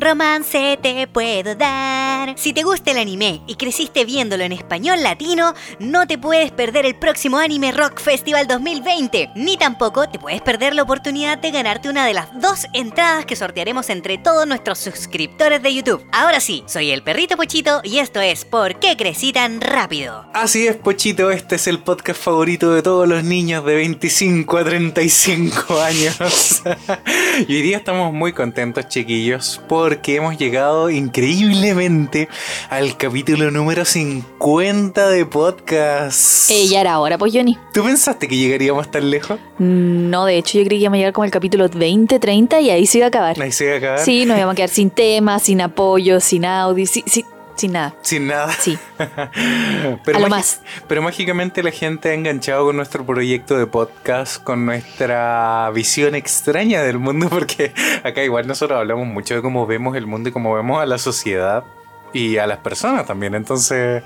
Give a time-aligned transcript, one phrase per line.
[0.00, 2.38] Romance te puedo dar.
[2.38, 6.86] Si te gusta el anime y creciste viéndolo en español latino, no te puedes perder
[6.86, 9.30] el próximo Anime Rock Festival 2020.
[9.34, 13.34] Ni tampoco te puedes perder la oportunidad de ganarte una de las dos entradas que
[13.34, 16.06] sortearemos entre todos nuestros suscriptores de YouTube.
[16.12, 20.26] Ahora sí, soy el perrito Pochito y esto es ¿Por qué crecí tan rápido?
[20.32, 24.64] Así es, Pochito, este es el podcast favorito de todos los niños de 25 a
[24.64, 26.62] 35 años.
[27.48, 32.28] y hoy día estamos muy contentos, chiquillos, porque hemos llegado increíblemente
[32.68, 36.50] al capítulo número 50 de podcast.
[36.50, 37.56] Eh, ya era hora, pues Johnny.
[37.72, 39.40] ¿Tú pensaste que llegaríamos tan lejos?
[39.56, 42.68] No, de hecho yo creí que íbamos a llegar como el capítulo 20, 30 y
[42.68, 43.40] ahí se iba a acabar.
[43.40, 43.98] Ahí se iba a acabar.
[44.00, 47.24] Sí, nos íbamos a quedar sin tema, sin apoyo, sin audio, sin, sin,
[47.58, 47.94] sin nada.
[48.02, 48.52] Sin nada.
[48.52, 48.78] Sí.
[50.04, 50.62] pero A lo más.
[50.86, 56.82] Pero mágicamente la gente ha enganchado con nuestro proyecto de podcast, con nuestra visión extraña
[56.82, 57.72] del mundo, porque
[58.04, 60.98] acá igual nosotros hablamos mucho de cómo vemos el mundo y cómo vemos a la
[60.98, 61.64] sociedad
[62.12, 63.34] y a las personas también.
[63.34, 64.02] Entonces,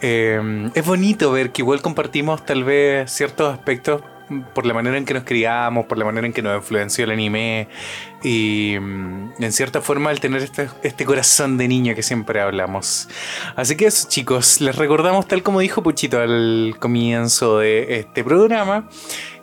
[0.00, 4.02] eh, es bonito ver que igual compartimos tal vez ciertos aspectos
[4.54, 7.10] por la manera en que nos criamos, por la manera en que nos influenció el
[7.10, 7.68] anime
[8.22, 13.08] y mm, en cierta forma al tener este, este corazón de niño que siempre hablamos.
[13.56, 18.88] Así que eso chicos, les recordamos tal como dijo Puchito al comienzo de este programa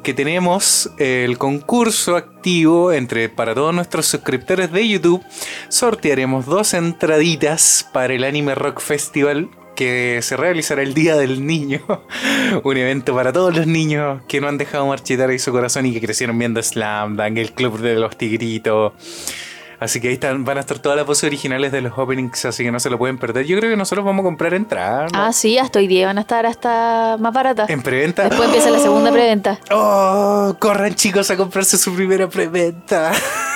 [0.03, 5.25] que tenemos el concurso activo entre para todos nuestros suscriptores de YouTube.
[5.67, 11.81] Sortearemos dos entraditas para el Anime Rock Festival que se realizará el Día del Niño.
[12.63, 15.93] Un evento para todos los niños que no han dejado marchitar ahí su corazón y
[15.93, 18.93] que crecieron viendo Slam Dunk, el Club de los Tigritos.
[19.79, 22.63] Así que ahí están, van a estar todas las voces originales de los openings, así
[22.63, 23.45] que no se lo pueden perder.
[23.45, 25.11] Yo creo que nosotros vamos a comprar entradas.
[25.11, 25.21] ¿no?
[25.21, 27.69] Ah, sí, hasta hoy día van a estar hasta más baratas.
[27.69, 28.23] En preventa.
[28.23, 29.59] Después empieza la segunda preventa.
[29.71, 33.11] Oh, corran chicos a comprarse su primera preventa.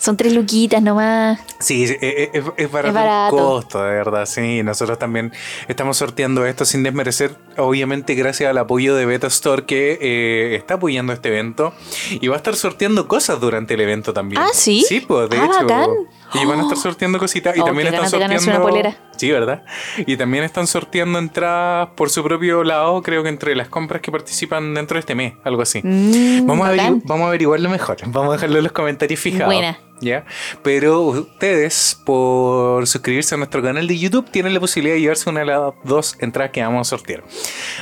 [0.00, 1.38] Son tres luquitas nomás.
[1.58, 3.36] Sí, es, es- es- es barato, Es barato.
[3.36, 4.62] el costo, de verdad, sí.
[4.62, 5.30] Nosotros también
[5.68, 10.74] estamos sorteando esto sin desmerecer, obviamente gracias al apoyo de Beta Store que eh, está
[10.74, 11.74] apoyando este evento
[12.10, 14.40] y va a estar sorteando cosas durante el evento también.
[14.40, 14.84] Ah, ¿sí?
[14.88, 15.66] Sí, pues de Ah, hecho.
[15.66, 15.90] bacán.
[16.32, 18.50] Y van a estar sorteando cositas y Oh, también están sorteando...
[18.50, 18.96] una polera.
[19.16, 19.64] Sí, ¿verdad?
[20.06, 24.10] Y también están sorteando entradas por su propio lado, creo que entre las compras que
[24.12, 25.80] participan dentro de este mes, algo así.
[25.82, 27.02] Mm, Vamos a, bacán.
[27.04, 27.96] vamos a averiguarlo mejor.
[28.06, 29.52] Vamos a dejarlo en los comentarios fijados.
[29.52, 29.76] Buena.
[30.00, 30.24] ¿Ya?
[30.62, 35.40] Pero ustedes, por suscribirse a nuestro canal de YouTube, tienen la posibilidad de llevarse una
[35.40, 37.22] de las dos entradas que vamos a sortear.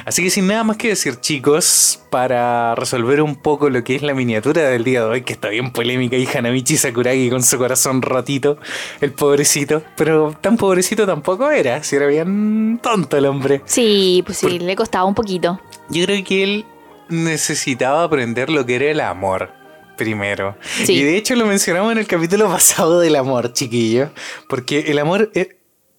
[0.04, 4.02] Así que sin nada más que decir, chicos, para resolver un poco lo que es
[4.02, 7.56] la miniatura del día de hoy, que está bien polémica, y Hanamichi Sakuragi con su
[7.58, 8.58] corazón rotito,
[9.00, 9.82] el pobrecito.
[9.96, 13.62] Pero tan pobrecito tampoco era, si era bien tonto el hombre.
[13.64, 15.60] Sí, pues sí, le costaba un poquito.
[15.88, 16.64] Yo creo que él
[17.08, 19.57] necesitaba aprender lo que era el amor.
[19.98, 20.56] Primero.
[20.84, 20.94] Sí.
[20.94, 24.10] Y de hecho lo mencionamos en el capítulo pasado del amor, chiquillo.
[24.48, 25.56] Porque el amor eh,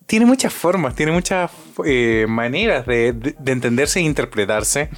[0.07, 1.51] tiene muchas formas, tiene muchas
[1.85, 4.89] eh, maneras de, de- de entenderse e interpretarse.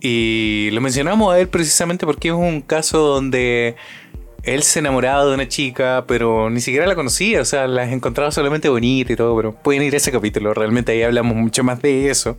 [0.00, 3.74] Y lo mencionamos a él precisamente porque es un caso donde
[4.54, 8.30] él se enamoraba de una chica, pero ni siquiera la conocía, o sea, la encontraba
[8.30, 11.80] solamente bonita y todo, pero pueden ir a ese capítulo, realmente ahí hablamos mucho más
[11.82, 12.36] de eso.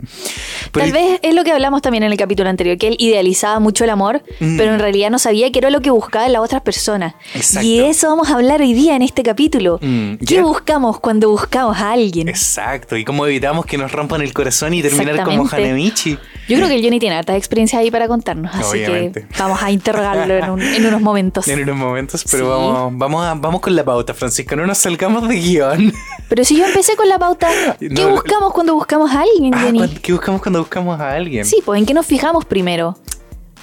[0.72, 3.58] Pero Tal vez es lo que hablamos también en el capítulo anterior, que él idealizaba
[3.60, 4.56] mucho el amor, Mm.
[4.56, 7.14] pero en realidad no sabía qué era lo que buscaba en las otras personas.
[7.34, 7.66] Exacto.
[7.66, 9.78] Y de eso vamos a hablar hoy día en este capítulo.
[9.82, 12.28] Mm, ¿Qué buscamos cuando buscamos a alguien?
[12.28, 15.48] Exacto, y cómo evitamos que nos rompan el corazón y terminar como.
[15.50, 16.18] Hanemichi.
[16.48, 19.26] Yo creo que el Johnny tiene hartas experiencias ahí para contarnos, así Obviamente.
[19.28, 21.46] que vamos a interrogarlo en, un- en unos momentos.
[21.50, 22.50] En unos momentos, pero Sí.
[22.50, 25.92] vamos, vamos, a- vamos con la pauta, Francisco, no nos salgamos de guion.
[26.28, 27.48] Pero si yo empecé con la pauta,
[27.80, 29.68] ¿qué No, buscamos cuando buscamos a alguien, Ah?
[29.74, 31.44] ¿cuán- ¿Qué buscamos cuando buscamos a alguien?
[31.44, 32.96] Sí, pues en qué nos fijamos primero.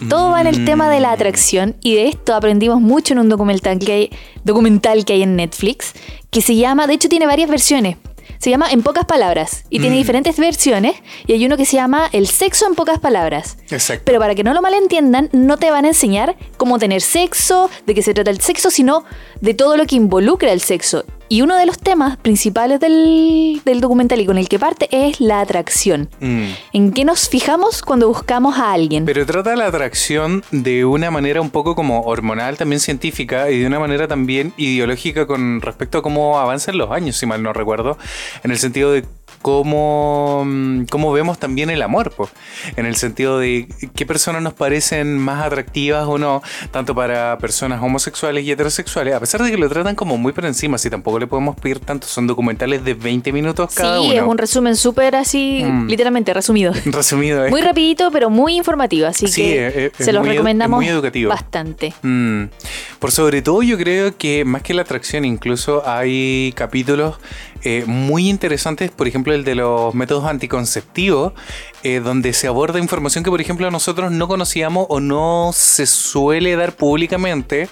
[0.10, 1.14] Todo va en el tema de la Mm.
[1.14, 4.10] atracción y de esto aprendimos mucho en un documental que hay,
[4.44, 5.94] documental que hay en Netflix
[6.30, 7.98] que se llama, de hecho tiene varias versiones.
[8.40, 10.00] Se llama En pocas palabras y tiene Mm.
[10.00, 10.96] diferentes versiones
[11.26, 13.58] y hay uno que se llama El sexo en pocas palabras.
[13.70, 14.04] Exacto.
[14.06, 17.94] Pero para que no lo malentiendan, no te van a enseñar cómo tener sexo, de
[17.96, 19.04] qué se trata el sexo, sino
[19.42, 21.06] de todo lo que involucra el sexo.
[21.30, 25.20] Y uno de los temas principales del, del documental y con el que parte es
[25.20, 26.10] la atracción.
[26.20, 26.46] Mm.
[26.74, 29.06] ¿En qué nos fijamos cuando buscamos a alguien?
[29.06, 33.68] Pero trata la atracción de una manera un poco como hormonal, también científica, y de
[33.68, 37.98] una manera también ideológica con respecto a cómo avanzan los años, si mal no recuerdo,
[38.44, 39.06] en el sentido de
[39.48, 42.30] cómo, mm, cómo vemos también el amor, po,
[42.76, 43.66] en el sentido de
[43.96, 46.42] qué personas nos parecen más atractivas o no,
[46.72, 50.46] tanto para personas homosexuales y heterosexuales, a pesar de que lo tratan como muy por
[50.46, 54.14] encima, si tampoco le podemos pedir tanto, son documentales de 20 minutos cada sí, uno.
[54.16, 55.88] es un resumen súper así, Mm.
[55.88, 56.74] literalmente resumido.
[56.86, 60.78] Resumido, es Muy rapidito, pero muy informativo, así Sí, que es- es- se los recomendamos
[60.78, 61.30] muy educativo.
[61.30, 61.94] bastante.
[62.02, 62.44] Mm.
[63.00, 67.16] Por sobre todo yo creo que más que la atracción incluso hay capítulos
[67.64, 71.34] eh, muy interesantes, por ejemplo el de los métodos anticonceptivos,
[71.84, 76.56] eh, donde se aborda información que por ejemplo nosotros no conocíamos o no se suele
[76.56, 77.70] dar públicamente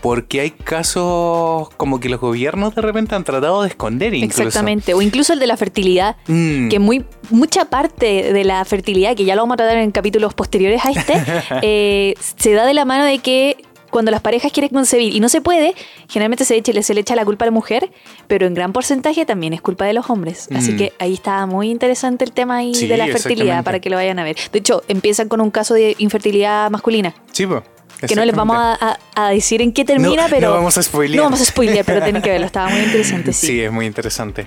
[0.00, 4.42] porque hay casos como que los gobiernos de repente han tratado de esconder incluso.
[4.42, 6.68] Exactamente, o incluso el de la fertilidad, Mm.
[6.68, 10.34] que muy mucha parte de la fertilidad, que ya lo vamos a tratar en capítulos
[10.34, 11.14] posteriores a este,
[11.62, 13.56] eh, se da de la mano de que
[13.90, 15.74] cuando las parejas quieren concebir y no se puede,
[16.08, 17.90] generalmente se, echa, se le echa la culpa a la mujer,
[18.28, 20.48] pero en gran porcentaje también es culpa de los hombres.
[20.54, 20.76] Así Mm.
[20.76, 23.96] que ahí está muy interesante el tema ahí Sí, de la fertilidad para que lo
[23.96, 24.36] vayan a ver.
[24.52, 27.14] De hecho, empiezan con un caso de infertilidad masculina.
[27.32, 27.62] Sí, po,
[28.06, 30.48] Que no les vamos a, a- a decir en qué termina, No, pero.
[30.48, 31.16] no vamos a spoilear.
[31.18, 32.46] No vamos a spoilear, pero tienen que verlo.
[32.46, 33.46] Estaba muy interesante, sí.
[33.48, 34.46] Sí, es muy interesante.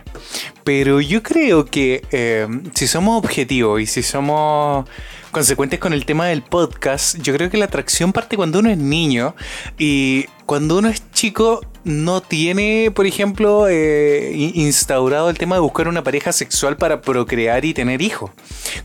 [0.63, 4.87] Pero yo creo que eh, si somos objetivos y si somos
[5.33, 8.77] consecuentes con el tema del podcast, yo creo que la atracción parte cuando uno es
[8.77, 9.35] niño
[9.77, 15.61] y cuando uno es chico no tiene, por ejemplo, eh, in- instaurado el tema de
[15.61, 18.31] buscar una pareja sexual para procrear y tener hijos.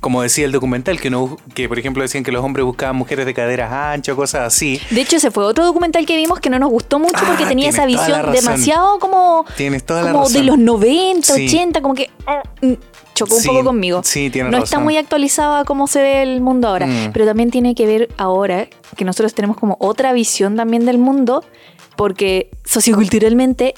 [0.00, 3.24] Como decía el documental, que, no, que por ejemplo decían que los hombres buscaban mujeres
[3.26, 4.80] de caderas anchas, cosas así.
[4.90, 7.48] De hecho, ese fue otro documental que vimos que no nos gustó mucho porque Ah,
[7.48, 10.40] tenía esa visión demasiado como, Tienes toda la como razón.
[10.40, 11.46] de los 90, Sí.
[11.46, 12.72] 80, como que ah, mm,
[13.14, 14.00] chocó un Sí, poco conmigo.
[14.04, 17.10] sí, tienes no está muy actualizado a cómo se ve el mundo ahora, Mm.
[17.12, 21.44] pero también tiene que ver ahora que nosotros tenemos como otra visión también del mundo
[21.98, 23.74] porque socioculturalmente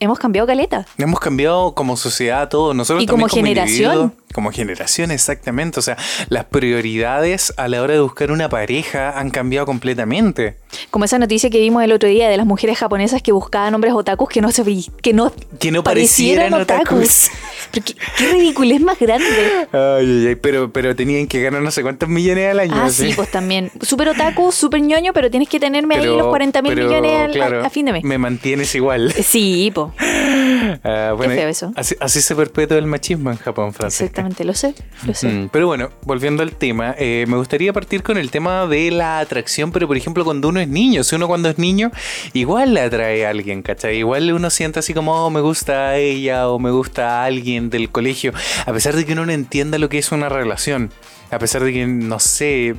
[0.00, 0.86] hemos cambiado caleta.
[0.96, 4.14] Hemos cambiado como sociedad todo, nosotros Y también como generación.
[4.32, 5.78] como generación, exactamente.
[5.78, 5.98] O sea,
[6.30, 10.56] las prioridades a la hora de buscar una pareja han cambiado completamente.
[10.90, 13.92] Como esa noticia que vimos el otro día de las mujeres japonesas que buscaban hombres
[13.92, 14.64] otakus que no se
[15.02, 17.28] que no, Que no parecieran otakus.
[17.72, 19.24] Pero qué, qué ridiculez más grande.
[19.72, 22.74] Ay, ay, ay, pero, pero tenían que ganar no sé cuántos millones al año.
[22.76, 23.70] Ah, sí, pues también.
[23.80, 27.32] Súper otaku, súper ñoño, pero tienes que tenerme ahí Pero- los 40 mil millones al-
[27.32, 28.04] claro, a, fin de mes.
[28.04, 29.12] Me mantienes igual.
[29.12, 29.88] Sí, pues,
[31.16, 31.72] bueno, feo eso.
[31.76, 34.04] Así, así se perpetúa el machismo en Japón, Francisca.
[34.04, 34.74] exactamente, lo sé,
[35.06, 35.28] lo sé.
[35.28, 39.18] Mm, Pero bueno, volviendo al tema, eh, me gustaría partir con el tema de la
[39.20, 41.90] atracción, pero por ejemplo cuando uno es niño, si uno cuando es niño,
[42.32, 43.96] igual le atrae a alguien, ¿cachai?
[43.98, 47.61] Igual uno siente así como, oh, me gusta a ella o me gusta a alguien
[47.70, 48.32] del colegio,
[48.66, 50.90] a pesar de que uno no entienda lo que es una relación.
[51.30, 52.74] A pesar de que, no sé,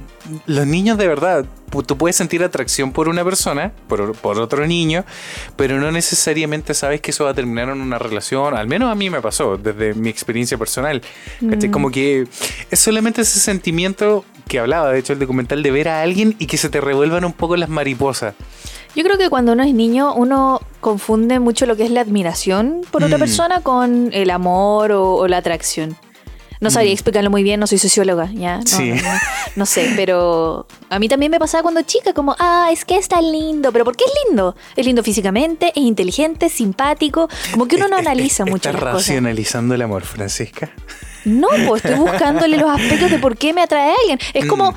[0.45, 1.43] los niños de verdad,
[1.87, 5.05] tú puedes sentir atracción por una persona, por, por otro niño,
[5.55, 8.55] pero no necesariamente sabes que eso va a terminar en una relación.
[8.55, 11.01] Al menos a mí me pasó, desde mi experiencia personal.
[11.41, 11.71] Mm.
[11.71, 12.27] Como que
[12.69, 16.45] es solamente ese sentimiento que hablaba, de hecho, el documental de ver a alguien y
[16.47, 18.35] que se te revuelvan un poco las mariposas.
[18.95, 22.81] Yo creo que cuando uno es niño, uno confunde mucho lo que es la admiración
[22.91, 23.21] por otra Mm.
[23.21, 25.95] persona con el amor o, o la atracción.
[26.63, 26.93] No sabría Mm.
[26.93, 28.57] explicarlo muy bien, no soy socióloga, ¿ya?
[28.57, 28.89] No, Sí.
[28.89, 29.01] no, no,
[29.57, 33.07] no sé, pero a mí también me pasaba cuando chica, como, ah, es que es
[33.07, 34.55] tan lindo, pero ¿por qué es lindo?
[34.75, 38.93] Es lindo físicamente, es inteligente, es simpático, como que uno no analiza mucho Estás cosas.
[38.95, 40.71] racionalizando el amor, Francisca.
[41.25, 44.19] No, pues estoy buscándole los aspectos de por qué me atrae a alguien.
[44.33, 44.75] Es como, Mm.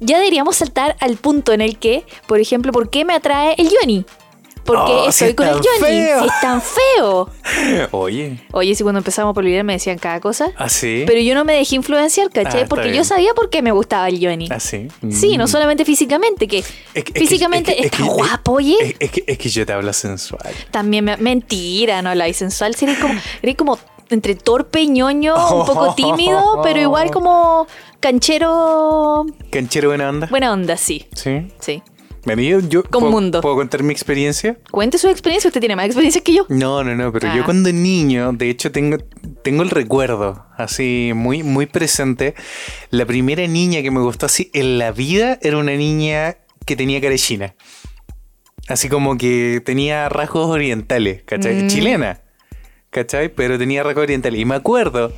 [0.00, 3.68] ya deberíamos saltar al punto en el que, por ejemplo, ¿por qué me atrae el
[3.68, 4.04] Johnny?
[4.64, 7.28] Porque Oh, estoy es con el Johnny, si es tan feo.
[7.90, 10.50] Oye, Oye, si cuando empezamos por olvidar me decían cada cosa.
[10.56, 11.02] así.
[11.06, 12.62] Pero yo no me dejé influenciar, Ah, ¿cachai?
[12.62, 12.96] está Porque bien.
[12.98, 14.48] yo sabía por qué me gustaba el Johnny.
[14.50, 14.88] Así.
[15.10, 15.48] Sí, no Mm.
[15.48, 16.58] solamente físicamente, que
[16.94, 18.96] Es físicamente es que- es está que- guapo, oye.
[19.00, 20.52] Es, que, es que yo te hablo sensual.
[20.70, 22.74] También me, mentira, no habláis sensual.
[22.76, 23.78] Sí, eres como, eres como
[24.10, 27.66] entre torpe y ñoño, un poco tímido, pero igual como
[27.98, 29.26] canchero.
[29.50, 30.26] ¿Canchero buena onda?
[30.28, 31.06] Buena onda, sí.
[31.14, 31.48] Sí.
[31.60, 31.82] Sí.
[32.24, 33.40] Yo, yo Con ¿puedo, mundo.
[33.40, 34.56] ¿Puedo contar mi experiencia?
[34.70, 36.46] Cuente su experiencia, usted tiene más experiencia que yo.
[36.48, 37.36] No, no, no, pero Ah.
[37.36, 38.98] yo cuando niño, de hecho tengo,
[39.42, 42.34] tengo el recuerdo así muy, muy presente.
[42.90, 47.00] La primera niña que me gustó así en la vida era una niña que tenía
[47.00, 47.54] cara de china.
[48.68, 51.64] Así como que tenía rasgos orientales, ¿cachai?
[51.64, 51.66] Mm.
[51.66, 52.20] Chilena.
[52.90, 53.34] ¿Cachai?
[53.34, 54.38] Pero tenía rasgos orientales.
[54.40, 55.12] Y me acuerdo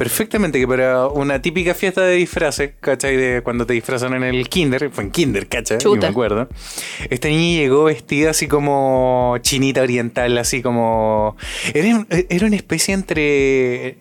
[0.00, 3.18] perfectamente que para una típica fiesta de disfraces, ¿cachai?
[3.18, 5.76] De cuando te disfrazan en el kinder, fue en kinder, ¿cachai?
[5.76, 6.06] Y Chuta.
[6.06, 6.48] me acuerdo.
[7.10, 11.36] Esta niña llegó vestida así como chinita oriental, así como...
[11.74, 13.98] Era, era una especie entre...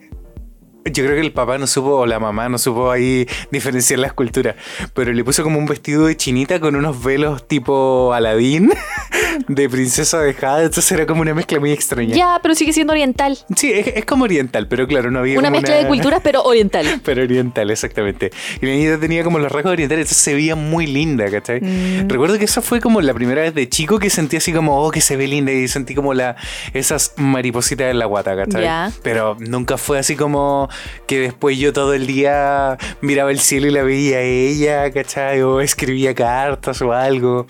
[0.91, 4.13] yo creo que el papá no supo, o la mamá no supo ahí diferenciar las
[4.13, 4.55] culturas,
[4.93, 8.71] pero le puso como un vestido de chinita con unos velos tipo Aladín,
[9.47, 12.15] de princesa dejada, entonces era como una mezcla muy extraña.
[12.15, 13.37] Ya, pero sigue siendo oriental.
[13.55, 17.01] Sí, es, es como oriental, pero claro, no había Una mezcla de culturas, pero oriental.
[17.03, 18.31] Pero oriental, exactamente.
[18.61, 21.61] Y la niña tenía como los rasgos orientales, entonces se veía muy linda, ¿cachai?
[21.61, 22.09] Mm.
[22.09, 24.91] Recuerdo que esa fue como la primera vez de chico que sentí así como, oh,
[24.91, 26.35] que se ve linda, y sentí como la
[26.73, 28.63] esas maripositas en la guata, ¿cachai?
[28.63, 28.91] Ya.
[29.01, 30.69] Pero nunca fue así como
[31.07, 35.41] que después yo todo el día miraba el cielo y la veía a ella, ¿cachai?
[35.41, 37.45] O escribía cartas o algo.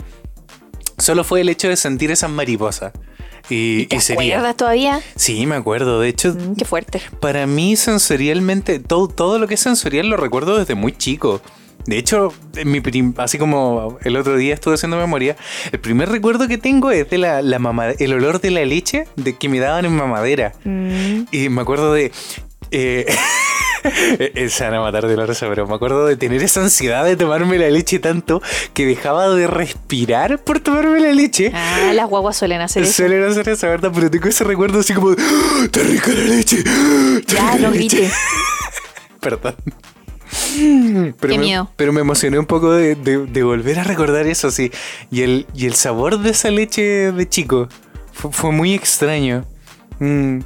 [0.97, 2.91] Solo fue el hecho de sentir esas mariposas.
[3.49, 4.35] Y, ¿Te y sería.
[4.35, 5.01] acuerdas todavía?
[5.15, 5.99] Sí, me acuerdo.
[6.01, 7.01] De hecho, Mm, qué fuerte.
[7.19, 11.41] para mí sensorialmente, todo, todo lo que es sensorial lo recuerdo desde muy chico.
[11.85, 15.35] De hecho, en mi prim- así como el otro día estuve haciendo memoria,
[15.71, 19.05] el primer recuerdo que tengo es de la, la mama- el olor de la leche
[19.15, 20.51] de que me daban en mamadera.
[20.65, 21.21] Mm.
[21.31, 22.11] Y me acuerdo de...
[22.71, 23.05] eh,
[24.49, 27.15] se van a matar de la risa, pero me acuerdo de tener esa ansiedad de
[27.15, 28.41] tomarme la leche tanto
[28.73, 31.51] que dejaba de respirar por tomarme la leche.
[31.53, 32.93] Ah, las guaguas suelen hacer eso.
[32.93, 36.57] Suelen hacer esa verdad, pero tengo ese recuerdo así como, ¡Ah, ¡está rica la leche!
[36.59, 37.97] ¡Está Ya, rica no la leche".
[37.97, 38.13] grites.
[39.19, 39.55] Perdón.
[40.55, 41.71] Pero Qué me, miedo.
[41.75, 44.71] Pero me emocioné un poco de, de- de volver a recordar eso, sí.
[45.11, 47.67] Y el, y el sabor de esa leche de chico
[48.13, 49.45] fue, fue muy extraño.
[49.99, 50.39] Mm.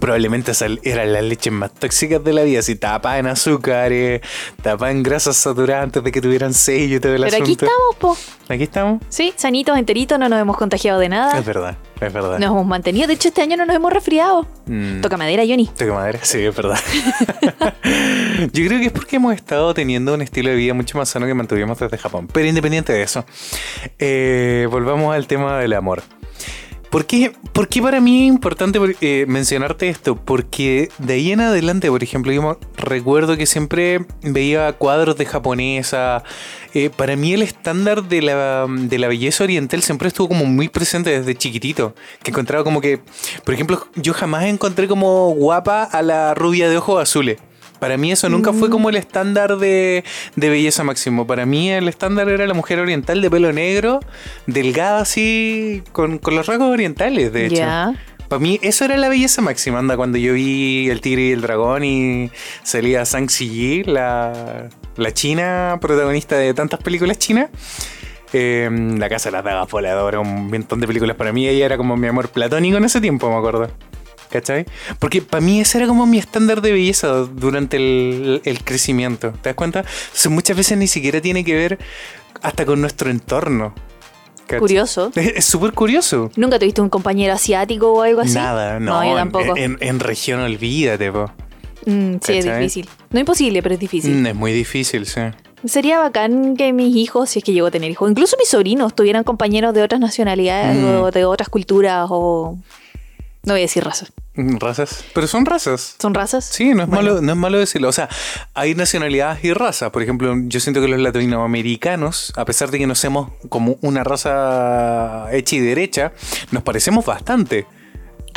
[0.00, 0.52] Probablemente
[0.82, 4.20] eran las leches más tóxicas de la vida, así tapadas en azúcares,
[4.62, 7.96] tapadas en grasas saturadas antes de que tuvieran sello y todo el Pero aquí estamos,
[7.98, 8.16] po.
[8.48, 9.02] Aquí estamos.
[9.08, 11.38] Sí, sanitos, enteritos, no nos hemos contagiado de nada.
[11.38, 12.38] Es verdad, es verdad.
[12.38, 13.06] Nos hemos mantenido.
[13.06, 14.46] De hecho, este año no nos hemos resfriado.
[14.66, 15.00] Mm.
[15.00, 15.66] Toca madera, Johnny.
[15.66, 16.78] Toca madera, sí, es verdad.
[18.52, 21.26] Yo creo que es porque hemos estado teniendo un estilo de vida mucho más sano
[21.26, 22.28] que mantuvimos desde Japón.
[22.32, 23.24] Pero independiente de eso,
[23.98, 26.02] eh, volvamos al tema del amor.
[26.90, 30.16] ¿Por qué, por qué para mí es importante eh, mencionarte esto?
[30.16, 36.22] Porque de ahí en adelante, por ejemplo, yo recuerdo que siempre veía cuadros de japonesa.
[36.74, 40.68] Eh, para mí el estándar de la, de la belleza oriental siempre estuvo como muy
[40.68, 41.94] presente desde chiquitito.
[42.22, 43.00] Que encontraba como que,
[43.44, 47.38] por ejemplo, yo jamás encontré como guapa a la rubia de ojos azules.
[47.78, 50.02] Para mí eso nunca fue como el estándar de,
[50.34, 51.26] de belleza máximo.
[51.26, 54.00] Para mí el estándar era la mujer oriental de pelo negro,
[54.46, 57.56] delgada así, con, con los rasgos orientales, de hecho.
[58.28, 59.78] Para mí eso era la belleza máxima.
[59.78, 62.30] Anda, cuando yo vi El Tigre y el Dragón y
[62.64, 67.50] salía Zhang Ziyi, la, la china protagonista de tantas películas chinas.
[68.32, 68.68] eh,
[68.98, 71.16] la Casa de las Dagas Voladoras, un montón de películas.
[71.16, 73.70] Para mí ella era como mi amor platónico en ese tiempo, me acuerdo.
[74.30, 74.66] ¿Cachai?
[74.98, 79.32] Porque para mí ese era como mi estándar de belleza durante el, el crecimiento.
[79.40, 79.80] ¿Te das cuenta?
[79.80, 81.78] Entonces muchas veces ni siquiera tiene que ver
[82.42, 83.74] hasta con nuestro entorno.
[84.46, 84.58] ¿cachai?
[84.60, 85.10] Curioso.
[85.16, 86.30] Es súper curioso.
[86.36, 88.34] ¿Nunca tuviste un compañero asiático o algo así?
[88.34, 89.02] Nada, no.
[89.04, 89.56] yo en- tampoco.
[89.56, 91.30] En, en región olvídate, po.
[91.86, 92.88] Mm, sí, es difícil.
[93.10, 94.12] No imposible, pero es difícil.
[94.22, 95.20] Mm, es muy difícil, sí.
[95.64, 98.94] Sería bacán que mis hijos, si es que llego a tener hijos, incluso mis sobrinos,
[98.94, 100.84] tuvieran compañeros de otras nacionalidades Mm.
[101.02, 102.58] o de otras culturas o...
[103.46, 104.12] No voy a decir razas.
[104.34, 105.04] Mm, Razas.
[105.14, 105.94] Pero son razas.
[105.98, 106.44] ¿Son razas?
[106.44, 107.02] Sí, no es, Bueno.
[107.14, 107.88] malo, no es malo decirlo.
[107.88, 108.08] O sea,
[108.52, 109.90] hay nacionalidades y razas.
[109.90, 114.04] Por ejemplo, yo siento que los latinoamericanos, a pesar de que no seamos como una
[114.04, 116.12] raza hecha y derecha,
[116.50, 117.66] nos parecemos bastante.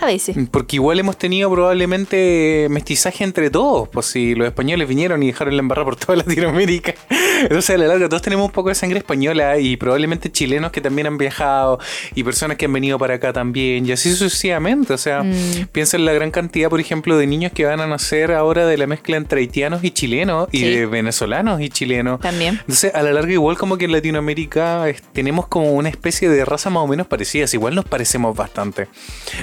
[0.01, 0.35] A veces.
[0.51, 3.89] Porque igual hemos tenido probablemente mestizaje entre todos.
[3.89, 6.93] Pues si los españoles vinieron y dejaron la embarrada por toda Latinoamérica.
[7.41, 10.81] Entonces a la larga todos tenemos un poco de sangre española y probablemente chilenos que
[10.81, 11.79] también han viajado
[12.15, 14.93] y personas que han venido para acá también y así sucesivamente.
[14.93, 15.67] O sea, Mm.
[15.71, 18.77] piensa en la gran cantidad, por ejemplo, de niños que van a nacer ahora de
[18.77, 22.19] la mezcla entre haitianos y chilenos y de venezolanos y chilenos.
[22.21, 22.55] También.
[22.61, 26.45] Entonces, a la larga, igual como que en Latinoamérica es- tenemos como una especie de
[26.45, 27.53] raza más o menos parecidas.
[27.53, 28.87] Igual nos parecemos bastante.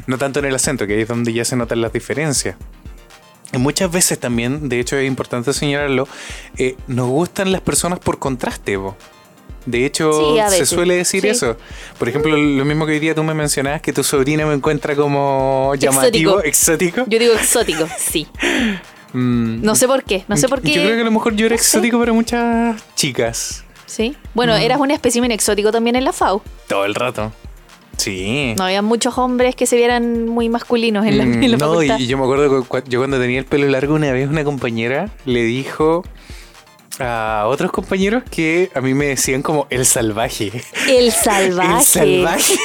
[0.07, 2.57] No tanto en el acento, que ahí es donde ya se notan las diferencias.
[3.53, 6.09] Y muchas veces también, de hecho es importante señalarlo,
[6.59, 8.79] eh, nos gustan las personas por contraste.
[9.67, 10.13] De hecho,
[10.49, 11.29] Sí, se suele decir Sí.
[11.29, 11.57] eso.
[11.99, 14.95] Por ejemplo, lo mismo que hoy día tú me mencionabas, que tu sobrina me encuentra
[14.95, 17.05] como llamativo, exótico.
[17.09, 18.27] Yo digo exótico, sí.
[19.13, 20.73] Mm, No sé por qué, no sé por qué.
[20.75, 21.65] Yo creo que a lo mejor yo era no sé.
[21.69, 23.65] exótico para muchas chicas.
[23.87, 24.15] Sí.
[24.35, 24.61] Bueno, Mm.
[24.61, 26.43] eras un espécimen exótico también en la FAO.
[26.69, 27.33] Todo el rato.
[27.97, 28.55] Sí.
[28.59, 31.83] No había muchos hombres que se vieran muy masculinos en la, Mm, en la no,
[31.83, 31.99] y, facultad.
[31.99, 35.11] y yo me acuerdo que yo cuando tenía el pelo largo una vez una compañera
[35.25, 36.05] le dijo
[37.01, 40.51] a otros compañeros que a mí me decían como el salvaje.
[40.89, 41.77] El salvaje.
[41.79, 42.55] El salvaje.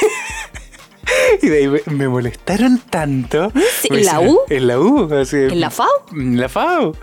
[1.42, 3.52] Y de ahí me, me molestaron tanto.
[3.84, 4.38] ¿en la U?
[4.48, 5.12] En la U.
[5.12, 5.88] así, ¿En la FAO?
[6.12, 6.94] En la FAO.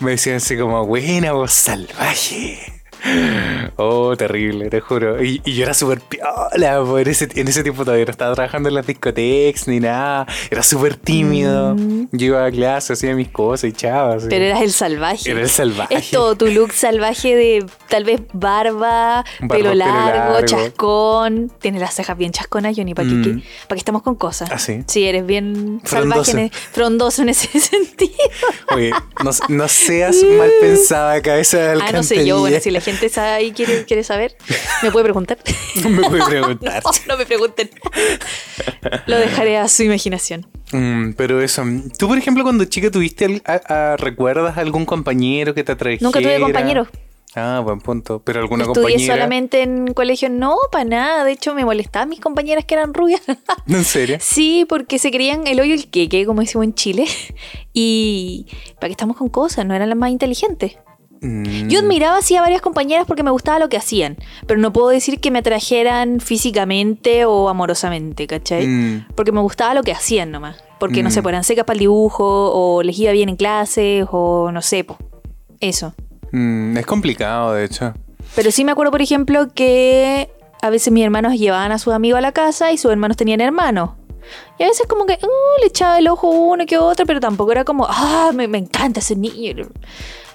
[0.00, 2.81] Me decían así como, buena voz salvaje.
[3.76, 5.22] Oh, terrible, te juro.
[5.22, 8.68] Y, y yo era súper piola, por ese, en ese tiempo todavía no estaba trabajando
[8.68, 10.26] en las discotecas ni nada.
[10.50, 11.74] Era súper tímido.
[11.74, 12.08] Mm.
[12.12, 14.24] Yo iba a clase, hacía mis cosas y chavas.
[14.28, 15.30] Pero eras el salvaje.
[15.30, 15.94] Era el salvaje.
[15.94, 20.46] Es todo tu look salvaje de tal vez barba, Barba, pelo pelo largo, largo.
[20.46, 21.52] chascón.
[21.60, 23.22] Tienes las cejas bien chasconas, Johnny, ¿para Mm.
[23.24, 23.42] qué, qué?
[23.68, 24.48] ¿Para qué estamos con cosas?
[24.52, 24.82] ¿Ah, sí?
[24.86, 26.24] Sí, eres bien Frondoso.
[26.32, 28.12] salvaje, e- frondoso en ese sentido.
[28.74, 28.90] Oye,
[29.24, 31.98] no, no seas mal pensada, cabeza de Ah, alcantarilla.
[31.98, 34.36] no sé yo, bueno, si la gente sabe ahí quiere, quiere saber,
[34.82, 35.38] me puede preguntar.
[35.88, 36.82] Me puede preguntar.
[36.84, 37.70] no, no me pregunten.
[39.06, 40.46] Lo dejaré a su imaginación.
[40.72, 41.62] Mm, pero eso,
[41.98, 46.00] tú por ejemplo cuando chica tuviste, a- a- ¿recuerdas algún compañero que te atrajera?
[46.02, 46.88] Nunca tuve compañeros.
[47.34, 48.20] Ah, buen punto.
[48.22, 49.14] Pero alguna Estudié compañera.
[49.14, 51.24] solamente en colegio, no, para nada.
[51.24, 53.22] De hecho, me molestaban mis compañeras que eran rubias.
[53.66, 54.18] ¿En serio?
[54.20, 57.06] Sí, porque se creían el hoyo el queque, como decimos en Chile.
[57.72, 60.76] Y para que estamos con cosas, no eran las más inteligentes.
[61.22, 64.72] Mm, Yo admiraba así a varias compañeras porque me gustaba lo que hacían, pero no
[64.72, 68.66] puedo decir que me atrajeran físicamente o amorosamente, ¿cachai?
[68.66, 70.56] mm, Porque me gustaba lo que hacían nomás.
[70.80, 71.12] Porque no Mm.
[71.12, 74.82] sé, eran secas para el dibujo, o les iba bien en clases, o no sé,
[74.84, 74.98] po.
[75.60, 75.94] Eso.
[76.32, 77.94] mm, es complicado, de hecho.
[78.34, 80.28] Pero sí me acuerdo, por ejemplo, que
[80.60, 83.40] a veces mis hermanos llevaban a sus amigos a la casa y sus hermanos tenían
[83.40, 83.90] hermanos.
[84.58, 87.52] Y a veces como que uh, le echaba el ojo uno que otro, pero tampoco
[87.52, 89.66] era como, ah, me, me encanta ese niño.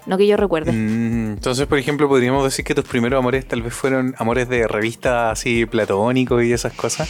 [0.08, 0.72] No que yo recuerde.
[0.72, 4.68] Mm, entonces, por ejemplo, podríamos decir que tus primeros amores tal vez fueron amores de
[4.68, 7.10] revista así platónicos y esas cosas.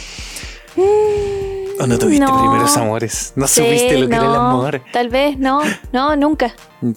[1.80, 2.40] ¿O no tuviste no.
[2.40, 3.32] primeros amores?
[3.36, 4.82] ¿No Sí, supiste lo que era el amor?
[4.92, 5.60] Tal vez, no,
[5.92, 6.54] no, nunca.
[6.82, 6.94] ¿En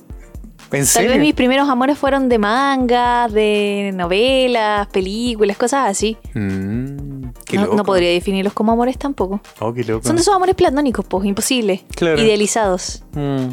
[0.70, 1.10] Tal serio?
[1.12, 6.18] vez mis primeros amores fueron de manga, de novelas, películas, cosas así.
[6.34, 7.76] Mm, qué No, loco.
[7.76, 9.42] no podría definirlos como amores tampoco.
[9.60, 10.08] Oh, qué loco.
[10.08, 11.84] Son de esos amores platónicos, pues, imposible.
[11.96, 12.20] Claro.
[12.22, 13.04] Idealizados.
[13.14, 13.50] Mm.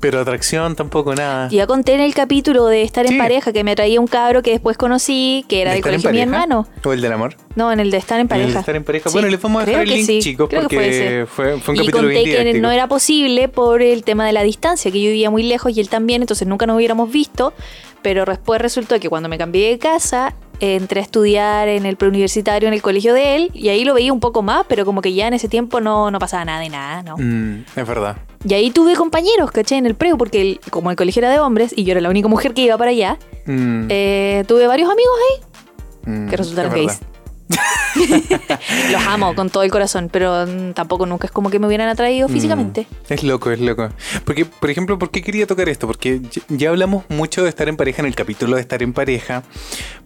[0.00, 1.48] Pero atracción tampoco nada.
[1.48, 4.52] Ya conté en el capítulo de estar en pareja que me traía un cabro que
[4.52, 6.68] después conocí, que era ¿De del colegio de mi hermano.
[6.84, 7.34] ¿O el del amor?
[7.56, 8.52] No, en el de estar en En el pareja.
[8.52, 9.08] de estar en pareja.
[9.10, 11.76] Sí, Bueno, les vamos a dejar el link, sí, chicos, creo porque fue, fue un
[11.76, 15.02] y capítulo conté bien que no era posible por el tema de la distancia, que
[15.02, 17.52] yo vivía muy lejos y él también, entonces nunca nos hubiéramos visto.
[18.00, 22.66] Pero después resultó que cuando me cambié de casa, entré a estudiar en el preuniversitario
[22.68, 25.12] en el colegio de él y ahí lo veía un poco más, pero como que
[25.14, 27.16] ya en ese tiempo no, no pasaba nada de nada, ¿no?
[27.16, 28.16] Mm, es verdad.
[28.48, 29.76] Y ahí tuve compañeros, ¿caché?
[29.76, 32.08] En el preu, porque el- como el colegio era de hombres y yo era la
[32.10, 36.70] única mujer que iba para allá, Mm, eh, tuve varios amigos ahí mm, que resultaron
[36.72, 37.00] es gays.
[37.00, 37.17] verdad.
[38.92, 41.88] Los amo con todo el corazón, pero mm, tampoco nunca es como que me hubieran
[41.88, 42.86] atraído Mm, físicamente.
[43.08, 43.88] Es loco, es loco.
[44.24, 45.86] Porque, por ejemplo, ¿por qué quería tocar esto?
[45.86, 48.92] Porque ya- ya hablamos mucho de estar en pareja en el capítulo de estar en
[48.92, 49.42] pareja,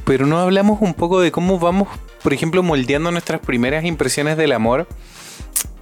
[0.04, 1.88] pero no hablamos un poco de cómo vamos,
[2.22, 4.86] por ejemplo, moldeando nuestras primeras impresiones del amor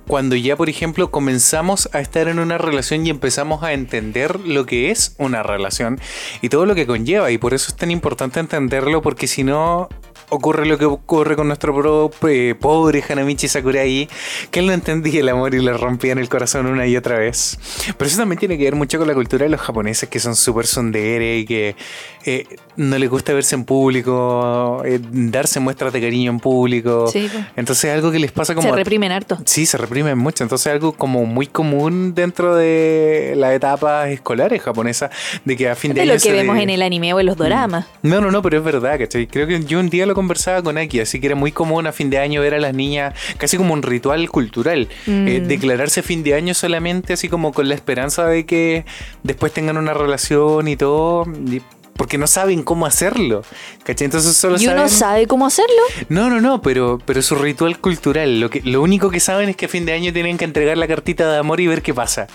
[0.07, 4.66] cuando ya, por ejemplo, comenzamos a estar en una relación y empezamos a entender lo
[4.66, 6.01] que es una relación
[6.42, 7.31] y todo lo que conlleva.
[7.31, 9.88] Y por eso es tan importante entenderlo, porque si no
[10.31, 14.09] ocurre lo que ocurre con nuestro pro- eh, pobre Hanamichi Sakurai,
[14.51, 17.59] que él no entendía el amor y le rompían el corazón una y otra vez.
[17.97, 20.35] Pero eso también tiene que ver mucho con la cultura de los japoneses, que son
[20.37, 21.77] súper sondere y que
[22.25, 27.09] eh, no les gusta verse en público, eh, darse muestras de cariño en público.
[27.12, 27.45] Sí, pues.
[27.57, 28.69] Entonces es algo que les pasa como...
[28.69, 29.38] Se reprimen harto.
[29.45, 30.45] Sí, se reprimen mucho.
[30.45, 35.11] Entonces algo como muy común dentro de las etapas escolares japonesas,
[35.45, 36.14] de que a fin de De año...
[36.14, 37.87] lo que vemos de- en el anime o en los doramas.
[38.03, 39.27] No, no, no, pero es verdad, ¿cachai?
[39.27, 41.92] Creo que yo un día lo conversaba con Aki, así que era muy común a
[41.92, 44.88] fin de año ver a las niñas casi como un ritual cultural.
[45.06, 45.28] Mm.
[45.28, 48.85] Eh, declararse fin de año solamente así como con la esperanza de que
[49.22, 51.24] después tengan una relación y todo...
[51.50, 51.62] y-
[52.00, 53.42] porque no saben cómo hacerlo,
[53.85, 54.06] ¿cachai?
[54.06, 54.88] Entonces solo Y uno saben...
[54.88, 55.83] sabe cómo hacerlo.
[56.09, 58.40] No, no, no, pero, pero su ritual cultural.
[58.40, 60.78] Lo, que, lo único que saben es que a fin de año tienen que entregar
[60.78, 62.26] la cartita de amor y ver qué pasa.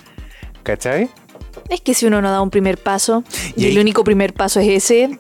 [0.61, 1.09] ¿Cachai?
[1.69, 3.23] Es que si uno no da un primer paso,
[3.55, 5.17] Y y, ahí- el único primer paso es ese, Mm,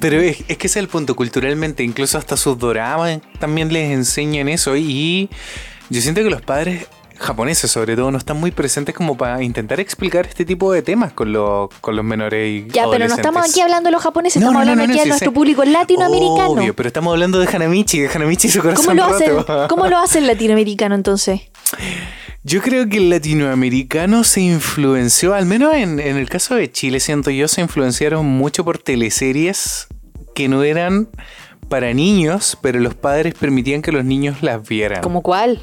[0.00, 1.14] Pero es, es que ese es el punto.
[1.16, 4.76] Culturalmente, incluso hasta sus doramas también les enseñan eso.
[4.76, 5.30] Y
[5.90, 6.86] yo siento que los padres
[7.22, 11.12] japoneses, sobre todo, no están muy presentes como para intentar explicar este tipo de temas
[11.12, 14.42] con, los con los menores y ya, pero no estamos aquí hablando de los japoneses,
[14.42, 15.34] No, estamos no, hablando no, aquí de sí nuestro sé.
[15.34, 16.50] público latinoamericano.
[16.50, 19.68] Obvio, pero estamos hablando de Hanamichi, de Hanamichi y su corazón ¿Cómo lo, hacen.
[19.68, 21.42] ¿Cómo lo hace el latinoamericano entonces?
[22.44, 26.98] Yo creo que el latinoamericano se influenció, al menos en, en el caso de Chile,
[26.98, 29.86] siento yo, se influenciaron mucho por teleseries
[30.34, 31.08] que no eran
[31.68, 35.02] para niños, pero los padres permitían que los niños las vieran.
[35.02, 35.60] ¿Como cuál?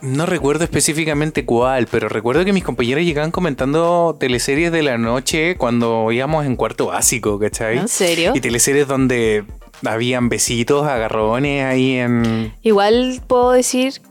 [0.00, 5.56] No recuerdo específicamente cuál, pero recuerdo que mis compañeros llegaban comentando teleseries de la noche
[5.56, 7.78] cuando íbamos en cuarto básico, ¿cachai?
[7.78, 8.32] ¿En serio?
[8.34, 9.44] Y teleseries donde
[9.86, 12.52] habían besitos, agarrones ahí en...
[12.62, 14.02] Igual puedo decir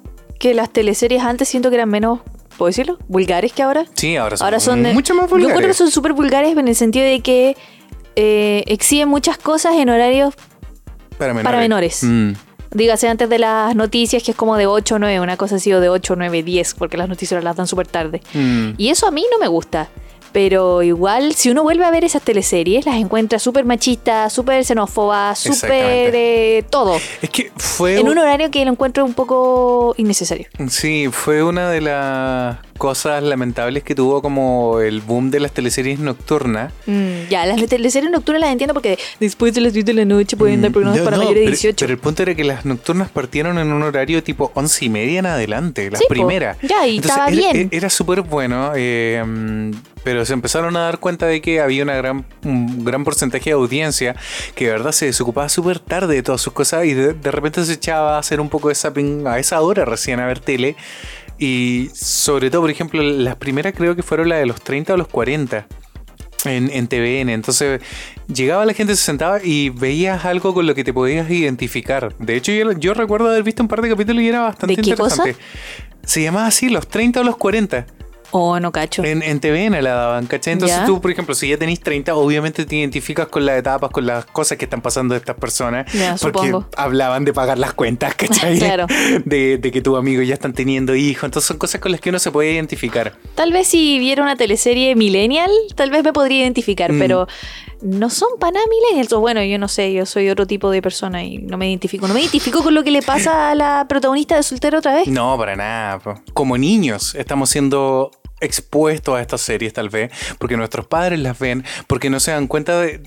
[0.41, 2.19] que las teleseries antes siento que eran menos,
[2.57, 2.97] ¿puedo decirlo?
[3.07, 3.85] Vulgares que ahora.
[3.93, 5.77] Sí, ahora son, Ahora son de- mucho más Yo creo que vulgares.
[5.77, 7.55] son súper vulgares en el sentido de que
[8.15, 10.33] eh, exhiben muchas cosas en horarios,
[11.17, 11.43] Para menores.
[11.45, 12.03] Para menores.
[12.03, 12.31] Mm.
[12.73, 15.71] dígase antes de las noticias, que es como de 8 o 9, una cosa así,
[15.73, 18.21] o de 8, 9, 10, porque las noticias las dan súper tarde.
[18.33, 18.71] Mm.
[18.77, 19.89] Y eso a mí no me gusta.
[20.31, 25.37] Pero igual, si uno vuelve a ver esas teleseries, las encuentra súper machistas, súper xenófobas,
[25.39, 26.97] súper eh, todo.
[27.21, 30.47] Es que fue En un horario que lo encuentro un poco innecesario.
[30.69, 35.99] Sí, fue una de las cosas lamentables que tuvo como el boom de las teleseries
[35.99, 36.73] nocturnas.
[36.87, 40.35] Mm, ya, las teleseries nocturnas las entiendo porque después de las 10 de la noche
[40.35, 41.75] pueden dar programas No, para no, mayores de pero, 18.
[41.85, 45.19] pero el punto era que las nocturnas partieron en un horario tipo once y media
[45.19, 46.13] en adelante, las Sí, po.
[46.15, 46.57] primeras.
[46.63, 47.69] Ya, y estaba era, bien.
[47.71, 49.71] Era súper bueno, eh, mm,
[50.03, 53.53] pero se empezaron a dar cuenta de que había una gran, un gran porcentaje de
[53.53, 54.15] audiencia
[54.55, 57.63] que de verdad se desocupaba súper tarde de todas sus cosas y de, de repente
[57.65, 60.75] se echaba a hacer un poco de zapping a esa hora recién a ver tele.
[61.37, 64.97] Y sobre todo, por ejemplo, las primeras creo que fueron las de los 30 o
[64.97, 65.65] los 40
[66.45, 67.29] en, en TVN.
[67.29, 67.81] Entonces
[68.31, 72.15] llegaba la gente, se sentaba y veías algo con lo que te podías identificar.
[72.17, 74.81] De hecho, yo, yo recuerdo haber visto un par de capítulos y era bastante ¿De
[74.81, 75.15] qué cosa?
[75.15, 75.45] interesante.
[76.05, 77.85] Se llamaba así, los 30 o los 40.
[78.31, 79.03] Oh, no cacho.
[79.03, 80.53] En, en TVN la daban, ¿cachai?
[80.53, 80.85] Entonces Ya.
[80.85, 84.25] tú, por ejemplo, si ya tenés 30, obviamente te identificas con las etapas, con las
[84.25, 85.91] cosas que están pasando de estas personas.
[85.93, 86.65] Ya, porque supongo.
[86.77, 88.57] hablaban de pagar las cuentas, ¿cachai?
[88.59, 88.87] Claro.
[89.25, 91.25] De, de que tus amigos ya están teniendo hijos.
[91.25, 93.13] Entonces son cosas con las que uno se puede identificar.
[93.35, 96.99] Tal vez si viera una teleserie millennial, tal vez me podría identificar, Mm.
[96.99, 97.27] pero
[97.81, 99.11] no son para nada millennials.
[99.13, 102.07] O bueno, yo no sé, yo soy otro tipo de persona y no me identifico.
[102.07, 105.07] No me identifico con lo que le pasa a la protagonista de Soltero otra vez.
[105.07, 105.99] No, para nada.
[105.99, 106.15] po.
[106.33, 111.63] Como niños estamos siendo expuestos a estas series tal vez, porque nuestros padres las ven,
[111.87, 113.01] porque no se dan cuenta de...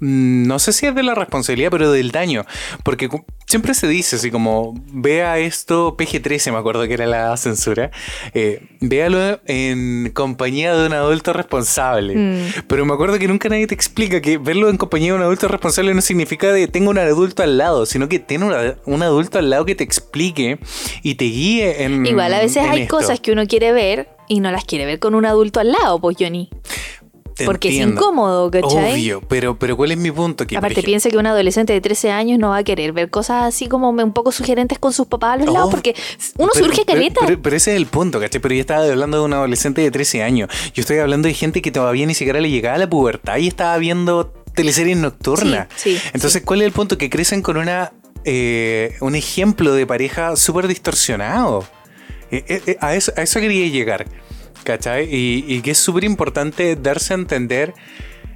[0.00, 2.44] mm, No sé si es de la responsabilidad, pero del daño.
[2.82, 3.08] Porque
[3.46, 7.90] siempre se dice así como, vea esto, PG-13 me acuerdo que era la censura,
[8.32, 12.16] eh, véalo en compañía de un adulto responsable.
[12.16, 12.52] Mm.
[12.66, 15.46] Pero me acuerdo que nunca nadie te explica que verlo en compañía de un adulto
[15.48, 19.38] responsable no significa de tengo un adulto al lado, sino que tiene una- un adulto
[19.38, 20.58] al lado que te explique
[21.02, 22.96] y te guíe en Igual a veces hay esto.
[22.96, 25.98] cosas que uno quiere ver y no las quiere ver con un adulto al lado,
[26.00, 26.48] pues Johnny.
[27.36, 28.92] Te Porque es incómodo, ¿cachai?
[28.92, 30.46] Obvio, pero, pero ¿cuál es mi punto?
[30.46, 33.42] Que, Aparte, piensa que un adolescente de 13 años no va a querer ver cosas
[33.46, 35.96] así como un poco sugerentes con sus papás a los Oh, lados, porque
[36.38, 37.22] uno pero- surge caleta.
[37.26, 38.40] Pero, pero ese es el punto, ¿cachai?
[38.40, 40.48] Pero yo estaba hablando de un adolescente de 13 años.
[40.74, 43.48] Yo estoy hablando de gente que todavía ni siquiera le llegaba a la pubertad y
[43.48, 45.66] estaba viendo teleseries nocturnas.
[45.74, 46.96] Sí, sí, Entonces, ¿cuál es el punto?
[46.98, 47.92] Que crecen con una
[48.24, 51.64] eh, un ejemplo de pareja súper distorsionado.
[52.34, 54.06] Eh, eh, eh, a, eso, a eso quería llegar,
[54.64, 55.08] ¿cachai?
[55.08, 57.74] Y, que es súper importante darse a entender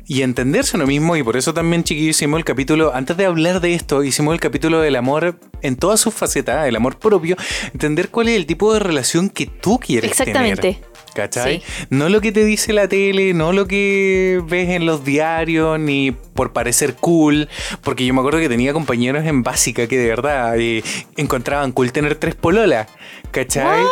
[0.06, 1.16] y entenderse uno mismo.
[1.16, 4.40] Y por eso también, chiquillos, hicimos el capítulo, antes de hablar de esto, hicimos el
[4.40, 7.36] capítulo del amor en todas sus facetas, el amor propio,
[7.72, 10.74] entender cuál es el tipo de relación que tú quieres Exactamente.
[10.74, 10.97] tener.
[11.14, 11.60] ¿Cachai?
[11.60, 11.86] Sí.
[11.90, 16.12] No lo que te dice la tele, no lo que ves en los diarios, ni
[16.12, 17.48] por parecer cool.
[17.82, 20.82] Porque yo me acuerdo que tenía compañeros en básica que de verdad eh,
[21.16, 22.88] encontraban cool tener tres pololas.
[23.30, 23.82] ¿Cachai?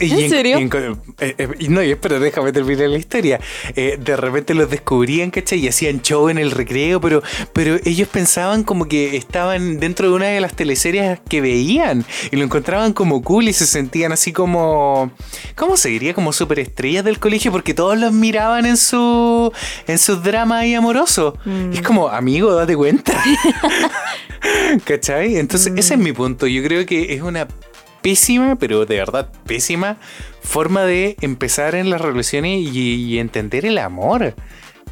[0.00, 0.58] Y ¿En en- serio?
[0.58, 0.70] y en-
[1.20, 3.40] eh, eh, no, espera, déjame terminar la historia.
[3.74, 5.58] Eh, de repente los descubrían, ¿cachai?
[5.60, 10.14] Y hacían show en el recreo, pero, pero ellos pensaban como que estaban dentro de
[10.14, 12.04] una de las teleseries que veían.
[12.30, 15.10] Y lo encontraban como cool y se sentían así como.
[15.54, 16.14] ¿Cómo se diría?
[16.14, 19.52] Como superestrellas del colegio, porque todos los miraban en su.
[19.86, 21.34] en sus dramas ahí amorosos.
[21.44, 21.72] Mm.
[21.72, 23.12] Y es como, amigo, date cuenta.
[24.84, 25.36] ¿Cachai?
[25.36, 26.46] Entonces, ese es mi punto.
[26.46, 27.48] Yo creo que es una
[28.06, 29.96] pésima, pero de verdad pésima,
[30.40, 34.36] forma de empezar en las relaciones y, y entender el amor.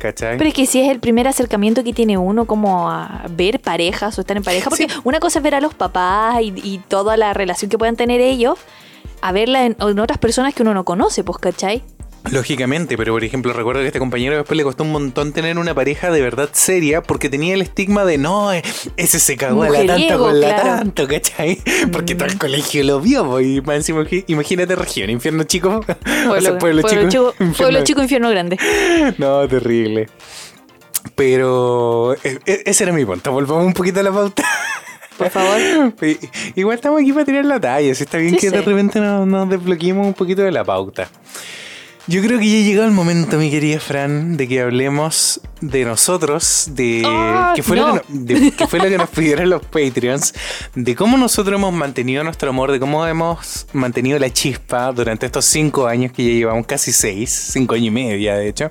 [0.01, 0.37] ¿Cachai?
[0.37, 4.19] Pero es que si es el primer acercamiento que tiene uno como a ver parejas
[4.19, 7.17] o estar en pareja, porque una cosa es ver a los papás y, y toda
[7.17, 8.59] la relación que puedan tener ellos,
[9.23, 11.85] a verla en, en otras personas que uno no conoce, pues, ¿cachai?
[12.31, 15.59] Lógicamente, pero por ejemplo, recuerdo que a este compañero después le costó un montón tener
[15.59, 18.63] una pareja de verdad seria porque tenía el estigma de no, eh,
[18.97, 20.69] ese se cagó a la tanto con la claro.
[20.79, 21.59] tanto, ¿cachai?
[21.93, 23.89] Porque todo el colegio lo vio, y más
[24.27, 25.85] imagínate región, infierno chico.
[26.31, 27.09] o sea, pueblo, chico.
[27.09, 28.59] chico, infierno- pueblo chico, infierno grande.
[29.19, 30.09] No, terrible.
[31.15, 33.31] Pero eh, eh, ese era mi punto.
[33.33, 34.45] Volvamos un poquito a la pauta.
[35.19, 35.61] Por favor.
[36.57, 37.95] Igual estamos aquí para tirar la talla.
[37.95, 41.09] Si está bien Sí, que de repente nos, nos desbloqueemos un poquito de la pauta.
[42.07, 45.87] Yo creo que ya ha llegado el momento, mi querida Fran, de que hablemos de
[45.87, 49.49] nosotros, de, Ah, que, fue lo que, no- de- que fue lo que nos pidieron
[49.49, 50.35] los Patreons,
[50.75, 55.47] de cómo nosotros hemos mantenido nuestro amor, de cómo hemos mantenido la chispa durante estos
[55.47, 58.71] cinco años que ya llevamos, casi seis, cinco años y media, de hecho.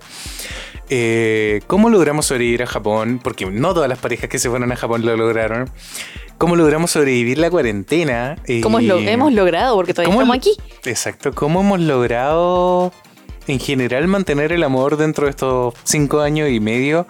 [0.91, 3.19] Eh, ¿Cómo logramos sobrevivir a Japón?
[3.23, 5.71] Porque no todas las parejas que se fueron a Japón lo lograron.
[6.37, 8.35] ¿Cómo logramos sobrevivir la cuarentena?
[8.61, 9.75] ¿Cómo lo Eh, hemos logrado?
[9.75, 10.51] Porque todavía ¿cómo estamos aquí.
[10.87, 11.31] Exacto.
[11.33, 12.91] ¿Cómo hemos logrado
[13.47, 17.08] en general mantener el amor dentro de estos cinco años y medio?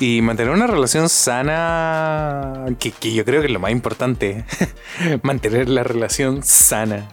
[0.00, 4.44] Y mantener una relación sana, que, que yo creo que es lo más importante,
[5.22, 7.08] mantener la relación sana.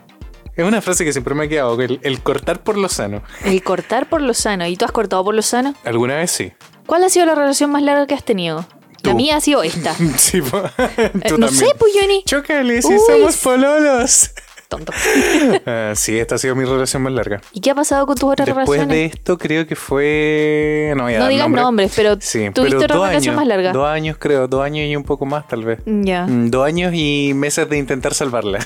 [0.56, 3.24] Es una frase que siempre me ha quedado, el, el cortar por lo sano.
[3.44, 4.66] El cortar por lo sano.
[4.68, 5.74] ¿Y tú has cortado por lo sano?
[5.84, 6.54] Alguna vez sí.
[6.86, 8.66] ¿Cuál ha sido la relación más larga que has tenido?
[9.04, 9.94] La mía ha sido esta.
[10.18, 10.58] Sí, po.
[10.98, 11.50] Eh, no también.
[11.54, 12.24] sé, pues Johnny.
[12.26, 14.32] Chócale, si Uy, somos pololos.
[14.68, 14.92] Tonto.
[15.68, 17.42] Ah, sí, esta ha sido mi relación más larga.
[17.54, 18.90] ¿Y qué ha pasado con tus otras Después relaciones?
[18.90, 20.94] de esto creo que fue...
[20.96, 21.62] No, voy a No dar digas nombre.
[21.62, 23.72] nombres, pero Sí, tuviste pero otra relación años, más larga.
[23.74, 25.80] Dos años creo, dos años y un poco más tal vez.
[25.86, 26.26] Ya.
[26.26, 28.60] Mm, Dos años y meses de intentar salvarla.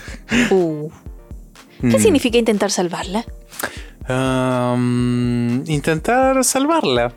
[0.52, 0.90] Uh.
[1.82, 2.00] ¿Qué Mm.
[2.00, 3.24] significa intentar salvarla?
[4.10, 7.14] Um, intentar salvarla.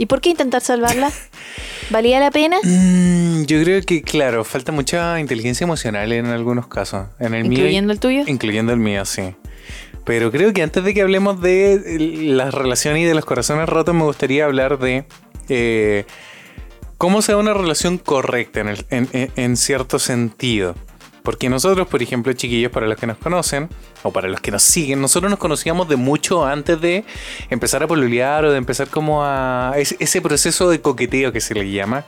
[0.00, 1.12] ¿Y por qué intentar salvarla?
[1.90, 2.56] ¿Valía la pena?
[2.64, 7.08] Mm, yo creo que, claro, falta mucha inteligencia emocional en algunos casos.
[7.18, 8.22] En el mío- ¿Incluyendo el tuyo?
[8.26, 9.34] Incluyendo el mío, sí.
[10.06, 13.68] Pero creo que antes de que hablemos de eh, las relaciones y de los corazones
[13.68, 15.04] rotos, me gustaría hablar de
[15.50, 16.06] eh,
[16.96, 20.76] cómo se da una relación correcta en, el- en- en- en cierto sentido.
[21.22, 23.68] Porque nosotros, por ejemplo, chiquillos, para los que nos conocen,
[24.02, 27.04] o para los que nos siguen, nosotros nos conocíamos de mucho antes de
[27.50, 29.74] empezar a polulear o de empezar como a...
[29.76, 32.04] Ese, proceso de coqueteo que se le llama,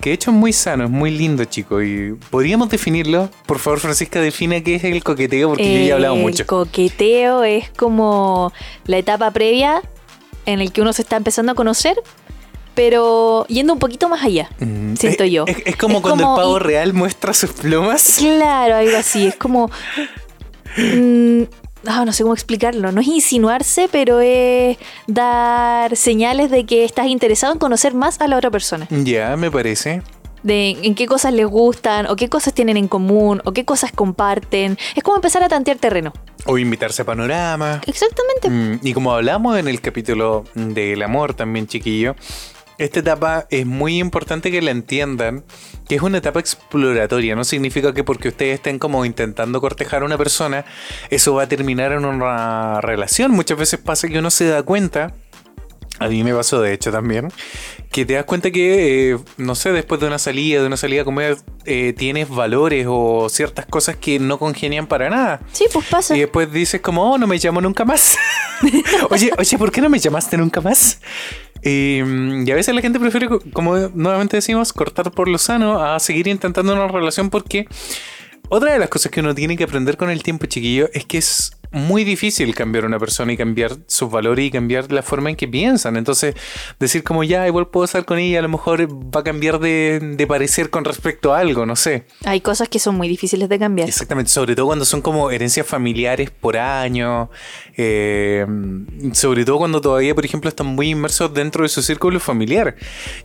[0.00, 1.82] que de hecho es muy sano, es muy lindo, chico.
[1.82, 3.30] Y podríamos definirlo.
[3.46, 6.46] Por favor, Francisca, define qué es el coqueteo, porque yo ya he hablado El mucho.
[6.46, 8.52] coqueteo es como
[8.86, 9.82] la etapa previa
[10.46, 11.96] en el que uno se está empezando a conocer,
[12.74, 15.44] pero yendo un poquito más allá, Mm, siento es- yo.
[15.46, 18.16] Es, es como Es cuando como- el pavo y- real muestra sus plumas.
[18.18, 19.26] Claro, algo así.
[19.28, 19.70] Es como.
[20.76, 21.42] mm,
[21.86, 22.92] ah, no sé cómo explicarlo.
[22.92, 28.28] No es insinuarse, pero es dar señales de que estás interesado en conocer más a
[28.28, 28.86] la otra persona.
[28.90, 30.02] Ya, me parece.
[30.42, 33.92] De en qué cosas les gustan, o qué cosas tienen en común, o qué cosas
[33.92, 34.76] comparten.
[34.94, 36.12] Es como empezar a tantear terreno.
[36.44, 37.80] O invitarse a panorama.
[37.86, 38.50] Exactamente.
[38.50, 42.14] Mm, y como hablamos en el capítulo del amor también, chiquillo,
[42.78, 45.44] esta etapa es muy importante que la entiendan,
[45.88, 47.36] que es una etapa exploratoria.
[47.36, 50.64] No significa que porque ustedes estén como intentando cortejar a una persona,
[51.10, 53.30] eso va a terminar en una relación.
[53.32, 55.14] Muchas veces pasa que uno se da cuenta.
[56.00, 57.28] A mí me pasó de hecho también,
[57.92, 61.02] que te das cuenta que, eh, no sé, después de una salida, de una salida
[61.02, 65.40] a comer, eh, tienes valores o ciertas cosas que no congenian para nada.
[65.52, 66.16] Sí, pues pasa.
[66.16, 68.18] Y después dices como, oh, no me llamo nunca más.
[69.10, 71.00] oye, oye, ¿por qué no me llamaste nunca más?
[71.64, 75.38] Y, mm, y a veces la gente prefiere, co- como nuevamente decimos, cortar por lo
[75.38, 77.66] sano a seguir intentando una relación porque
[78.50, 81.18] otra de las cosas que uno tiene que aprender con el tiempo, chiquillo, es que
[81.18, 85.30] es muy difícil cambiar a una persona y cambiar sus valores y cambiar la forma
[85.30, 85.96] en que piensan.
[85.96, 86.34] Entonces,
[86.78, 89.98] decir como ya, igual puedo estar con ella, a lo mejor va a cambiar de,
[90.00, 92.06] de parecer con respecto a algo, no sé.
[92.24, 93.88] Hay cosas que son muy difíciles de cambiar.
[93.88, 97.30] Exactamente, sobre todo cuando son como herencias familiares por año,
[97.76, 98.46] eh,
[99.12, 102.76] sobre todo cuando todavía, por ejemplo, están muy inmersos dentro de su círculo familiar.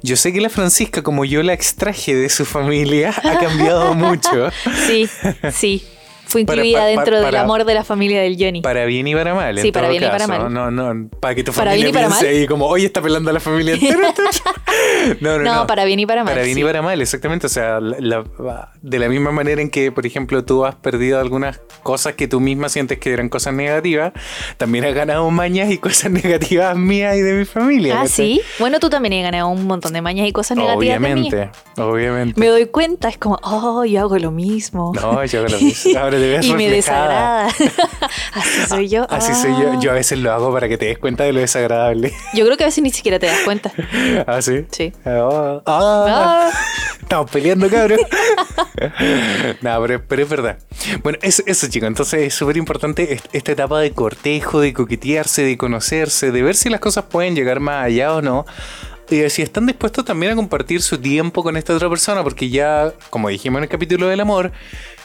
[0.01, 4.49] Yo sé que la Francisca, como yo la extraje de su familia, ha cambiado mucho,
[4.87, 5.07] Sí,
[5.51, 5.83] sí.
[6.29, 8.61] Fui Para- incluida dentro del para- amor de la familia del Johnny.
[8.61, 9.57] para bien y para mal.
[9.57, 10.53] en Sí, para todo bien y para mal.
[10.53, 12.35] No, no, para que tu Para familia bien y para piense mal.
[12.35, 14.13] ahí como, oye, está pelando a la familia entera.
[15.21, 15.67] no, no, no, no.
[15.67, 16.33] para bien y para mal.
[16.33, 16.61] Para bien sí.
[16.61, 17.47] y para mal, exactamente.
[17.47, 21.19] O sea, la- la- de la misma manera en que, por ejemplo, tú has perdido
[21.19, 24.13] algunas cosas que tú misma sientes que eran cosas negativas,
[24.57, 28.01] también has ganado mañas y cosas negativas mías y de mi familia.
[28.01, 28.41] Ah, sí.
[28.59, 31.27] Bueno, tú también has ganado un montón de mañas y cosas negativas de mí.
[31.29, 32.39] Obviamente, obviamente.
[32.39, 34.91] Me doy cuenta, es como, oh, yo hago lo mismo.
[34.93, 35.99] No, yo hago lo mismo.
[35.99, 37.47] Ahora te ves y me reflejada.
[37.47, 37.79] desagrada.
[38.33, 39.07] Así soy yo.
[39.09, 39.71] Así soy yo.
[39.73, 39.79] Ah.
[39.81, 42.13] Yo a veces lo hago para que te des cuenta de lo desagradable.
[42.33, 43.71] Yo creo que a veces ni siquiera te das cuenta.
[44.27, 44.65] ¿Ah, sí?
[44.71, 44.93] Sí.
[45.05, 46.05] Ah, ah.
[46.07, 46.51] Ah.
[47.01, 47.99] Estamos peleando, cabrón.
[49.61, 50.57] no, pero, pero es verdad.
[51.03, 51.87] Bueno, eso, eso chicos.
[51.87, 56.55] Entonces es súper importante est- esta etapa de cortejo, de coquetearse, de conocerse, de ver
[56.55, 58.45] si las cosas pueden llegar más allá o no.
[59.09, 62.93] Y si están dispuestos también a compartir su tiempo con esta otra persona, porque ya,
[63.09, 64.51] como dijimos en el capítulo del amor,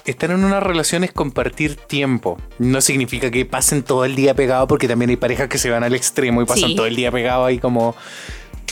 [0.04, 2.38] estar en una relación es compartir tiempo.
[2.58, 5.82] No significa que pasen todo el día pegados, porque también hay parejas que se van
[5.84, 6.76] al extremo y pasan Sí.
[6.76, 7.94] todo el día pegados ahí como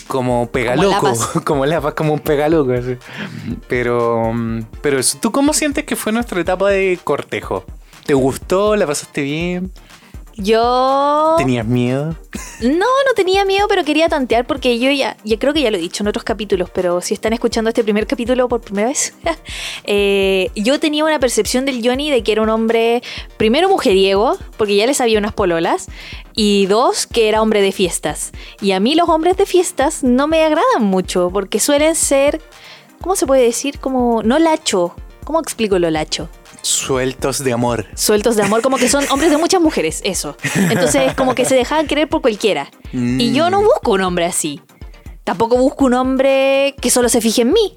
[0.09, 1.07] como pega Como loco,
[1.67, 1.95] lapas.
[1.95, 2.73] como un pega loco.
[2.73, 2.97] así.
[3.69, 4.33] Pero,
[4.83, 7.65] pero eso, ¿tú cómo sientes que fue nuestra etapa de cortejo?
[8.05, 8.75] ¿Te gustó?
[8.77, 9.73] ¿La pasaste bien?
[10.37, 11.35] Yo.
[11.39, 12.17] ¿Tenías miedo?
[12.63, 15.77] No, no tenía miedo, pero quería tantear porque yo ya, ya creo que ya lo
[15.77, 19.15] he dicho en otros capítulos, pero si están escuchando este primer capítulo por primera vez,
[19.85, 23.03] eh, yo tenía una percepción del Johnny de que era un hombre,
[23.37, 25.89] primero mujeriego, porque ya le sabía unas pololas,
[26.35, 28.33] y dos, que era hombre de fiestas.
[28.61, 32.41] Y a mí los hombres de fiestas no me agradan mucho, porque suelen ser,
[33.01, 33.79] ¿cómo se puede decir?
[33.79, 34.95] Como, no lacho.
[35.25, 36.29] ¿Cómo explico lo lacho?
[36.63, 37.87] Sueltos de amor.
[37.95, 40.37] sueltos de amor, como que son hombres de muchas mujeres, eso.
[40.55, 42.71] Entonces, como que se dejaban querer por cualquiera.
[42.93, 44.61] Y yo no busco un hombre así.
[45.25, 47.75] tampoco busco un hombre que solo se fije en mí,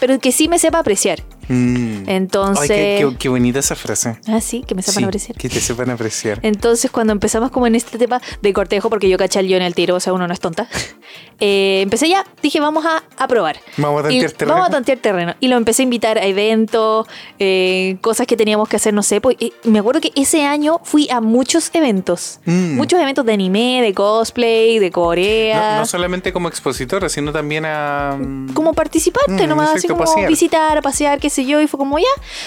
[0.00, 1.22] pero que sí me sepa apreciar.
[1.48, 2.08] Mm.
[2.08, 2.70] Entonces.
[2.70, 4.16] Ay, qué, qué- qué bonita esa frase.
[4.28, 5.36] Ah, sí, que me sepan Sí, apreciar.
[5.38, 6.38] Que te sepan apreciar.
[6.42, 9.74] Entonces, cuando empezamos como en este tema de cortejo, porque yo caché yo en el
[9.74, 10.68] tiro, o sea, uno no es tonta,
[11.40, 13.56] eh, empecé ya, dije, vamos a, a probar.
[13.76, 14.54] Vamos a Y tantear terreno.
[14.54, 15.34] Vamos a tantear terreno.
[15.40, 17.06] Y lo empecé a invitar a eventos,
[17.38, 19.20] eh, cosas que teníamos que hacer, no sé.
[19.20, 22.40] Pues, me acuerdo que ese año fui a muchos eventos.
[22.44, 22.76] Mm.
[22.76, 25.78] Muchos eventos de anime, de cosplay, de No, Corea.
[25.78, 28.16] no solamente como expositora, sino también a.
[28.18, 30.28] mm, como participante, Mm, nomás así como pasear.
[30.28, 31.60] visitar, pasear, qué sé yo.
[31.60, 32.04] Y fue como, ya,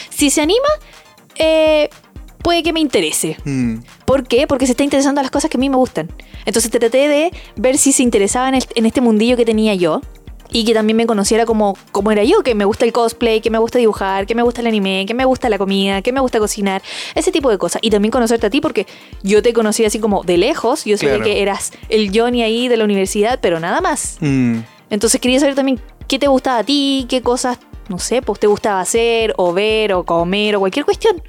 [0.09, 0.67] si se anima,
[1.35, 1.89] eh,
[2.41, 3.37] puede que me interese.
[3.43, 4.47] mm, ¿Por qué?
[4.47, 6.09] Porque se está interesando a las cosas que a mí me gustan.
[6.45, 10.01] Entonces traté de ver si se interesaba en, el- en este mundillo que tenía yo.
[10.51, 13.49] Y que también me conociera como, como era yo, que me gusta el cosplay, que
[13.49, 16.19] me gusta dibujar, que me gusta el anime, que me gusta la comida, que me
[16.21, 16.83] gusta cocinar,
[17.15, 17.81] ese tipo de cosas.
[17.81, 18.85] Y también conocerte a ti porque
[19.23, 21.25] yo te conocí así como de lejos, yo sabía Claro.
[21.25, 24.17] que eras el Johnny ahí de la universidad, pero nada más.
[24.21, 24.59] mm.
[24.89, 27.57] Entonces quería saber también qué te gustaba a ti, qué cosas,
[27.89, 31.21] no sé, pues te gustaba hacer, o ver, o comer, o cualquier cuestión.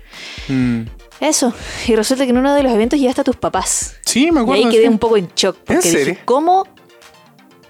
[0.48, 0.82] Mm.
[1.20, 1.52] Eso.
[1.86, 3.96] Y resulta que en uno de los eventos llegaste a tus papás.
[4.04, 4.64] Sí, me Y acuerdo.
[4.64, 4.88] ahí quedé sí.
[4.88, 5.56] un poco en shock.
[5.56, 6.20] Porque ¿En dije, serio?
[6.26, 6.64] ¿cómo?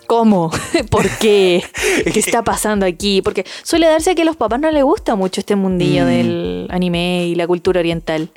[0.09, 0.51] ¿Cómo?
[0.91, 1.65] ¿Por qué?
[2.13, 3.23] ¿Qué está pasando aquí?
[3.23, 6.09] Porque suele darse que a los papás no les gusta mucho este mundillo Mm.
[6.09, 8.31] del anime y la cultura oriental.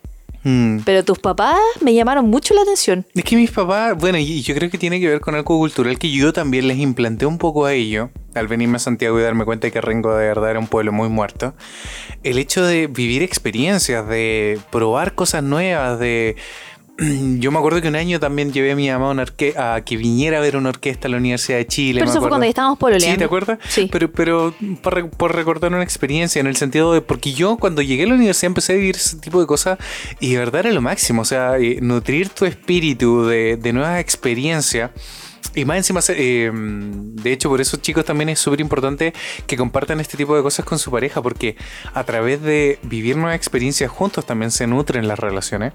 [0.44, 0.80] Mm.
[0.86, 3.06] Pero tus papás me llamaron mucho la atención.
[3.14, 5.98] Es que mis papás, bueno, y yo creo que tiene que ver con algo cultural
[6.00, 9.46] que yo también les implanté un poco a ello, al venirme a Santiago y darme
[9.46, 11.54] cuenta de que Rengo de verdad era un pueblo muy muerto.
[12.24, 16.36] El hecho de vivir experiencias, de probar cosas nuevas, de...
[17.40, 19.26] Yo me acuerdo que un año también llevé a mi mamá a, una
[19.58, 22.00] a que viniera a ver una orquesta a la Universidad de Chile.
[22.00, 23.16] Pero me eso fue cuando ya estábamos pololeando.
[23.16, 23.60] Sí, ¿te acuerdas?
[23.68, 23.90] Sí.
[23.92, 24.54] Pero, pero
[25.18, 27.02] por recordar una experiencia en el sentido de.
[27.02, 29.80] Porque yo cuando llegué a la universidad empecé a vivir ese tipo de cosas
[30.20, 31.22] y de verdad era lo máximo.
[31.22, 34.92] O sea, eh, nutrir tu espíritu de, de nuevas experiencias.
[35.56, 39.14] Y más encima, eh, de hecho, por eso, chicos, también es súper importante
[39.48, 41.56] que compartan este tipo de cosas con su pareja, porque
[41.94, 45.74] a través de vivir nuevas experiencias juntos también se nutren las relaciones.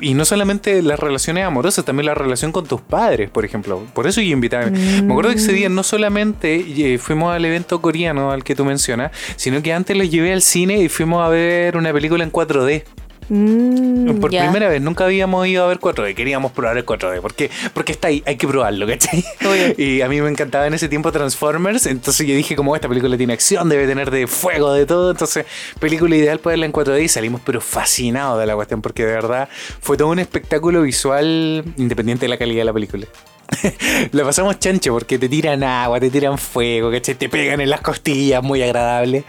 [0.00, 3.82] Y no solamente las relaciones amorosas, también la relación con tus padres, por ejemplo.
[3.94, 4.66] Por eso yo invitaba.
[4.66, 8.64] Me acuerdo que ese día no solamente eh, fuimos al evento coreano al que tú
[8.64, 12.32] mencionas, sino que antes los llevé al cine y fuimos a ver una película en
[12.32, 12.84] 4D.
[13.28, 17.50] Mm, Por primera vez, nunca habíamos ido a ver 4D, queríamos probar el 4D, porque,
[17.74, 19.24] porque está ahí, hay que probarlo, ¿cachai?
[19.76, 23.16] Y a mí me encantaba en ese tiempo Transformers, entonces yo dije como esta película
[23.16, 25.44] tiene acción, debe tener de fuego, de todo, entonces
[25.80, 29.12] película ideal para verla en 4D y salimos pero fascinados de la cuestión, porque de
[29.12, 29.48] verdad
[29.80, 33.06] fue todo un espectáculo visual independiente de la calidad de la película.
[34.12, 37.14] Lo pasamos chancho porque te tiran agua, te tiran fuego, ¿cachai?
[37.14, 39.24] Te pegan en las costillas, muy agradable.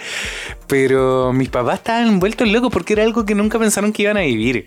[0.67, 4.21] Pero mis papás estaban envueltos locos porque era algo que nunca pensaron que iban a
[4.21, 4.65] vivir.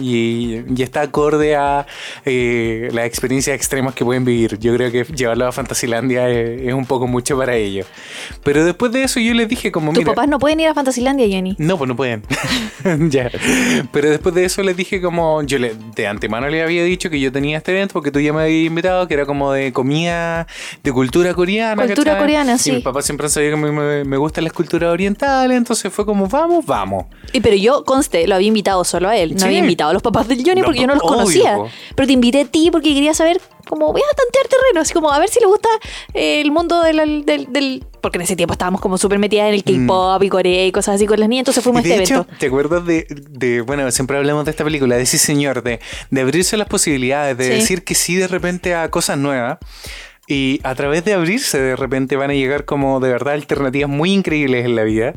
[0.00, 1.86] Y, y está acorde a
[2.24, 4.58] eh, las experiencias extremas que pueden vivir.
[4.58, 7.86] Yo creo que llevarlo a Fantasilandia es, es un poco mucho para ellos.
[8.42, 11.26] Pero después de eso yo les dije como, Tus papás no pueden ir a Fantasilandia,
[11.28, 11.56] Jenny.
[11.58, 12.22] No, pues no pueden.
[13.10, 13.30] ya.
[13.92, 17.20] Pero después de eso les dije como, yo le, de antemano le había dicho que
[17.20, 20.46] yo tenía este evento porque tú ya me habías invitado, que era como de comida,
[20.82, 21.84] de cultura coreana.
[21.84, 22.20] Cultura ¿cachai?
[22.20, 22.70] coreana, sí.
[22.70, 25.92] Y mis papás siempre han sabido que me, me, me gustan las culturas orientales, entonces
[25.92, 27.06] fue como, vamos, vamos.
[27.32, 29.35] Y pero yo, conste, lo había invitado solo a él.
[29.36, 29.46] No Sí.
[29.46, 31.56] había invitado a los papás del Johnny No, porque yo no los obvio, conocía.
[31.56, 31.68] po.
[31.94, 34.80] Pero te invité a ti porque quería saber cómo voy a tantear terreno.
[34.80, 35.68] Así como a ver si le gusta
[36.14, 39.54] eh, el mundo del, del, del- Porque en ese tiempo estábamos como súper metidas en
[39.54, 41.42] el K-pop y Corea y cosas así con las niñas.
[41.42, 41.90] Entonces fuimos a Mm.
[41.90, 42.34] Este hecho, evento.
[42.38, 46.20] ¿te acuerdas de, de- bueno, siempre hablamos de esta película, de sí señor, de, de
[46.20, 47.50] abrirse las posibilidades, de Sí.
[47.50, 49.58] decir que sí de repente a cosas nuevas?
[50.28, 54.12] Y a través de abrirse, de repente van a llegar como de verdad alternativas muy
[54.12, 55.14] increíbles en la vida.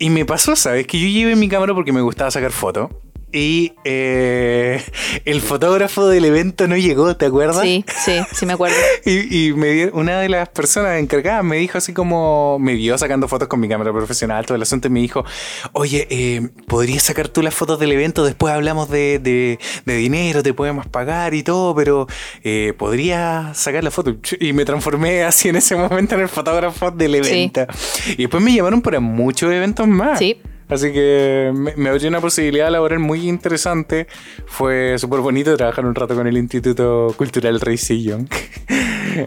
[0.00, 0.84] Y me pasó, ¿sabes?
[0.86, 2.90] Que yo llevé mi cámara porque me gustaba sacar fotos.
[3.30, 4.82] Y eh,
[5.26, 7.60] el fotógrafo del evento no llegó, ¿te acuerdas?
[7.62, 8.76] Sí, sí, sí me acuerdo.
[9.04, 13.26] Y, y me una de las personas encargadas me dijo así como, me vio sacando
[13.28, 15.24] fotos con mi cámara profesional, todo el asunto, y me dijo,
[15.72, 18.24] oye, eh, ¿podrías sacar tú las fotos del evento?
[18.24, 22.06] Después hablamos de, de- de dinero, te podemos pagar y todo, pero
[22.44, 24.16] eh, ¿podrías sacar la foto?
[24.40, 27.30] Y me transformé así en ese momento en el fotógrafo del Sí.
[27.30, 27.66] evento.
[28.12, 30.18] Y después me llamaron para muchos eventos más.
[30.18, 30.38] Sí.
[30.68, 34.06] Así que me, me una posibilidad laboral muy interesante.
[34.46, 38.28] Fue súper bonito trabajar un rato con el Instituto Cultural Rey Sillón.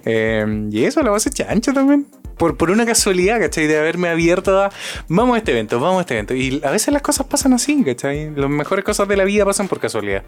[0.06, 2.06] Eh, y eso, la base chancho también.
[2.41, 3.67] Por, por una casualidad, ¿cachai?
[3.67, 4.71] De haberme abierto a.
[5.08, 6.34] Vamos a este evento, vamos a este evento.
[6.34, 8.34] Y a veces las cosas pasan así, ¿cachai?
[8.36, 10.23] Las mejores cosas de la vida pasan por casualidad.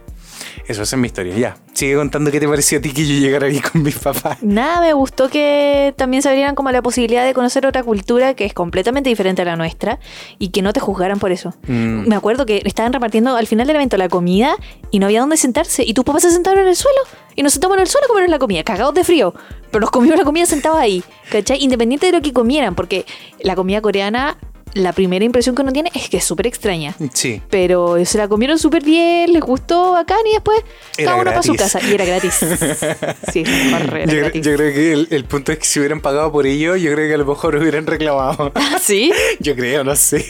[0.67, 1.35] Eso es mi historia.
[1.35, 4.43] Ya, sigue contando qué te pareció a ti que yo llegara ahí con mis papás.
[4.43, 8.45] Nada, me gustó que también se abrieran como la posibilidad de conocer otra cultura que
[8.45, 9.97] es completamente diferente a la nuestra
[10.37, 11.55] y que no te juzgaran por eso.
[11.67, 12.07] Mm.
[12.07, 14.55] Me acuerdo que estaban repartiendo al final del evento la comida
[14.91, 16.99] y no había dónde sentarse y tus papás se sentaron en el suelo
[17.35, 19.33] y nos sentamos en el suelo a comer la comida, cagados de frío,
[19.71, 21.63] pero nos comimos la comida sentados ahí, ¿cachai?
[21.63, 23.05] Independiente de lo que comieran, porque
[23.41, 24.37] la comida coreana,
[24.75, 26.95] la primera impresión que uno tiene es que es súper extraña.
[27.13, 27.41] Sí.
[27.51, 30.57] Pero se la comieron súper bien, les gustó bacán y después
[30.97, 31.79] Era cada uno para su casa.
[31.87, 32.39] Y era gratis.
[33.31, 34.45] Sí, mejor, era Yo, gratis.
[34.45, 37.07] yo creo que el, el punto es que si hubieran pagado por ello, yo creo
[37.07, 38.51] que a lo mejor hubieran reclamado.
[38.55, 39.11] ¿Ah, ¿Sí?
[39.39, 40.25] Yo creo, no sé.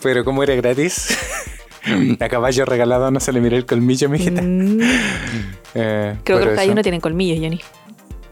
[0.00, 1.08] Pero como era gratis,
[2.20, 4.42] a caballo regalado no se le mira el colmillo, mijita.
[4.42, 4.78] Mm,
[5.74, 6.74] Eh, creo que los eso.
[6.74, 7.58] no tienen colmillos, Johnny.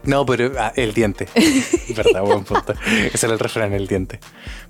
[0.03, 1.27] No, pero ah, el diente.
[1.95, 2.73] Verdad, buen punto.
[3.13, 4.19] Ese era el refrán, el diente.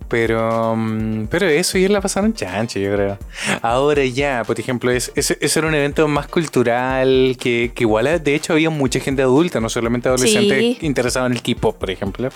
[0.10, 3.18] Pero, mm, pero eso ya la pasaron chancho, yo creo.
[3.62, 8.22] Ahora ya, por ejemplo, es, ese, ese era un evento más cultural, que, que igual
[8.22, 10.78] de hecho había mucha gente adulta, no solamente adolescentes Sí.
[10.82, 12.30] interesados en el K-pop, por ejemplo.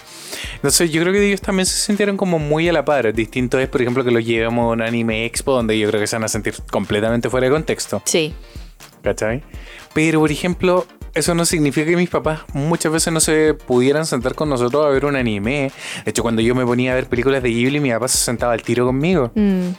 [0.56, 3.14] Entonces yo creo que ellos también se sintieron como muy a la par.
[3.14, 6.08] Distinto es, por ejemplo, que los llevamos a un anime expo donde yo creo que
[6.08, 8.02] se van a sentir completamente fuera de contexto.
[8.06, 8.34] Sí.
[9.04, 9.43] ¿Cachai?
[9.93, 10.86] Pero, por ejemplo,
[11.16, 14.89] eso no significa que mis papás muchas veces no se pudieran sentar con nosotros a
[14.89, 15.72] ver un anime.
[16.03, 18.53] De hecho, cuando yo me ponía a ver películas de Ghibli, mi papá se sentaba
[18.53, 19.32] al tiro conmigo.
[19.34, 19.70] Mm,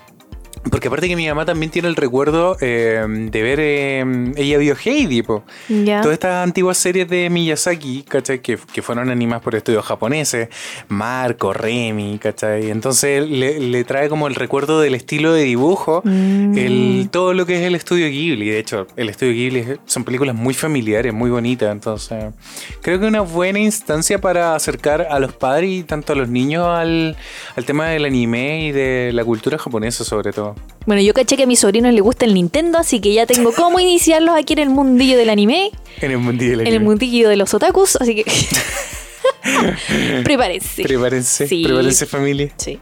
[0.71, 3.61] Porque aparte que mi mamá también tiene el recuerdo eh, de ver...
[3.61, 5.45] eh, ella vio Heidi, po.
[5.69, 8.41] Todas estas antiguas series de Miyazaki, ¿cachai?
[8.41, 10.49] Que, que fueron animadas por estudios japoneses.
[10.89, 12.71] Marco, Remy, ¿cachai?
[12.71, 16.03] Entonces le, le trae como el recuerdo del estilo de dibujo.
[16.05, 16.59] Mm.
[16.59, 18.49] El, todo lo que es el estudio Ghibli.
[18.49, 21.71] De hecho, el estudio Ghibli son películas muy familiares, muy bonitas.
[21.71, 22.35] Entonces,
[22.83, 26.67] creo que una buena instancia para acercar a los padres y tanto a los niños
[26.67, 27.17] al,
[27.55, 30.56] al tema del anime y de la cultura japonesa, sobre todo.
[30.87, 33.53] Bueno, yo caché que a mis sobrinos les gusta el Nintendo, así que ya tengo
[33.53, 36.85] cómo iniciarlos aquí en el mundillo del anime, En el mundillo del en el anime.
[36.85, 38.25] mundillo de los otakus, así que
[40.25, 40.83] prepárense.
[40.83, 41.65] Prepárense, Sí.
[41.65, 42.51] prepárense familia.
[42.57, 42.79] Sí.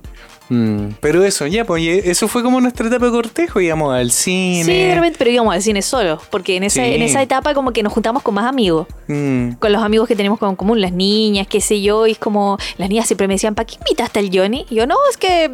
[0.51, 4.65] Mm, pero eso, ya, pues eso fue como nuestra etapa de cortejo, íbamos al cine.
[4.65, 6.93] Sí, de repente, pero íbamos al cine solo, porque en esa, Sí.
[6.95, 10.15] en esa etapa como que nos juntamos con más amigos, Mm, con los amigos que
[10.15, 13.35] tenemos en común, las niñas, qué sé yo, y es como, las niñas siempre me
[13.35, 14.67] decían, ¿para qué invitaste al Johnny?
[14.69, 15.51] Y yo, no, es que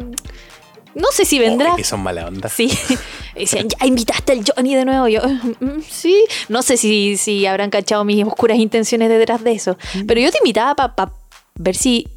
[0.95, 1.73] no sé si vendrá.
[1.73, 2.49] oh, que son mala onda.
[2.49, 2.71] Sí,
[3.35, 5.07] decían, ya invitaste al Johnny de nuevo.
[5.07, 5.21] Yo,
[5.59, 9.77] "Mm, sí, no sé si, si habrán cachado mis oscuras intenciones detrás de eso.
[10.07, 11.11] Pero yo te invitaba para
[11.55, 12.07] ver si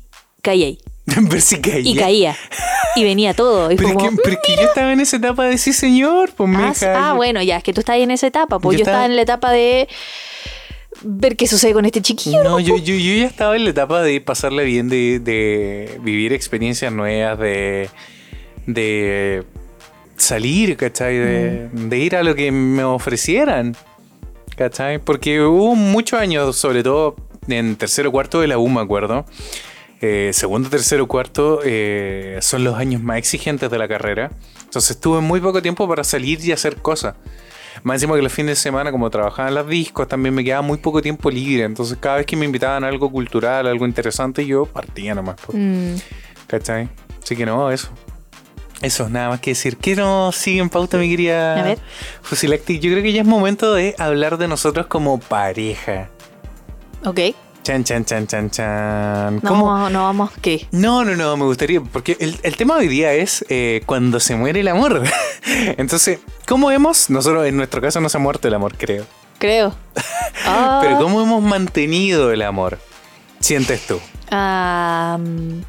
[0.42, 0.78] caía ahí.
[1.06, 1.80] Ver si caía.
[1.90, 2.36] Y caía.
[2.96, 3.70] Y venía todo.
[3.70, 6.32] Y Pero, como, que, pero es que yo estaba en esa etapa de sí, señor.
[6.34, 8.58] Pues me ah, ah, bueno, ya, es que tú estás ahí en esa etapa.
[8.58, 9.86] Pues Yo yo, estaba- estaba en la etapa de
[11.02, 12.42] ver qué sucede con este chiquillo.
[12.42, 16.32] No, yo, yo, yo ya estaba en la etapa de pasarle bien, de, de vivir
[16.32, 17.90] experiencias nuevas, de,
[18.66, 19.44] de
[20.16, 21.16] salir, ¿cachai?
[21.18, 21.88] De, Mm.
[21.88, 23.76] de ir a lo que me ofrecieran,
[24.56, 24.98] ¿cachai?
[24.98, 27.16] Porque hubo muchos años, sobre todo
[27.48, 29.24] en tercero cuarto de la U, me acuerdo.
[30.00, 34.30] Eh, segundo, tercero, cuarto eh, son los años más exigentes de la carrera.
[34.64, 37.14] Entonces tuve muy poco tiempo para salir y hacer cosas.
[37.82, 40.62] Más encima que los fines de semana, como trabajaba en las discos, también me quedaba
[40.62, 41.64] muy poco tiempo libre.
[41.64, 45.36] Entonces cada vez que me invitaban a algo cultural, algo interesante, yo partía nomás.
[45.40, 45.94] po, Mm,
[46.46, 46.88] ¿Cachai?
[47.22, 47.88] Así que no, eso.
[48.82, 49.76] Eso, nada más que decir.
[49.76, 51.76] ¿Qué nos sigue en pauta, mi querida.
[52.22, 52.80] Fusilactic?
[52.80, 56.08] Yo creo que ya es momento de hablar de nosotros como pareja.
[57.04, 57.20] ok.
[57.62, 59.36] Chan, chan, chan, chan, chan.
[59.36, 59.88] No, ¿Cómo?
[59.88, 60.30] no vamos.
[60.42, 60.68] ¿Qué?
[60.70, 64.20] No, no, no, me gustaría, porque el, el tema de hoy día es eh, cuando
[64.20, 65.02] se muere el amor.
[65.78, 67.08] Entonces, ¿cómo hemos?
[67.08, 69.06] Nosotros, en nuestro caso, no se ha muerto el amor, creo.
[69.38, 69.74] Creo.
[70.46, 72.78] Ah, Pero ¿cómo hemos mantenido el amor?
[73.40, 73.98] Sientes tú.
[74.30, 75.64] ah, An-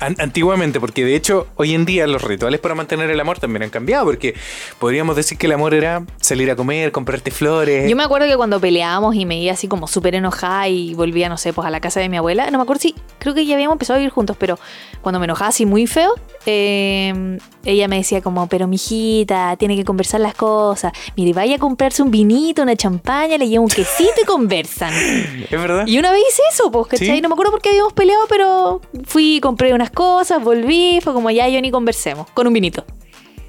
[0.00, 3.70] antiguamente, porque de hecho hoy en día los rituales para mantener el amor también han
[3.70, 4.34] cambiado, porque
[4.78, 7.88] podríamos decir que el amor era salir a comer, comprarte flores.
[7.88, 11.28] Yo me acuerdo que cuando peleábamos y me iba así como súper enojada y volvía,
[11.28, 13.46] no sé, pues a la casa de mi abuela, no me acuerdo si, creo que
[13.46, 14.58] ya habíamos empezado a vivir juntos, pero
[15.02, 16.14] cuando me enojaba así muy feo,
[16.46, 20.92] eh, ella me decía como, pero mijita, tiene que conversar las cosas.
[21.16, 24.92] Mire, vaya a comprarse un vinito, una champaña, le lleva un quesito y conversan.
[24.94, 25.86] ¿Es verdad?
[25.86, 27.16] Y una vez hice eso, pues, ¿cachai?
[27.16, 27.20] Sí.
[27.20, 31.30] No me acuerdo por qué habíamos peleado, pero fui, compré unas cosas, volví, fue como
[31.30, 32.84] ya yo ni conversemos, con un vinito.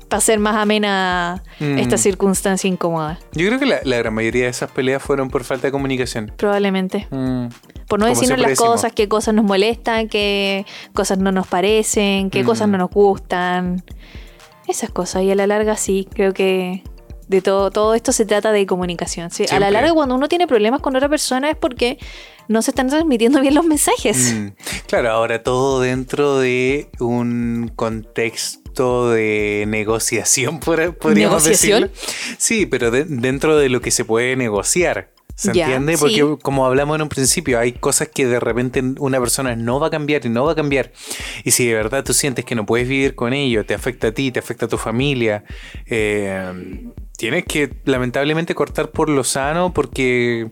[0.07, 1.79] Para hacer más amena Mm.
[1.79, 3.19] esta circunstancia incómoda.
[3.33, 6.31] Yo creo que la, la gran mayoría de esas peleas fueron por falta de comunicación.
[6.37, 7.07] Probablemente.
[7.11, 7.47] Mm.
[7.87, 8.71] Por no Como decirnos las decimos.
[8.75, 12.45] cosas, qué cosas nos molestan, qué cosas no nos parecen, qué Mm.
[12.45, 13.83] cosas no nos gustan.
[14.67, 15.23] Esas cosas.
[15.23, 16.83] Y a la larga sí, creo que
[17.27, 19.29] de todo, todo esto se trata de comunicación.
[19.31, 19.45] ¿sí?
[19.51, 21.97] A la larga cuando uno tiene problemas con otra persona es porque
[22.47, 24.33] no se están transmitiendo bien los mensajes.
[24.33, 24.47] Mm.
[24.87, 31.91] Claro, ahora todo dentro de un contexto de negociación, podríamos ¿Negociación?
[31.91, 32.35] decirlo.
[32.37, 35.11] Sí, pero de- dentro de lo que se puede negociar.
[35.35, 35.95] ¿Se entiende?
[35.97, 35.99] sí.
[36.01, 39.87] Porque como hablamos en un principio, hay cosas que de repente una persona no va
[39.87, 40.91] a cambiar y no va a cambiar.
[41.43, 44.11] Y si de verdad tú sientes que no puedes vivir con ello, te afecta a
[44.13, 45.43] ti, te afecta a tu familia,
[45.85, 46.83] eh,
[47.17, 50.49] tienes que lamentablemente cortar por lo sano porque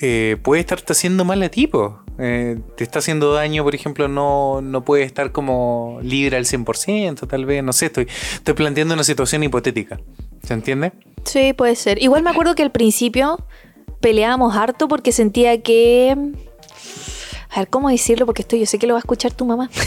[0.00, 2.00] eh, puede estarte haciendo mal a ti, po.
[2.18, 7.28] Eh, te está haciendo daño, por ejemplo, no, no puedes estar como libre al 100%,
[7.28, 10.00] tal vez, no sé, estoy, estoy planteando una situación hipotética.
[10.42, 10.92] ¿Se entiende?
[11.24, 12.02] Sí, puede ser.
[12.02, 13.38] Igual me acuerdo que al principio
[14.00, 16.16] peleábamos harto porque sentía que.
[17.50, 18.26] A ver, ¿cómo decirlo?
[18.26, 19.70] Porque esto yo sé que lo va a escuchar tu mamá.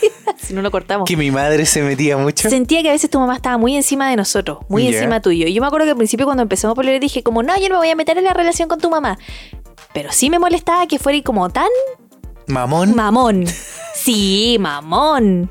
[0.38, 1.08] si no lo cortamos.
[1.08, 2.48] Que mi madre se metía mucho.
[2.50, 5.46] Sentía que a veces tu mamá estaba muy encima de nosotros, muy encima tuyo.
[5.46, 7.68] Y yo me acuerdo que al principio cuando empezamos a pelear dije como, no, yo
[7.68, 9.18] no me voy a meter en la relación con tu mamá.
[9.92, 11.68] Pero sí me molestaba que fuera como tan
[12.46, 12.94] Mamón.
[12.94, 13.44] mamón.
[13.94, 15.50] Sí, mamón.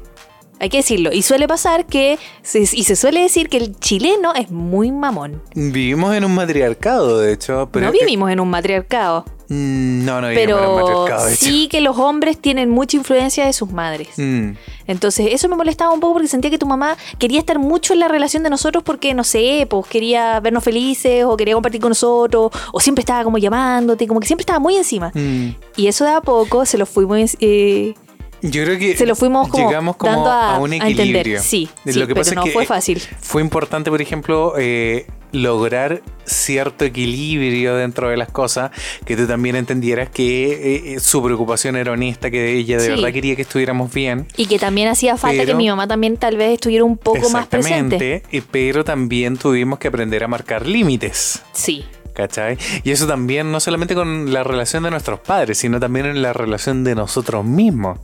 [0.60, 1.12] Hay que decirlo.
[1.14, 5.44] Y suele pasar que, se- y se suele decir que el chileno es muy mamón.
[5.54, 7.70] Vivimos en un matriarcado, de hecho.
[7.72, 12.70] Pero no vivimos en un matriarcado, no, no un pero sí que los hombres tienen
[12.70, 14.10] mucha influencia de sus madres.
[14.18, 14.52] Mm,
[14.88, 18.00] Entonces, eso me molestaba un poco porque sentía que tu mamá quería estar mucho en
[18.00, 21.90] la relación de nosotros porque, no sé, pues quería vernos felices o quería compartir con
[21.90, 25.12] nosotros o siempre estaba como llamándote, como que siempre estaba muy encima.
[25.14, 25.50] mm.
[25.78, 27.36] Y eso de a poco se lo fuimos...
[27.40, 27.94] eh,
[28.42, 31.40] Yo creo que se lo fuimos como llegamos como dando a, a un a entender.
[31.42, 33.02] Sí, Lo sí, que pero pasa es no que fue fácil.
[33.22, 38.72] Fue importante, por ejemplo, eh, lograr cierto equilibrio dentro de las cosas,
[39.06, 42.90] que tú también entendieras que eh, eh, su preocupación era honesta, que ella de Sí.
[42.92, 44.28] verdad quería que estuviéramos bien.
[44.38, 47.30] Y que también hacía falta Pero- que mi mamá también tal vez estuviera un poco
[47.30, 48.24] más presente.
[48.52, 51.42] Pero también tuvimos que aprender a marcar límites.
[51.54, 52.58] Sí, ¿Cachai?
[52.84, 56.34] Y eso también no solamente con la relación de nuestros padres, sino también en la
[56.34, 57.98] relación de nosotros mismos.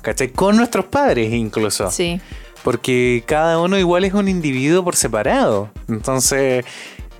[0.00, 0.30] ¿Cachai?
[0.30, 1.90] Con nuestros padres incluso.
[1.90, 2.20] sí.
[2.62, 5.70] Porque cada uno igual es un individuo por separado.
[5.88, 6.64] Entonces...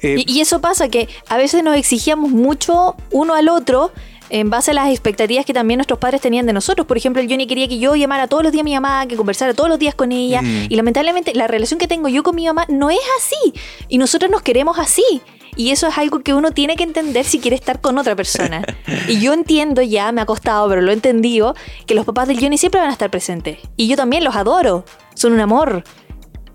[0.02, 3.92] eh, Y, y eso pasa que a veces nos exigíamos mucho uno al otro
[4.30, 6.86] en base a las expectativas que también nuestros padres tenían de nosotros.
[6.86, 9.16] Por ejemplo, el Johnny quería que yo llamara todos los días a mi mamá, que
[9.16, 10.40] conversara todos los días con ella.
[10.40, 10.66] Mm.
[10.68, 13.54] Y lamentablemente la relación que tengo yo con mi mamá no es así.
[13.88, 15.20] Y nosotros nos queremos así.
[15.56, 18.64] Y eso es algo que uno tiene que entender si quiere estar con otra persona.
[19.08, 21.54] y yo entiendo ya, me ha costado, pero lo he entendido,
[21.86, 23.58] que los papás del Johnny siempre van a estar presentes.
[23.76, 24.84] Y yo también los adoro.
[25.14, 25.84] Son un amor.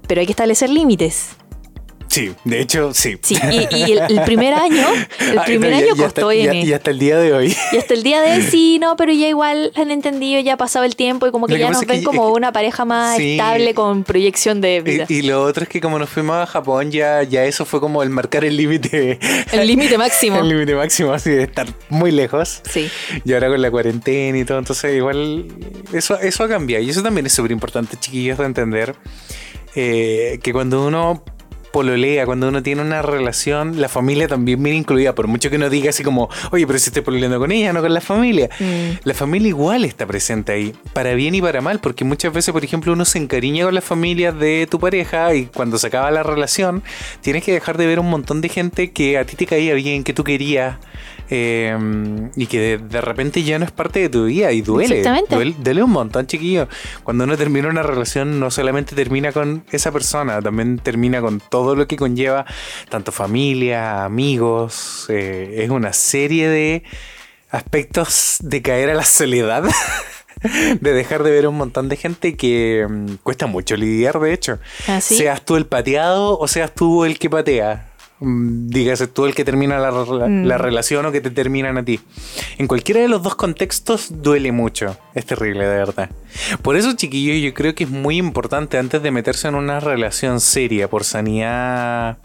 [0.07, 1.35] Pero hay que establecer límites.
[2.15, 3.17] Sí, de hecho, sí.
[3.21, 4.87] Sí, y, y el, el primer año,
[5.19, 6.61] el primer no, año ya- costó hasta, ya- N.
[6.65, 7.55] y hasta el día de hoy.
[7.73, 10.57] Y hasta el día de hoy sí, no, pero ya igual han entendido, ya ha
[10.57, 13.33] pasado el tiempo y como que ya nos que ven como una pareja más Sí.
[13.33, 15.05] estable con proyección de vida.
[15.09, 17.79] Y, y lo otro es que como nos fuimos a Japón, ya, ya eso fue
[17.81, 19.19] como el marcar el límite.
[19.51, 20.39] El límite máximo.
[20.39, 22.61] El límite máximo, así de estar muy lejos.
[22.69, 22.89] Sí.
[23.25, 25.47] Y ahora con la cuarentena y todo, entonces igual
[25.93, 26.83] eso, eso ha cambiado.
[26.83, 28.95] Y eso también es súper importante, chiquillos, de entender
[29.75, 31.23] eh, que cuando uno
[31.75, 35.13] pololea, cuando uno tiene una relación, la familia también viene incluida.
[35.13, 37.81] Por mucho que uno diga así como, oye, pero si estoy pololeando con ella, no
[37.81, 38.49] con la familia.
[38.61, 38.99] Mm.
[39.03, 42.63] La familia igual está presente ahí, para bien y para mal, porque muchas veces, por
[42.63, 46.23] ejemplo, uno se encariña con la familia de tu pareja y cuando se acaba la
[46.23, 46.81] relación,
[47.19, 50.05] tienes que dejar de ver un montón de gente que a ti te caía bien,
[50.05, 50.77] que tú querías.
[51.29, 51.77] Eh,
[52.35, 55.35] y que de, de repente ya no es parte de tu vida y duele, Exactamente.
[55.35, 56.67] duele duele un montón chiquillo
[57.03, 61.75] cuando uno termina una relación no solamente termina con esa persona también termina con todo
[61.75, 62.45] lo que conlleva
[62.89, 66.83] tanto familia amigos eh, es una serie de
[67.55, 69.63] aspectos de caer a la soledad,
[70.79, 74.33] de dejar de ver a un montón de gente que mm, cuesta mucho lidiar, de
[74.33, 74.59] hecho.
[74.87, 75.17] ¿Ah, sí?
[75.17, 77.89] Seas tú el pateado o seas tú el que patea.
[78.27, 80.45] Mm, Dígase tú el que termina la, la- Mm.
[80.45, 81.99] la relación o que te terminan a ti.
[82.57, 84.97] En cualquiera de los dos contextos duele mucho.
[85.13, 86.09] Es terrible, de verdad.
[86.63, 90.39] Por eso, chiquillos, yo creo que es muy importante antes de meterse en una relación
[90.39, 92.17] seria, por sanidad.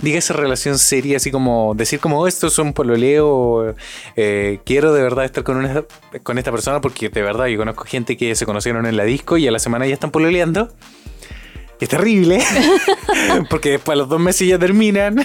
[0.00, 3.74] Dígase relación seria, así como decir como "Oh, esto es un pololeo.
[4.16, 5.82] eh, quiero de verdad estar con, una,
[6.22, 9.36] con esta persona porque de verdad yo conozco gente que se conocieron en la disco
[9.36, 10.72] y a la semana ya están pololeando.
[11.80, 12.40] Y es terrible.
[13.50, 15.16] porque después los dos meses ya terminan.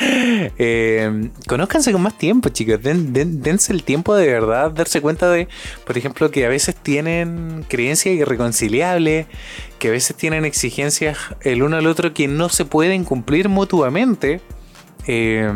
[0.00, 2.80] Eh, conózcanse con más tiempo, chicos.
[2.82, 5.48] Den- den- dense el tiempo de verdad, darse cuenta de,
[5.86, 9.26] por ejemplo, que a veces tienen creencias irreconciliables,
[9.78, 14.40] que a veces tienen exigencias el uno al otro que no se pueden cumplir mutuamente.
[15.08, 15.50] Eh,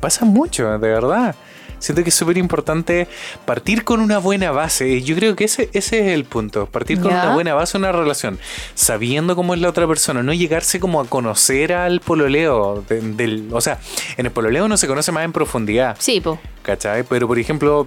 [0.00, 1.34] pasa mucho, de verdad.
[1.78, 3.06] Siento que es súper importante
[3.44, 4.88] partir con una buena base.
[4.88, 6.66] Y Yo creo que ese, ese es el punto.
[6.66, 7.22] Partir con Ya.
[7.24, 8.38] una buena base, una relación.
[8.74, 10.22] Sabiendo cómo es la otra persona.
[10.22, 12.84] No llegarse como a conocer al pololeo.
[12.88, 13.78] de- del, o sea,
[14.16, 15.96] en el pololeo uno se conoce más en profundidad.
[15.98, 16.38] Sí, po.
[16.62, 17.04] ¿Cachai?
[17.04, 17.86] Pero por ejemplo,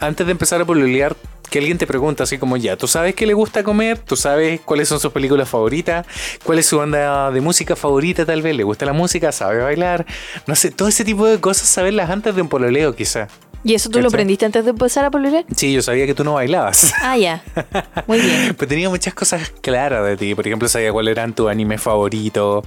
[0.00, 1.16] antes de empezar a pololear,
[1.46, 3.98] que alguien te pregunta así como ya, ¿tú sabes qué le gusta comer?
[3.98, 6.06] ¿Tú sabes cuáles son sus películas favoritas?
[6.44, 8.56] ¿Cuál es su banda de música favorita tal vez?
[8.56, 9.32] ¿Le gusta la música?
[9.32, 10.06] ¿Sabe bailar?
[10.46, 13.28] No sé, todo ese tipo de cosas saberlas antes de un pololeo quizá.
[13.66, 15.44] ¿Y eso tú lo aprendiste antes de empezar a pololear?
[15.56, 16.92] Sí, yo sabía que tú no bailabas.
[17.02, 17.42] Ah, ya.
[18.06, 18.54] Muy bien.
[18.54, 20.36] Pues tenía muchas cosas claras de ti.
[20.36, 22.62] Por ejemplo, sabía cuál eran tu anime favorito,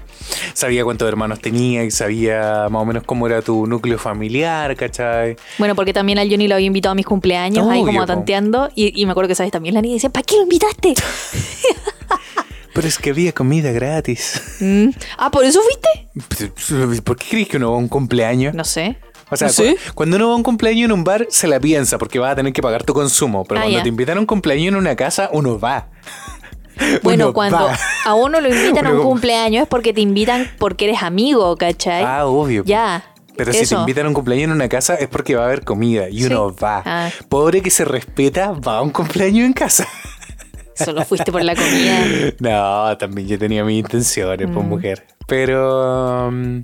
[0.53, 5.37] sabía cuántos hermanos tenías, y sabía más o menos cómo era tu núcleo familiar, ¿cachai?
[5.57, 8.69] Bueno, porque también al Johnny lo había invitado a mis cumpleaños, ahí como tanteando.
[8.75, 9.53] Y, y me acuerdo que, ¿sabes?
[9.53, 10.95] También la niña decía, ¿para qué lo invitaste?
[12.73, 14.41] Pero es que había comida gratis.
[14.59, 14.89] Mm.
[15.17, 17.01] Ah, ¿por eso fuiste?
[17.01, 18.53] ¿Por qué crees que uno va a un cumpleaños?
[18.53, 18.97] No sé.
[19.31, 21.97] O sea, cu- cuando uno va a un cumpleaños en un bar, se la piensa
[21.97, 23.43] porque vas a tener que pagar tu consumo.
[23.45, 25.87] Pero Ah, cuando te invitan a un cumpleaños en una casa, uno va.
[27.03, 27.77] Bueno, Uno cuando va.
[28.05, 31.57] a uno lo invitan a un como- cumpleaños es porque te invitan porque eres amigo,
[31.57, 32.03] ¿cachai?
[32.05, 32.63] Ah, obvio.
[32.65, 33.03] Ya.
[33.35, 35.65] Pero si te invitan a un cumpleaños en una casa es porque va a haber
[35.65, 36.25] comida y Sí.
[36.27, 36.81] uno va.
[36.85, 37.09] Ah.
[37.27, 39.85] Pobre que se respeta, va a un cumpleaños en casa.
[40.73, 41.99] Solo fuiste por la comida.
[42.39, 44.69] No, también yo tenía mis intenciones, pues Mm.
[44.69, 45.05] mujer.
[45.27, 46.29] Pero.
[46.31, 46.59] mm,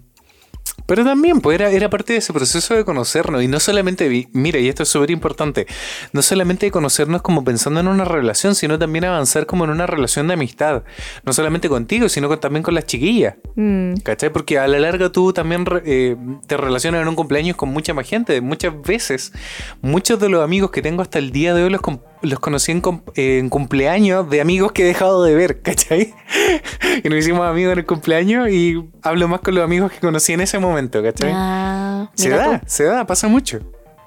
[0.88, 3.42] Pero también, pues era, era parte de ese proceso de conocernos.
[3.42, 5.66] Y no solamente, vi- mira, y esto es súper importante,
[6.14, 9.88] no solamente de conocernos como pensando en una relación, sino también avanzar como en una
[9.88, 10.84] relación de amistad.
[11.24, 13.36] No solamente contigo, sino con- también con las chiquillas.
[13.56, 13.96] Mm.
[14.04, 14.32] ¿Cachai?
[14.32, 18.08] Porque a la larga tú también eh, te relacionas en un cumpleaños con mucha más
[18.08, 18.40] gente.
[18.42, 19.32] Muchas veces,
[19.82, 22.72] muchos de los amigos que tengo hasta el día de hoy los, com- los conocí
[22.72, 26.14] en, cum- en cumpleaños de amigos que he dejado de ver, ¿cachai?
[27.04, 30.34] y nos hicimos amigos en el cumpleaños y hablo más con los amigos que conocí
[30.34, 31.32] en ese momento, ¿cachai?
[31.34, 32.66] Ah, se da, tú.
[32.68, 33.60] se da, pasa mucho.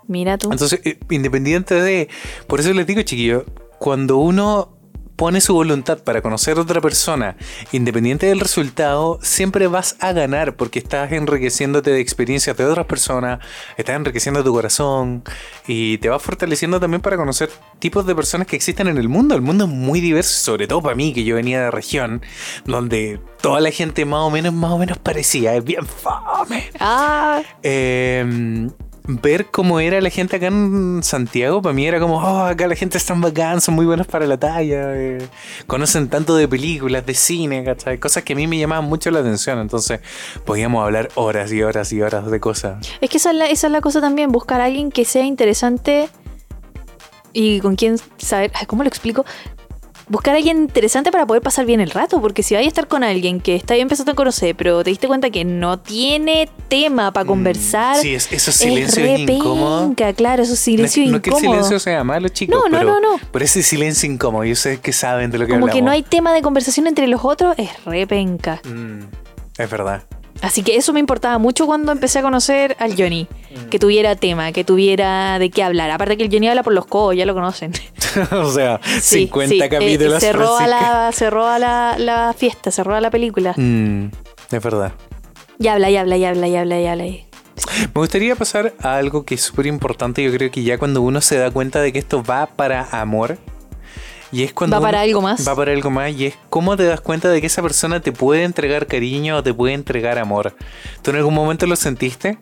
[0.07, 0.51] Mira tú.
[0.51, 2.09] Entonces, eh, independiente de...
[2.47, 3.45] Por eso les digo, chiquillos,
[3.79, 4.78] cuando uno
[5.19, 7.37] pone su voluntad para conocer a otra persona,
[7.73, 13.41] independiente del resultado, siempre vas a ganar porque estás enriqueciéndote de experiencias de otras personas,
[13.77, 15.25] estás enriqueciendo tu corazón
[15.67, 17.51] y te vas fortaleciendo también para conocer
[17.81, 19.35] tipos de personas que existen en el mundo.
[19.35, 22.23] El mundo es muy diverso, sobre todo para mí, que yo venía de región,
[22.65, 27.43] donde toda la gente más o menos, más o menos parecía, es bien fome Ah,
[27.65, 28.69] eh,
[29.09, 32.77] ver cómo era la gente acá en Santiago, para mí era como, oh, acá la
[32.77, 35.27] gente es tan bacán, son muy buenos para la talla, eh,
[35.67, 37.99] conocen tanto de películas, de cine, ¿cachai?
[37.99, 40.01] Cosas que a mí me llamaban mucho la atención, entonces
[40.45, 42.87] podíamos hablar horas y horas y horas de cosas.
[43.01, 46.11] es que esa es, la, cosa también, buscar a alguien que sea interesante
[47.33, 49.25] y con quien saber, ¿cómo lo explico?
[50.09, 52.89] Buscar a alguien interesante para poder pasar bien el rato, porque si vais a estar
[52.89, 57.13] con alguien que está empezando a conocer, pero te diste cuenta que no tiene tema
[57.13, 59.95] para conversar, Mm, Sí, es, esos es silencios re incómodos.
[60.17, 61.67] claro, esos No es, silencios no es que el incómodos.
[61.67, 63.21] silencio sea malo, chicos, No, no, pero, no, no.
[63.31, 66.03] pero ese silencio incómodo, yo sé que saben de lo que Como que no hay
[66.03, 68.61] tema de conversación entre los otros, es re penca.
[68.65, 69.01] Mm,
[69.59, 70.03] es verdad.
[70.41, 73.27] Así que eso me importaba mucho cuando empecé a conocer al Johnny.
[73.51, 73.69] Mm.
[73.71, 75.91] Que tuviera tema, que tuviera de qué hablar.
[75.91, 77.73] Aparte que el Johnny habla por los codos, ya lo conocen.
[78.33, 80.21] o sea, Sí, 50 sí, eh, capítulos.
[80.21, 83.55] cerró a la, cerró a la, la fiesta, cerró a la película.
[83.57, 84.07] Mm,
[84.53, 84.93] es verdad.
[85.59, 87.05] Ya habla, ya habla, ya habla, ya habla, ya habla.
[87.05, 90.23] Me gustaría pasar a algo que es súper importante.
[90.23, 93.39] Yo creo que ya cuando uno se da cuenta de que esto va para amor.
[94.31, 95.47] Y es cuando Va para algo más.
[95.47, 96.13] Va para algo más.
[96.13, 99.43] Y es cómo te das cuenta de que esa persona te puede entregar cariño o
[99.43, 100.55] te puede entregar amor.
[101.03, 102.39] ¿Tú en algún momento lo sentiste?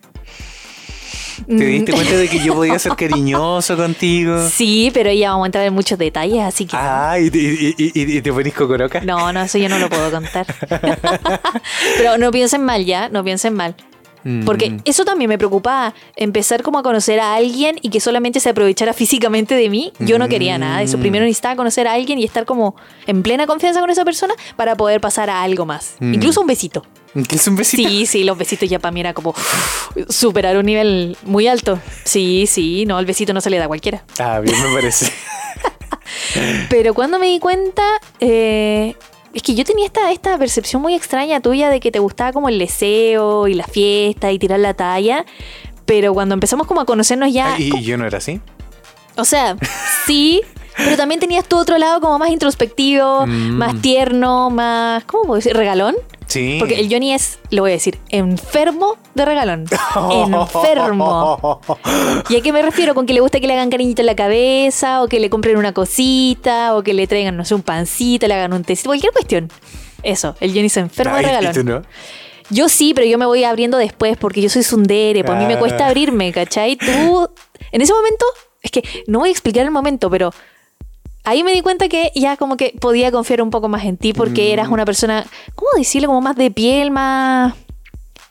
[1.47, 1.59] ¿Te Mm.
[1.59, 4.49] diste cuenta de que yo podía ser cariñoso contigo?
[4.49, 6.74] Sí, pero ya vamos a entrar en muchos detalles, así que...
[6.76, 9.01] Ah, y, te- y, y- y- y te ponís cocoroca.
[9.03, 10.47] No, no, eso yo no lo puedo contar.
[11.99, 13.76] pero no piensen mal ya, no piensen mal.
[14.27, 14.45] Mm.
[14.45, 18.49] Porque eso también me preocupaba, empezar como a conocer a alguien y que solamente se
[18.49, 19.93] aprovechara físicamente de mí.
[20.01, 20.99] Yo no quería nada de eso.
[20.99, 21.01] Mm.
[21.01, 22.74] Primero necesitaba conocer a alguien y estar como
[23.07, 25.95] en plena confianza con esa persona para poder pasar a algo más.
[26.01, 26.14] Mm.
[26.14, 26.85] Incluso un besito.
[27.29, 27.89] ¿Qué es un besito?
[27.89, 29.33] Sí, sí, los besitos ya para mí era como
[30.09, 31.79] superar un nivel muy alto.
[32.05, 34.05] Sí, sí, no, el besito no se le da a cualquiera.
[34.18, 35.11] Ah, bien me parece.
[36.68, 37.83] Pero cuando me di cuenta,
[38.20, 38.97] eh,
[39.37, 42.49] es que yo tenía esta, esta percepción muy extraña tuya de que te gustaba como
[42.49, 45.24] el deseo y la fiesta y tirar la talla.
[45.84, 48.41] Pero cuando empezamos como a conocernos ya, ¿Y yo no era así?
[49.16, 49.57] o sea,
[50.07, 50.41] sí,
[50.76, 53.51] pero también tenías tu otro lado como más introspectivo, Mm.
[53.59, 55.55] más tierno, más, ¿cómo puedo decir?
[55.55, 55.95] Regalón.
[56.27, 56.57] Sí.
[56.59, 59.64] Porque el Johnny es, lo voy a decir, enfermo de regalón.
[60.24, 61.61] Enfermo.
[62.29, 62.95] ¿Y a qué me refiero?
[62.95, 65.57] Con que le gusta que le hagan cariñito en la cabeza, o que le compren
[65.57, 69.12] una cosita, o que le traigan, no sé, un pancito, le hagan un tecito, cualquier
[69.12, 69.51] cuestión.
[70.03, 71.66] Eso, el Johnny es enfermo de ¿y regalón.
[71.66, 71.83] no?
[72.51, 75.47] Yo sí, pero yo me voy abriendo después porque yo soy sundere, pues a mí
[75.47, 75.59] me Ah.
[75.59, 76.77] cuesta abrirme, ¿cachai?
[76.77, 77.29] Tú,
[77.72, 78.24] en ese momento,
[78.62, 80.31] es que no voy a explicar el momento, pero
[81.27, 84.12] ahí me di cuenta que ya como que podía confiar un poco más en ti
[84.14, 84.53] porque Mm.
[84.55, 86.09] eras una persona, ¿cómo decirlo?
[86.09, 87.53] Como más de piel, más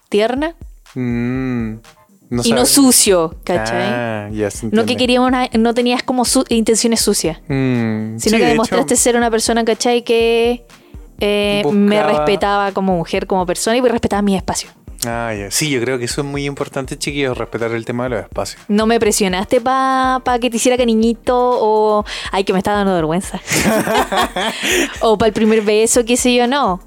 [0.10, 0.56] tierna.
[0.96, 1.76] Mm,
[2.30, 3.84] No y no sucio, ¿cachai?
[3.86, 4.30] Ah,
[4.72, 8.46] no que queríamos una- no tenías como su- intenciones sucias, Mm, sino sí, que de
[8.52, 10.04] demostraste ser una persona, ¿cachai?
[10.04, 10.66] Que
[11.20, 14.70] eh, me respetaba como mujer, como persona y respetaba mi espacio.
[15.06, 15.52] Ah, ya.
[15.52, 18.62] Sí, yo creo que eso es muy importante, chiquillos, respetar el tema de los espacios.
[18.68, 22.06] No me presionaste para que te hiciera cariñito o...
[22.32, 23.42] Ay, que me está dando vergüenza.
[25.02, 26.82] o para el primer beso, qué sé yo, no.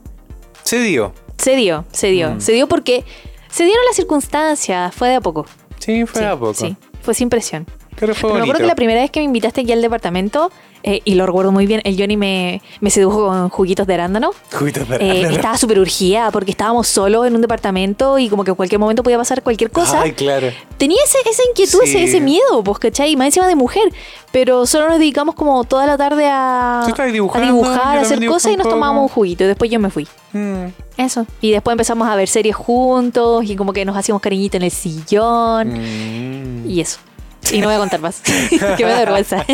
[0.63, 1.13] Se dio.
[1.39, 2.35] Se dio, se dio.
[2.35, 2.41] Mm.
[2.41, 3.05] Se dio porque
[3.49, 5.47] se dieron las circunstancias, fue de a poco.
[5.79, 6.55] Sí, fue sí, a poco.
[6.55, 7.67] Sí, fue sin presión.
[8.01, 8.59] Pero fue Pero me acuerdo bonito.
[8.59, 10.51] que la primera vez que me invitaste aquí al departamento,
[10.85, 14.31] eh, y lo recuerdo muy bien, el Johnny me, me sedujo con juguitos de arándano.
[14.57, 15.35] Juguitos de Eh, arándano.
[15.35, 19.03] estaba súper urgida porque estábamos solos en un departamento y como que en cualquier momento
[19.03, 20.03] podía pasar cualquier cosa.
[20.03, 20.49] Ay, claro.
[20.77, 21.91] Tenía ese, esa inquietud, Sí.
[21.97, 23.11] ese, ese miedo, pues, ¿cachai?
[23.11, 23.93] Y más encima de mujer.
[24.31, 27.43] Pero solo nos dedicamos como toda la tarde a, a dibujar,
[27.99, 29.43] a hacer cosas y nos tomábamos un juguito.
[29.45, 30.07] Y después yo me fui.
[30.33, 30.67] Mm.
[30.97, 31.27] Eso.
[31.41, 34.71] Y después empezamos a ver series juntos y como que nos hacíamos cariñito en el
[34.71, 36.71] sillón Mm.
[36.71, 37.01] y eso.
[37.51, 38.21] Y no voy a contar más.
[38.77, 39.45] que me da vergüenza.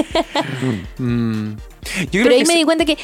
[0.99, 1.51] Mm.
[1.51, 2.97] Yo creo Pero que ahí me di cuenta que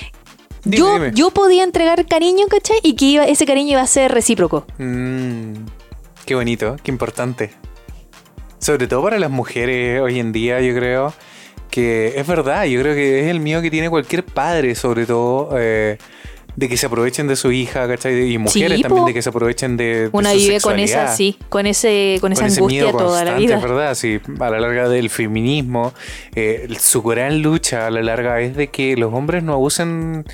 [0.64, 1.10] Dime, yo, dime.
[1.14, 2.80] yo podía entregar cariño, ¿cachai?
[2.82, 4.66] Y que iba, ese cariño iba a ser recíproco.
[4.78, 5.52] Mm,
[6.26, 7.50] qué bonito, qué importante.
[8.58, 11.14] Sobre todo para las mujeres hoy en día, yo creo
[11.70, 15.50] que es verdad, yo creo que es el miedo que tiene cualquier padre, sobre todo,
[15.58, 15.96] eh,
[16.56, 18.32] de que se aprovechen de su hija, ¿cachai?
[18.32, 21.14] Y mujeres Sí, también de que se aprovechen de, de Una su vive con esa,
[21.14, 23.56] sí, con ese, con esa Con ese angustia miedo toda la vida.
[23.56, 25.92] es verdad, sí, a la larga del feminismo,
[26.34, 30.24] eh, su gran lucha a la larga es de que los hombres no abusen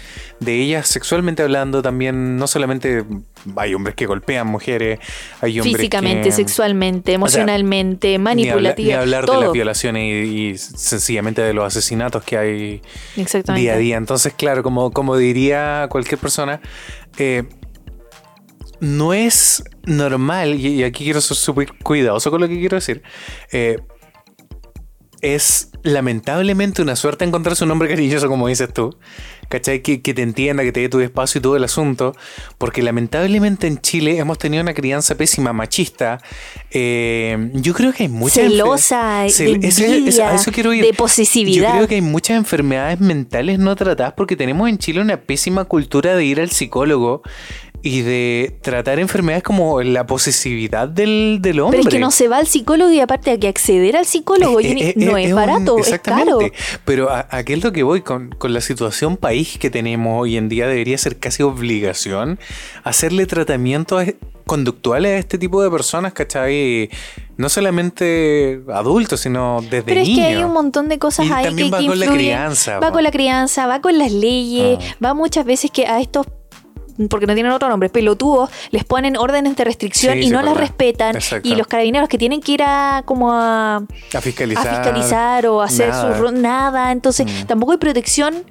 [0.41, 3.05] de ellas sexualmente hablando, también no solamente
[3.57, 4.99] hay hombres que golpean mujeres,
[5.41, 8.75] hay hombres Físicamente, que, sexualmente, emocionalmente, ni habla-.
[8.77, 12.83] Ni hablar de las violaciones y, y sencillamente de los asesinatos que hay
[13.55, 13.97] día a día.
[13.97, 16.61] Entonces, claro, como, como diría cualquier persona,
[17.19, 17.45] eh,
[18.81, 23.03] no es normal, y, y aquí quiero ser súper cuidadoso con lo que quiero decir,
[23.53, 23.79] eh,
[25.23, 28.99] es lamentablemente una suerte encontrarse un hombre cariñoso, como dices tú,
[29.49, 29.81] ¿cachai?
[29.83, 32.15] Que, que te entienda, que te dé tu espacio y todo el asunto,
[32.59, 36.19] porque lamentablemente en Chile hemos tenido una crianza pésima, machista.
[36.71, 40.73] eh, yo creo que hay mucha Celosa, de Cel- ese- ese- envidia, a eso quiero
[40.73, 40.85] ir.
[40.85, 41.69] de posesividad.
[41.71, 45.65] Yo creo que hay muchas enfermedades mentales no tratadas porque tenemos en Chile una pésima
[45.65, 47.23] cultura de ir al psicólogo
[47.83, 51.79] y de tratar enfermedades como la posesividad del, del hombre.
[51.79, 54.61] Pero es que no se va al psicólogo y aparte hay que acceder al psicólogo
[54.61, 56.41] y Eh, eh, no eh, es un- barato, es caro.
[56.41, 56.53] exactamente.
[56.85, 60.23] Pero a, a qué es lo que voy con, con la situación país que tenemos
[60.23, 62.39] hoy en día debería ser casi obligación
[62.85, 64.13] hacerle tratamientos a-
[64.47, 66.89] conductuales a este tipo de personas, ¿cachai?
[67.37, 70.27] No solamente adultos, sino desde Pero es niños.
[70.27, 72.79] que hay un montón de cosas Y ahí también que, va que con la crianza,
[72.79, 74.95] Va con la crianza, va con las leyes, Ah.
[75.05, 76.27] va muchas veces que a estos
[77.11, 80.39] porque no tienen otro nombre, pelotudos, les ponen órdenes de restricción Sí, y sí, no
[80.39, 80.69] es las verdad.
[80.69, 81.15] respetan.
[81.17, 81.47] Exacto.
[81.47, 83.77] Y los carabineros que tienen que ir a como a,
[84.15, 84.67] a fiscalizar.
[84.67, 86.17] a fiscalizar o hacer nada.
[86.19, 86.93] su nada.
[86.93, 87.47] Entonces, Mm.
[87.49, 88.45] tampoco hay protección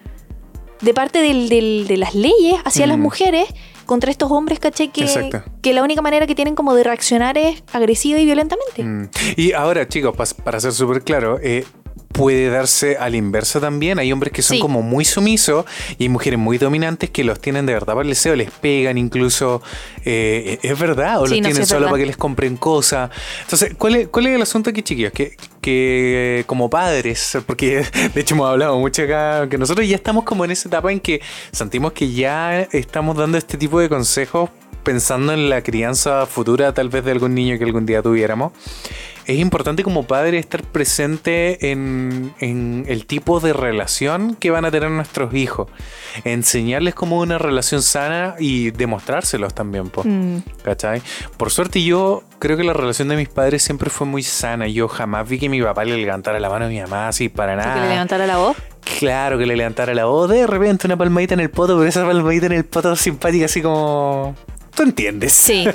[0.81, 3.45] de parte del- del- de las leyes hacia las mujeres
[3.85, 4.91] contra estos hombres, ¿cachai?
[4.91, 5.43] Que, Exacto.
[5.61, 8.83] que la única manera que tienen como de reaccionar es agresiva y violentamente.
[8.83, 9.09] Mm.
[9.37, 11.65] Y ahora, chicos, para ser súper claro, eh,
[12.11, 13.99] puede darse a la inversa también.
[13.99, 14.61] Hay hombres que son Sí.
[14.61, 15.65] como muy sumisos
[15.97, 18.97] y hay mujeres muy dominantes que los tienen de verdad para el deseo, les pegan
[18.97, 19.61] incluso.
[20.05, 21.91] eh, es verdad, o Sí, los no, tienen solo verdad.
[21.91, 23.09] para que les compren cosas.
[23.41, 25.11] Entonces, ¿cuál es, cuál es el asunto aquí, chiquillos?
[25.11, 25.35] Que,
[25.65, 30.45] que como padres, porque de hecho hemos hablado mucho acá, que nosotros ya estamos como
[30.45, 34.51] en esa etapa en que sentimos que ya estamos dando este tipo de consejos
[34.83, 38.53] pensando en la crianza futura tal vez de algún niño que algún día tuviéramos.
[39.27, 44.71] Es importante como padre estar presente en, en el tipo de relación que van a
[44.71, 45.67] tener nuestros hijos.
[46.23, 49.89] Enseñarles como una relación sana y demostrárselos también.
[49.89, 50.03] po.
[50.03, 50.43] Mm.
[50.63, 51.01] ¿Cachai?
[51.37, 54.67] Por suerte yo creo que la relación de mis padres siempre fue muy sana.
[54.67, 57.53] Yo jamás vi que mi papá le levantara la mano a mi mamá así para
[57.53, 57.89] Que le nada.
[57.89, 58.55] levantara la voz.
[58.99, 60.29] Claro que le levantara la voz.
[60.29, 63.61] De repente una palmadita en el poto, pero esa palmadita en el poto simpática así
[63.61, 64.35] como...
[64.75, 65.31] ¿Tú entiendes?
[65.31, 65.65] Sí,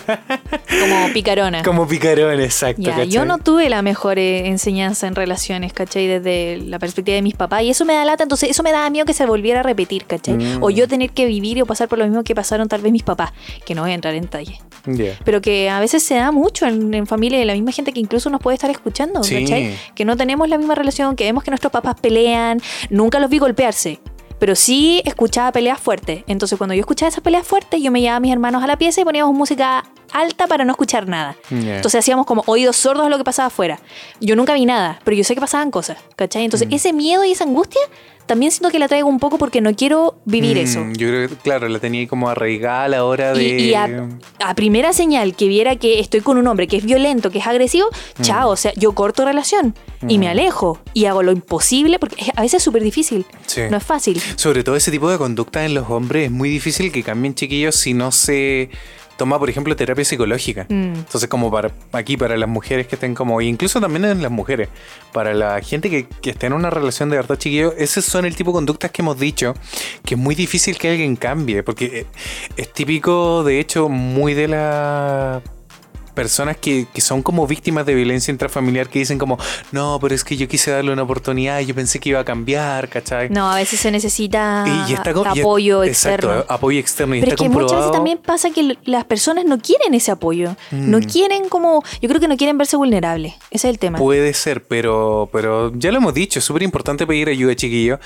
[0.80, 1.62] como picarona.
[1.62, 2.82] Como picarón, exacto.
[2.82, 6.06] Ya, yo no tuve la mejor eh, enseñanza en relaciones, ¿cachai?
[6.06, 7.62] Desde la perspectiva de mis papás.
[7.62, 10.04] Y eso me da lata, entonces eso me da miedo que se volviera a repetir,
[10.04, 10.34] ¿cachai?
[10.34, 10.62] Mm.
[10.62, 13.02] O yo tener que vivir o pasar por lo mismo que pasaron tal vez mis
[13.02, 13.32] papás,
[13.64, 14.60] que no voy a entrar en detalle.
[15.24, 18.00] Pero que a veces se da mucho en, en familia de la misma gente que
[18.00, 19.40] incluso nos puede estar escuchando, Sí.
[19.42, 19.74] ¿cachai?
[19.94, 23.38] Que no tenemos la misma relación, que vemos que nuestros papás pelean, nunca los vi
[23.38, 24.00] golpearse.
[24.38, 26.24] Pero sí escuchaba peleas fuertes.
[26.26, 28.78] Entonces, cuando yo escuchaba esas peleas fuertes, yo me llevaba a mis hermanos a la
[28.78, 31.36] pieza y poníamos música alta para no escuchar nada.
[31.50, 31.76] Ya.
[31.76, 33.78] Entonces hacíamos como oídos sordos a lo que pasaba afuera.
[34.20, 36.44] Yo nunca vi nada, pero yo sé que pasaban cosas, ¿cachai?
[36.44, 36.74] Entonces Mm.
[36.74, 37.80] ese miedo y esa angustia
[38.26, 40.80] también siento que la traigo un poco porque no quiero vivir Mm, eso.
[40.96, 43.42] Yo creo que, claro, la tenía ahí como arraigada a la hora de.
[43.42, 43.88] Y, y a,
[44.38, 47.46] a primera señal que viera que estoy con un hombre que es violento, que es
[47.48, 47.88] agresivo,
[48.18, 48.22] Mm.
[48.22, 49.74] chao, o sea, yo corto relación
[50.06, 53.62] y me alejo y hago lo imposible porque a veces es súper difícil, Sí.
[53.68, 54.22] no es fácil.
[54.36, 57.74] Sobre todo ese tipo de conducta en los hombres es muy difícil que cambien chiquillos
[57.74, 58.70] si no se
[59.20, 60.64] toma, por ejemplo, terapia psicológica.
[60.70, 60.94] Mm.
[60.94, 64.70] Entonces, como para aquí, para las mujeres que estén como, incluso también en las mujeres,
[65.12, 68.34] para la gente que, que esté en una relación de verdad, chiquillos, esos son el
[68.34, 69.52] tipo de conductas que hemos dicho,
[70.06, 72.06] que es muy difícil que alguien cambie, porque eh,
[72.56, 75.42] es típico, de hecho, muy de la
[76.20, 79.38] personas que, que son como víctimas de violencia intrafamiliar que dicen como,
[79.72, 82.24] no, pero es que yo quise darle una oportunidad y yo pensé que iba a
[82.24, 83.30] cambiar, ¿cachai?
[83.30, 86.44] No, a veces se necesita Y, y está co- y- apoyo exacto, externo.
[86.54, 87.14] apoyo externo.
[87.14, 90.10] Y Pero es está que muchas veces también pasa que las personas no quieren ese
[90.10, 90.56] apoyo.
[90.70, 91.02] No Mm.
[91.04, 91.82] quieren como.
[92.02, 93.34] Yo creo que no quieren verse vulnerables.
[93.50, 93.98] Ese es el tema.
[93.98, 97.98] Puede ser, pero, pero ya lo hemos dicho, es súper importante pedir ayuda, chiquillos.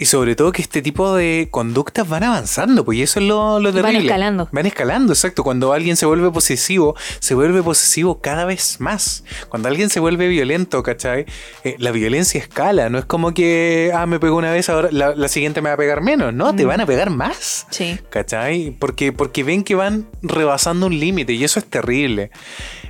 [0.00, 3.60] Y sobre todo que este tipo de conductas van avanzando, pues y eso es lo,
[3.60, 4.06] lo Van terrible.
[4.06, 4.48] escalando.
[4.50, 5.44] Van escalando, exacto.
[5.44, 9.24] Cuando alguien se vuelve posesivo, se vuelve posesivo cada vez más.
[9.50, 11.26] Cuando alguien se vuelve violento, ¿cachai?
[11.64, 15.14] Eh, la violencia escala, no es como que, ah, me pegó una vez, ahora la,
[15.14, 16.32] la siguiente me va a pegar menos.
[16.32, 16.68] No, te Mm.
[16.68, 17.66] van a pegar más.
[17.70, 17.98] Sí.
[18.08, 18.74] ¿Cachai?
[18.78, 22.30] Porque, porque ven que van rebasando un límite y eso es terrible.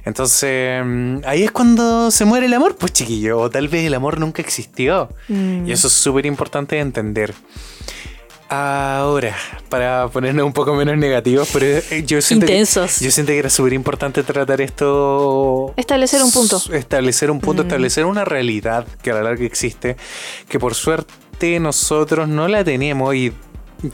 [0.04, 3.38] Entonces, mm, ahí es cuando se muere el amor, pues chiquillo.
[3.38, 5.08] O tal vez el amor nunca existió.
[5.28, 5.68] Mm.
[5.68, 7.34] Y eso es súper importante de entender.
[8.52, 9.36] Ahora,
[9.68, 13.48] para ponernos un poco menos negativos, pero eh, yo siento, que, yo siento que era
[13.48, 15.72] súper importante tratar esto.
[15.76, 16.60] Establecer un punto.
[16.72, 17.66] Establecer un punto, Mm.
[17.66, 19.96] establecer una realidad que a la larga existe,
[20.48, 23.32] que por suerte nosotros no la tenemos y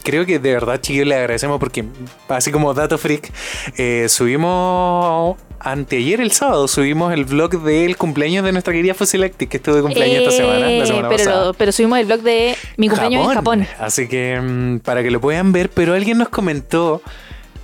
[0.02, 1.84] creo que de verdad, chiquillos, le agradecemos porque,
[2.28, 3.30] así como Dato Freak,
[3.76, 9.56] eh, subimos anteayer el sábado, subimos el vlog del cumpleaños de nuestra querida Fosilactic, que
[9.56, 11.52] estuvo de cumpleaños esta semana, la semana Eh, pero, pasada.
[11.54, 13.66] pero subimos el blog de mi cumpleaños en Japón.
[13.78, 17.02] Así que mm, para que lo puedan ver, pero alguien nos comentó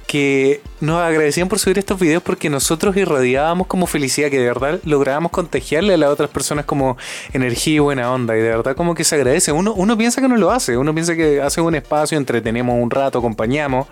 [0.07, 4.79] que nos agradecían por subir estos videos porque nosotros irradiábamos como felicidad, que de verdad
[4.85, 6.99] lográbamos contagiarle a las otras personas como
[7.33, 8.37] energía y buena onda.
[8.37, 9.53] Y de verdad como que se agradece.
[9.53, 12.91] Uno, uno piensa que no lo hace, uno piensa que hace un espacio, entretenemos un
[12.91, 13.87] rato, acompañamos.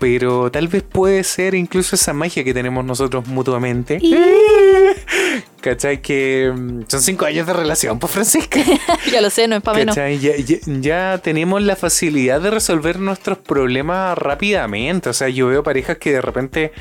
[0.00, 3.98] Pero tal vez puede ser incluso esa magia que tenemos nosotros mutuamente.
[4.00, 4.16] Y-
[5.60, 6.00] ¿Cachai?
[6.00, 8.60] Que mm, son cinco años de relación, pues Francisca.
[9.12, 9.94] ya lo sé, no es para menos.
[9.94, 10.18] ¿Cachai?
[10.18, 15.10] Ya, ya- ya tenemos la facilidad de resolver nuestros problemas rápidamente.
[15.10, 16.72] O sea, yo veo parejas que de repente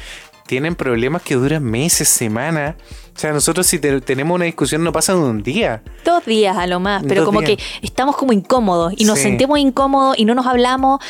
[0.48, 2.76] tienen problemas que duran meses, semanas.
[3.16, 5.84] O sea, nosotros si te- tenemos una discusión no pasa de un día.
[6.06, 7.58] Dos días a lo más, pero Dos como días.
[7.58, 9.24] que estamos como incómodos y nos Sí.
[9.26, 11.02] sentimos incómodos y no nos hablamos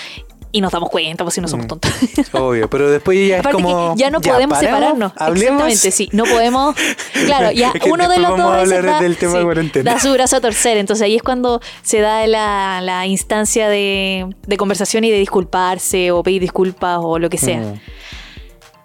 [0.51, 1.69] y nos damos cuenta, pues si no somos Mm.
[1.69, 1.91] tontos.
[2.33, 3.93] Obvio, pero después ya es Aparte como...
[3.95, 5.11] que ya no podemos paramos, separarnos.
[5.17, 5.63] Hablemos.
[5.67, 6.09] Exactamente, sí.
[6.11, 6.75] No podemos.
[7.25, 9.39] Claro, ya Es que uno de los vamos dos a hablar da, del tema de
[9.39, 9.93] sí, cuarentena.
[9.93, 10.77] da su brazo a torcer.
[10.77, 16.11] Entonces ahí es cuando se da la, la instancia de, de conversación y de disculparse
[16.11, 17.59] o pedir disculpas o lo que sea.
[17.59, 17.79] Mm.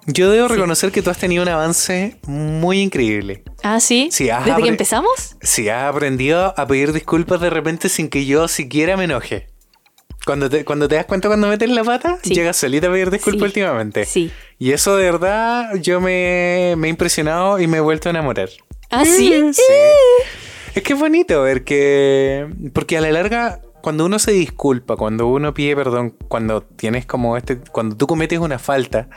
[0.07, 3.43] Yo debo reconocer que tú has tenido un avance muy increíble.
[3.63, 4.09] Ah, sí.
[4.11, 5.35] Sí, Desde que empezamos.
[5.41, 9.47] Si has aprendido a pedir disculpas de repente sin que yo siquiera me enoje.
[10.25, 12.33] Cuando te, cuando te das cuenta cuando metes la pata, Sí.
[12.33, 13.45] llegas solita a pedir disculpas Sí.
[13.45, 14.05] últimamente.
[14.05, 14.31] Sí.
[14.57, 18.49] Y eso de verdad yo me, me he impresionado y me he vuelto a enamorar.
[18.89, 19.33] Ah, sí.
[19.53, 19.61] Sí.
[20.73, 22.47] Es que es bonito ver que...
[22.73, 27.37] Porque a la larga, cuando uno se disculpa, cuando uno pide perdón, cuando tienes como
[27.37, 27.57] este...
[27.59, 29.07] Cuando tú cometes una falta,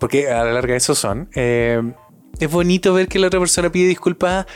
[0.00, 1.80] porque a la larga eso son, eh,
[2.40, 4.46] es bonito ver que la otra persona pide disculpas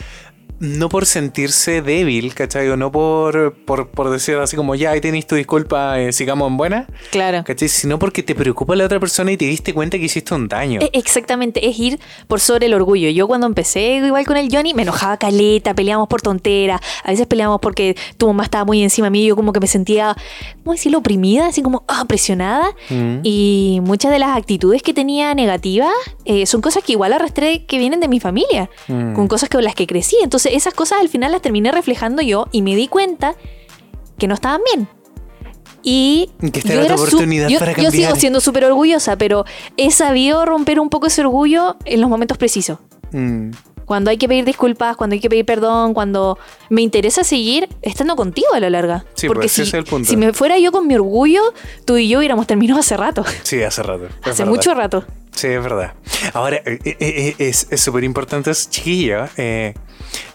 [0.63, 2.69] no por sentirse débil, ¿cachai?
[2.69, 6.49] O no por, por, por decir así como, ya, ahí tenéis tu disculpa, eh, sigamos
[6.49, 7.43] en buena, Claro.
[7.45, 7.67] ¿cachai?
[7.67, 10.79] Sino porque te preocupa la otra persona y te diste cuenta que hiciste un daño.
[10.81, 11.99] E- Exactamente, es ir
[12.29, 13.09] por sobre el orgullo.
[13.09, 17.27] Yo cuando empecé igual con el Johnny me enojaba caleta, peleábamos por tonteras, a veces
[17.27, 20.15] peleábamos porque tu mamá estaba muy encima de mí yo como que me sentía,
[20.63, 20.99] ¿cómo decirlo?
[20.99, 22.69] Oprimida, así como ah, presionada.
[22.89, 23.17] Mm.
[23.23, 25.91] Y muchas de las actitudes que tenía negativas
[26.23, 29.13] eh, son cosas que igual arrastré que vienen de mi familia, Mm.
[29.13, 30.15] con cosas con las que crecí.
[30.23, 33.35] Entonces esas cosas al final las terminé reflejando yo y me di cuenta
[34.17, 34.87] que no estaban bien.
[35.85, 39.43] Y Que esta yo era oportunidad yo- para yo sigo siendo súper orgullosa, pero
[39.75, 42.79] he sabido romper un poco ese orgullo en los momentos precisos.
[43.11, 43.51] Mm.
[43.85, 46.37] Cuando hay que pedir disculpas, cuando hay que pedir perdón, cuando
[46.69, 49.03] me interesa seguir estando contigo a la larga.
[49.13, 50.09] Sí, Porque pues, si, es el punto.
[50.09, 51.41] si me fuera yo con mi orgullo,
[51.83, 53.25] tú y yo hubiéramos terminado hace rato.
[53.43, 54.05] Sí, hace rato.
[54.21, 54.45] hace verdad.
[54.47, 55.03] mucho rato.
[55.31, 55.93] Sí, es verdad.
[56.33, 59.25] Ahora, eh, eh, eh, es es súper importante, chiquillo.
[59.35, 59.73] eh,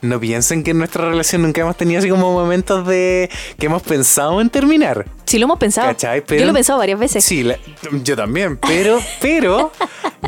[0.02, 3.82] no piensen que en nuestra relación nunca hemos tenido así como momentos de que hemos
[3.82, 5.06] pensado en terminar.
[5.26, 5.88] Sí, lo hemos pensado.
[5.88, 6.22] ¿Cachai?
[6.28, 7.24] Yo lo he pensado varias veces.
[7.24, 7.58] Sí, la-
[8.04, 9.72] yo también, pero, pero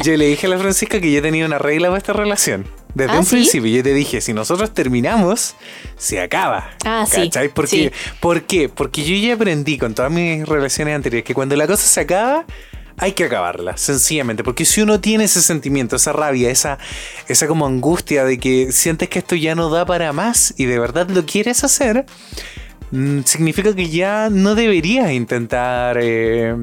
[0.02, 2.66] yo le dije a la Francisca que yo tenía una regla para esta relación.
[2.92, 3.36] Desde ¿Ah, un sí?
[3.36, 5.54] principio yo te dije, si nosotros terminamos,
[5.96, 6.70] se acaba.
[6.84, 7.48] Ah, sí, ¿Cachai?
[7.48, 7.90] Porque, sí.
[8.18, 8.68] ¿Por qué?
[8.68, 12.44] Porque yo ya aprendí con todas mis relaciones anteriores que cuando la cosa se acaba,
[13.00, 14.44] hay que acabarla, sencillamente.
[14.44, 16.78] Porque si uno tiene ese sentimiento, esa rabia, esa,
[17.28, 20.78] esa como angustia de que sientes que esto ya no da para más y de
[20.78, 22.04] verdad lo quieres hacer,
[22.90, 26.54] mm, significa que ya no deberías intentar, eh,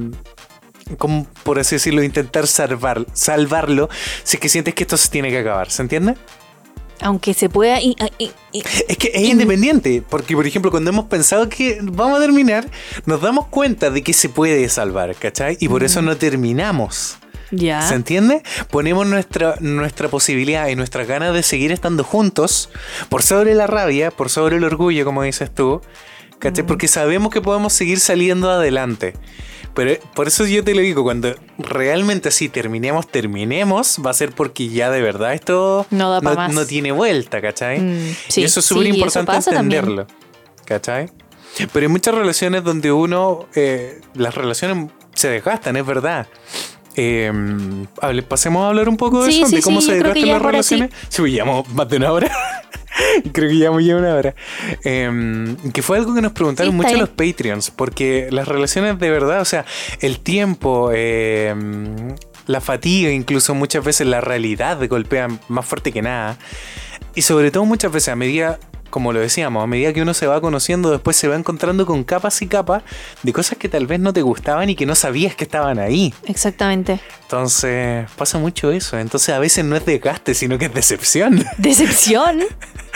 [0.96, 3.88] como por así decirlo, intentar salvar, salvarlo
[4.22, 5.70] si es que sientes que esto se tiene que acabar.
[5.70, 6.14] ¿Se entiende?
[7.00, 7.80] Aunque se pueda.
[7.80, 12.18] y- y- y- Es que es independiente, porque por ejemplo cuando hemos pensado que vamos
[12.18, 12.66] a terminar,
[13.06, 15.56] nos damos cuenta de que se puede salvar, ¿cachai?
[15.60, 17.18] Y por eso no terminamos.
[17.50, 17.80] ya.
[17.80, 18.42] ¿Se entiende?
[18.70, 22.68] Ponemos nuestra, nuestra posibilidad y nuestras ganas de seguir estando juntos
[23.08, 25.80] por sobre la rabia, por sobre el orgullo, como dices tú,
[26.38, 26.64] ¿cachai?
[26.66, 29.14] Porque sabemos que podemos seguir saliendo adelante.
[29.74, 34.14] Pero eh, por eso yo te lo digo, cuando realmente así terminemos, terminemos, va a
[34.14, 36.52] ser porque ya de verdad esto No da pa' más.
[36.52, 37.78] no tiene vuelta, ¿cachai?
[37.80, 39.80] Mm, sí, y eso es sí, súper eso importante pasa también.
[39.84, 40.14] entenderlo,
[40.64, 41.10] ¿cachai?
[41.72, 46.26] Pero hay muchas relaciones donde uno, eh, las relaciones se desgastan, es verdad.
[47.00, 47.30] Eh,
[48.02, 50.28] hable- pasemos a hablar un poco de Sí, eso, sí, de cómo sí, se desgastan
[50.28, 50.90] las relaciones.
[51.08, 52.28] Sí, pues llevamos más de una hora.
[53.32, 54.34] creo que llevamos ya una hora.
[54.84, 59.40] Eh, que fue algo que nos preguntaron mucho los Patreons, porque las relaciones de verdad,
[59.40, 59.64] o sea,
[60.00, 61.54] el tiempo, eh,
[62.46, 66.36] la fatiga, incluso muchas veces la realidad golpean más fuerte que nada.
[67.14, 68.58] Y sobre todo muchas veces a medida,
[68.90, 72.04] como lo decíamos, a medida que uno se va conociendo, después se va encontrando con
[72.04, 72.82] capas y capas
[73.22, 76.14] de cosas que tal vez no te gustaban y que no sabías que estaban ahí.
[76.26, 77.00] Exactamente.
[77.22, 78.98] Entonces pasa mucho eso.
[78.98, 81.44] Entonces a veces no es desgaste, sino que es decepción.
[81.58, 82.40] Decepción.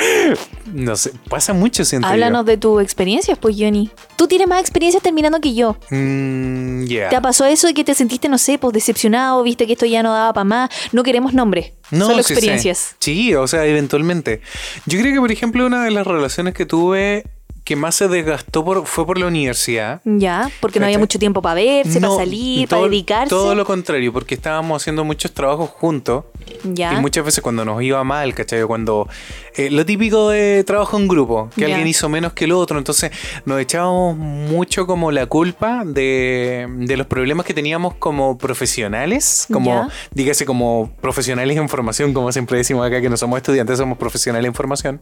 [0.73, 2.13] No sé, pasa mucho, siento yo.
[2.13, 3.91] Háblanos de tus experiencias, pues, Johnny.
[4.17, 5.77] Tú tienes más experiencias terminando que yo.
[5.91, 7.09] Mm, ya.
[7.09, 10.03] ¿Te pasó eso de que te sentiste, no sé, pues decepcionado, viste que esto ya
[10.03, 10.71] no daba para más?
[10.93, 12.33] No queremos nombres, solo sí sé.
[12.35, 12.97] experiencias.
[12.99, 14.41] Sí, o sea, eventualmente.
[14.87, 17.25] Yo creo que, por ejemplo, una de las relaciones que tuve
[17.65, 20.01] que más se desgastó por, fue por la universidad.
[20.05, 23.29] Ya, porque no había mucho tiempo para verse, No, para salir, todo- para dedicarse.
[23.31, 26.25] Todo lo contrario, porque estábamos haciendo muchos trabajos juntos.
[26.65, 26.95] Ya.
[26.95, 28.65] Y muchas veces cuando nos iba mal, ¿cachai?
[28.65, 29.09] Cuando.
[29.57, 31.67] eh, lo típico de trabajo en grupo, que Ya.
[31.69, 32.79] alguien hizo menos que el otro.
[32.79, 33.11] Entonces
[33.45, 39.47] nos echábamos mucho como la culpa de, de los problemas que teníamos como profesionales.
[39.53, 39.89] Como, Ya.
[40.11, 44.49] dígase, como profesionales en formación, como siempre decimos acá que no somos estudiantes, somos profesionales
[44.49, 45.01] en formación.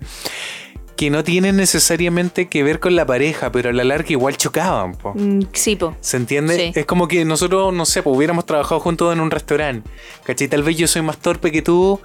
[1.01, 4.97] Que no tienen necesariamente que ver con la pareja, pero a la larga igual chocaban,
[4.97, 5.15] po.
[5.17, 5.97] Mm, sí, po.
[6.03, 6.55] ¿Se entiende?
[6.55, 6.79] Sí.
[6.79, 9.89] Es como que nosotros, no sé, pues hubiéramos trabajado juntos en un restaurante.
[10.25, 10.49] ¿Cachai?
[10.49, 11.99] Tal vez yo soy más torpe que tú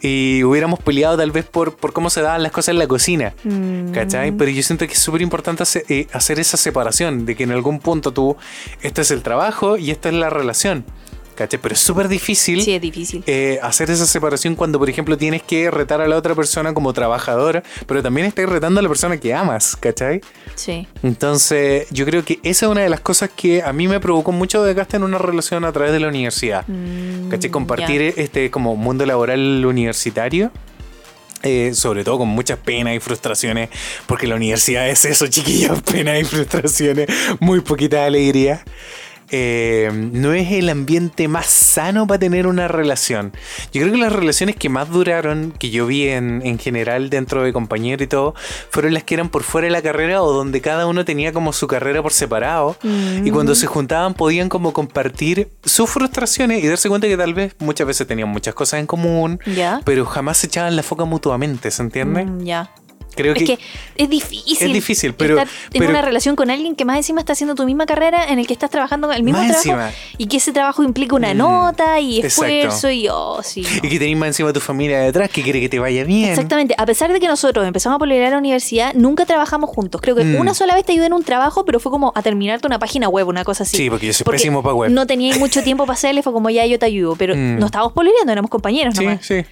[0.00, 3.34] y hubiéramos peleado tal vez por, por cómo se daban las cosas en la cocina.
[3.44, 3.92] Mm.
[3.92, 4.32] ¿Cachai?
[4.32, 7.52] Pero yo siento que es súper importante hacer, eh, hacer esa separación, de que en
[7.52, 8.36] algún punto tú,
[8.82, 10.84] esto es el trabajo y esta es la relación.
[11.40, 11.58] ¿Cachai?
[11.58, 12.60] Pero es súper difícil.
[12.60, 13.24] Sí, es difícil.
[13.26, 16.92] eh, hacer esa separación cuando, por ejemplo, tienes que retar a la otra persona como
[16.92, 20.20] trabajadora, pero también estás retando a la persona que amas, ¿cachai?
[20.54, 20.86] Sí.
[21.02, 24.32] Entonces, yo creo que esa es una de las cosas que a mí me provocó
[24.32, 26.64] mucho desgaste en una relación a través de la universidad.
[26.68, 27.50] Mm, ¿Cachai?
[27.50, 28.22] Compartir ya.
[28.22, 30.50] este como mundo laboral universitario.
[31.42, 33.70] eh, sobre todo con muchas penas y frustraciones,
[34.06, 37.08] porque la universidad es eso, chiquillos, penas y frustraciones,
[37.40, 38.62] muy poquita alegría.
[39.32, 43.32] Eh, no es el ambiente más sano para tener una relación.
[43.72, 47.42] Yo creo que las relaciones que más duraron, que yo vi en, en general dentro
[47.42, 48.34] de compañeros y todo,
[48.70, 51.52] fueron las que eran por fuera de la carrera o donde cada uno tenía como
[51.52, 52.76] su carrera por separado.
[53.24, 57.54] Y cuando se juntaban podían como compartir sus frustraciones y darse cuenta que tal vez
[57.58, 59.80] muchas veces tenían muchas cosas en común, Ya.
[59.84, 62.24] pero jamás se echaban la foca mutuamente, ¿se entiende?
[62.24, 62.70] Mm, ya.
[63.14, 63.58] Creo Es que
[63.96, 64.56] es difícil.
[64.68, 67.54] Es difícil, pero- Estar en pero- una relación con alguien que más encima está haciendo
[67.54, 69.58] tu misma carrera, en el que estás trabajando con el mismo trabajo.
[69.58, 69.90] encima.
[70.16, 72.46] Y que ese trabajo implica una Mm, nota y exacto.
[72.46, 73.62] esfuerzo y oh, sí.
[73.62, 73.68] no.
[73.86, 76.30] Y que tenés más encima tu familia detrás que quiere que te vaya bien.
[76.30, 76.74] Exactamente.
[76.78, 80.00] A pesar de que nosotros empezamos a pololear a la universidad, nunca trabajamos juntos.
[80.00, 80.36] Creo que Mm.
[80.40, 83.08] una sola vez te ayudé en un trabajo, pero fue como a terminarte una página
[83.08, 83.76] web, una cosa así.
[83.76, 84.90] Sí, porque yo soy Porque pésimo para web.
[84.90, 87.16] No tenía mucho tiempo para hacerle, fue como ya yo te ayudo.
[87.16, 87.58] Pero Mm.
[87.58, 89.26] no estábamos pololeando, éramos compañeros sí, nomás.
[89.26, 89.44] sí.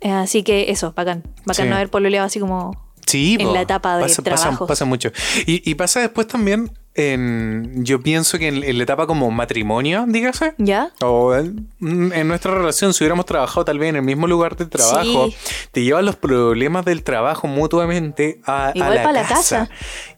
[0.00, 1.22] Eh, así que eso, bacán.
[1.46, 1.70] Bacán Sí.
[1.70, 2.85] no haber pololeado así como.
[3.06, 3.54] Sí, en po.
[3.54, 4.68] la etapa de pasa, pasa- trabajos.
[4.68, 5.10] Pasa, mucho.
[5.46, 7.84] Y, y pasa después también en.
[7.84, 10.54] Yo pienso que en, en la etapa como matrimonio, dígase.
[10.58, 10.90] ¿Ya?
[11.02, 14.66] O en, en nuestra relación, si hubiéramos trabajado tal vez en el mismo lugar de
[14.66, 15.36] trabajo, Sí.
[15.72, 19.34] te llevan los problemas del trabajo mutuamente a, a Igual la, pa' la casa.
[19.68, 19.70] casa.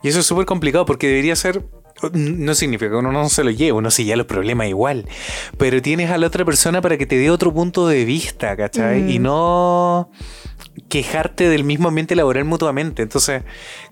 [0.03, 1.63] Y eso es súper complicado porque debería ser.
[2.13, 5.05] No significa que uno no se lo lleve, uno se lleva los problemas igual.
[5.57, 9.03] Pero tienes a la otra persona para que te dé otro punto de vista, ¿cachai?
[9.03, 9.09] Mm.
[9.11, 10.11] Y no.
[10.89, 13.03] Quejarte del mismo ambiente laboral mutuamente.
[13.03, 13.43] Entonces,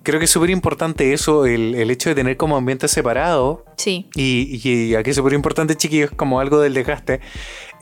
[0.03, 3.65] creo que es súper importante eso, el, el hecho de tener como ambiente separado.
[3.77, 4.09] Sí.
[4.15, 7.21] Y, y aquí es súper importante, chiquillos, como algo del desgaste.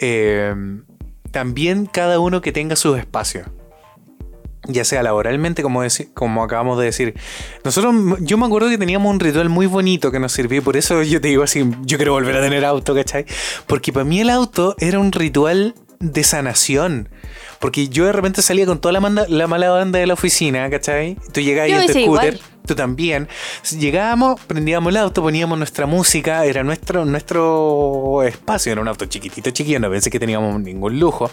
[0.00, 0.54] eh,
[1.30, 3.48] también cada uno que tenga sus espacios.
[4.66, 5.82] Ya sea laboralmente, como,
[6.14, 7.14] como acabamos de decir.
[7.64, 10.62] Nosotros, yo me acuerdo que teníamos un ritual muy bonito que nos sirvió.
[10.62, 13.26] Por eso yo te digo así, yo quiero volver a tener auto, ¿cachai?
[13.66, 17.08] Porque para mí el auto era un ritual de sanación.
[17.60, 20.68] Porque yo de repente salía con toda la, manda- la mala banda de la oficina,
[20.70, 21.16] ¿cachai?
[21.32, 22.40] Tú llegabas en tu scooter, igual.
[22.66, 23.28] tú también.
[23.78, 29.50] Llegábamos, prendíamos el auto, poníamos nuestra música, era nuestro, nuestro espacio, era un auto chiquitito,
[29.50, 31.30] chiquillo, no pensé que teníamos ningún lujo.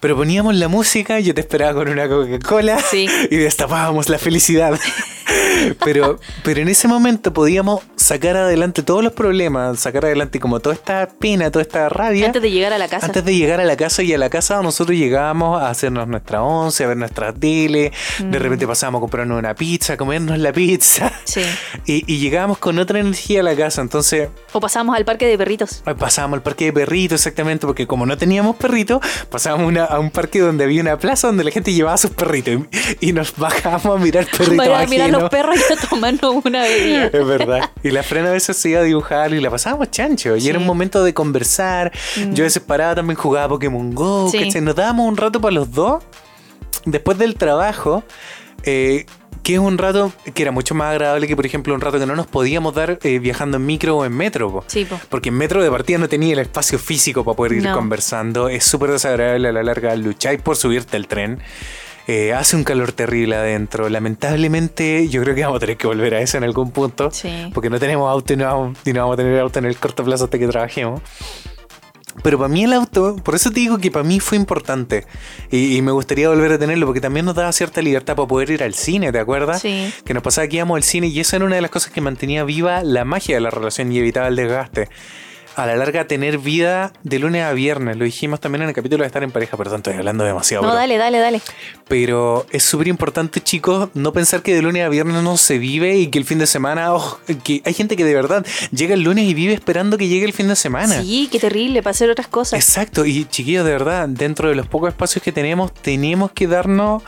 [0.00, 3.06] Pero poníamos la música, yo te esperaba con una Coca-Cola Sí.
[3.30, 4.78] y destapábamos la felicidad.
[5.84, 10.74] pero, pero en ese momento podíamos sacar adelante todos los problemas, sacar adelante como toda
[10.74, 12.26] esta pena, toda esta rabia.
[12.26, 13.06] Antes de llegar a la casa.
[13.06, 16.42] Antes de llegar a la casa y a la casa nosotros llegábamos a hacernos nuestra
[16.42, 18.42] once, a ver nuestra tele, de Mm.
[18.42, 21.42] repente pasábamos a comprarnos una pizza, a comernos la pizza Sí.
[21.86, 25.36] y, y llegábamos con otra energía a la casa, entonces O pasamos al parque de
[25.38, 25.82] perritos.
[25.98, 30.10] pasábamos al parque de perritos exactamente, porque como no teníamos perritos, pasábamos una- a un
[30.10, 32.54] parque donde había una plaza donde la gente llevaba sus perritos
[33.00, 35.20] y, y nos bajábamos a mirar perritos Para mirar ajenos.
[35.22, 37.06] los perros y a tomarnos una bebida.
[37.06, 37.70] Es verdad.
[37.82, 40.36] Y la frena a veces se iba a dibujar y la pasábamos chancho.
[40.36, 40.46] Y Sí.
[40.46, 40.50] Mm.
[40.50, 41.92] era un momento de conversar.
[42.32, 44.28] Yo a veces paraba también jugaba Pokémon Go.
[44.30, 44.38] Sí.
[44.44, 44.60] ¿cachai?
[44.60, 46.02] Nos dábamos un rato para los dos.
[46.84, 48.02] Después del trabajo.
[48.64, 49.06] eh,
[49.42, 52.04] que es un rato que era mucho más agradable que, por ejemplo, un rato que
[52.04, 54.52] no nos podíamos dar eh, viajando en micro o en metro.
[54.52, 54.64] po.
[54.66, 55.00] Sí, po.
[55.08, 57.74] Porque en metro de partida no tenía el espacio físico para poder ir No.
[57.74, 58.50] conversando.
[58.50, 59.96] Es súper desagradable a la larga.
[59.96, 61.40] Lucháis por subirte al tren.
[62.06, 63.88] Eh, hace un calor terrible adentro.
[63.88, 67.10] Lamentablemente, yo creo que vamos a tener que volver a eso en algún punto.
[67.10, 67.50] Sí.
[67.54, 69.76] Porque no tenemos auto y no, vamos, y no vamos a tener auto en el
[69.76, 71.02] corto plazo hasta que trabajemos.
[72.22, 75.06] Pero para mí el auto, por eso te digo que para mí fue importante.
[75.50, 78.50] Y, y me gustaría volver a tenerlo, porque también nos daba cierta libertad para poder
[78.50, 79.62] ir al cine, ¿te acuerdas?
[79.62, 79.92] Sí.
[80.04, 82.00] Que nos pasaba que íbamos al cine y esa era una de las cosas que
[82.00, 84.88] mantenía viva la magia de la relación y evitaba el desgaste.
[85.56, 87.96] A la larga, tener vida de lunes a viernes.
[87.96, 90.62] Lo dijimos también en el capítulo de estar en pareja, perdón, estoy hablando demasiado.
[90.62, 90.78] No, bro.
[90.78, 91.40] dale, dale, dale.
[91.88, 95.96] Pero es súper importante, chicos, no pensar que de lunes a viernes no se vive
[95.96, 96.94] y que el fin de semana.
[96.94, 100.24] oh, que hay gente que de verdad llega el lunes y vive esperando que llegue
[100.24, 101.02] el fin de semana.
[101.02, 102.58] Sí, qué terrible para hacer otras cosas.
[102.58, 107.02] Exacto, y chiquillos, de verdad, dentro de los pocos espacios que tenemos, tenemos que darnos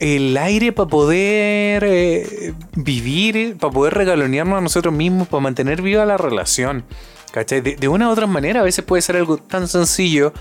[0.00, 6.04] el aire para poder eh, vivir, para poder regalonearnos a nosotros mismos, para mantener viva
[6.04, 6.84] la relación.
[7.32, 7.60] ¿Cachai?
[7.60, 10.32] De, de una u otra manera, a veces puede ser algo tan sencillo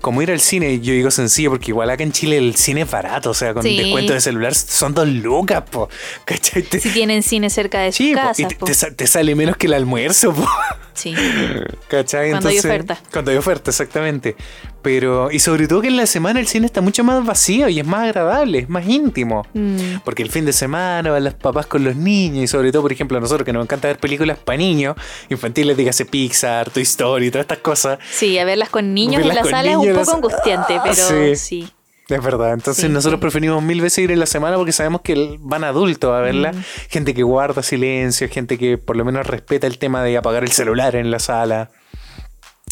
[0.00, 0.72] como ir al cine.
[0.72, 3.54] Y yo digo sencillo porque igual acá en Chile el cine es barato, o sea,
[3.54, 3.76] con Sí.
[3.76, 5.88] descuento de celular son dos lucas, po.
[6.24, 6.62] ¿Cachai?
[6.62, 8.48] Te- Si tienen cine cerca de sí, po, y casas.
[8.58, 10.48] te, te te sale menos que el almuerzo, po.
[10.94, 11.14] Sí.
[11.88, 12.30] ¿Cachai?
[12.30, 12.98] Cuando hay oferta.
[13.12, 14.34] Cuando hay oferta, exactamente.
[14.82, 17.78] Pero, y sobre todo que en la semana el cine está mucho más vacío y
[17.78, 19.46] es más agradable, es más íntimo.
[19.54, 19.98] Mm.
[20.04, 22.92] Porque el fin de semana van los papás con los niños y sobre todo, por
[22.92, 24.96] ejemplo, a nosotros que nos encanta ver películas para niños,
[25.30, 27.98] infantiles, dígase Pixar, Toy Story, todas estas cosas.
[28.10, 30.94] Sí, a verlas con niños Verlas en la sala es un poco angustiante, Ah, pero
[30.94, 31.36] sí.
[31.36, 31.68] sí.
[32.08, 33.22] Es verdad, entonces Sí, nosotros sí.
[33.22, 36.52] preferimos mil veces ir en la semana porque sabemos que van adultos a verla.
[36.52, 36.62] Mm.
[36.90, 40.50] Gente que guarda silencio, gente que por lo menos respeta el tema de apagar el
[40.50, 41.70] celular en la sala.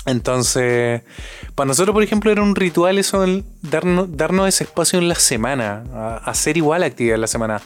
[0.06, 1.02] Entonces,
[1.54, 5.14] para nosotros, por ejemplo, era un ritual eso, el darnos, darnos ese espacio en la
[5.14, 7.60] semana, a- hacer igual actividad en la semana.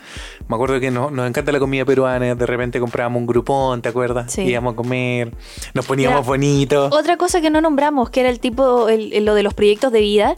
[0.48, 3.88] Me acuerdo que no- nos encanta la comida peruana, de repente comprábamos un grupón, ¿te
[3.88, 4.32] acuerdas?
[4.32, 4.42] Sí.
[4.42, 5.32] Íbamos a comer,
[5.74, 6.92] nos poníamos Mira, bonitos.
[6.92, 9.92] Otra cosa que no nombramos, que era el tipo, el- el- lo de los proyectos
[9.92, 10.34] de vida.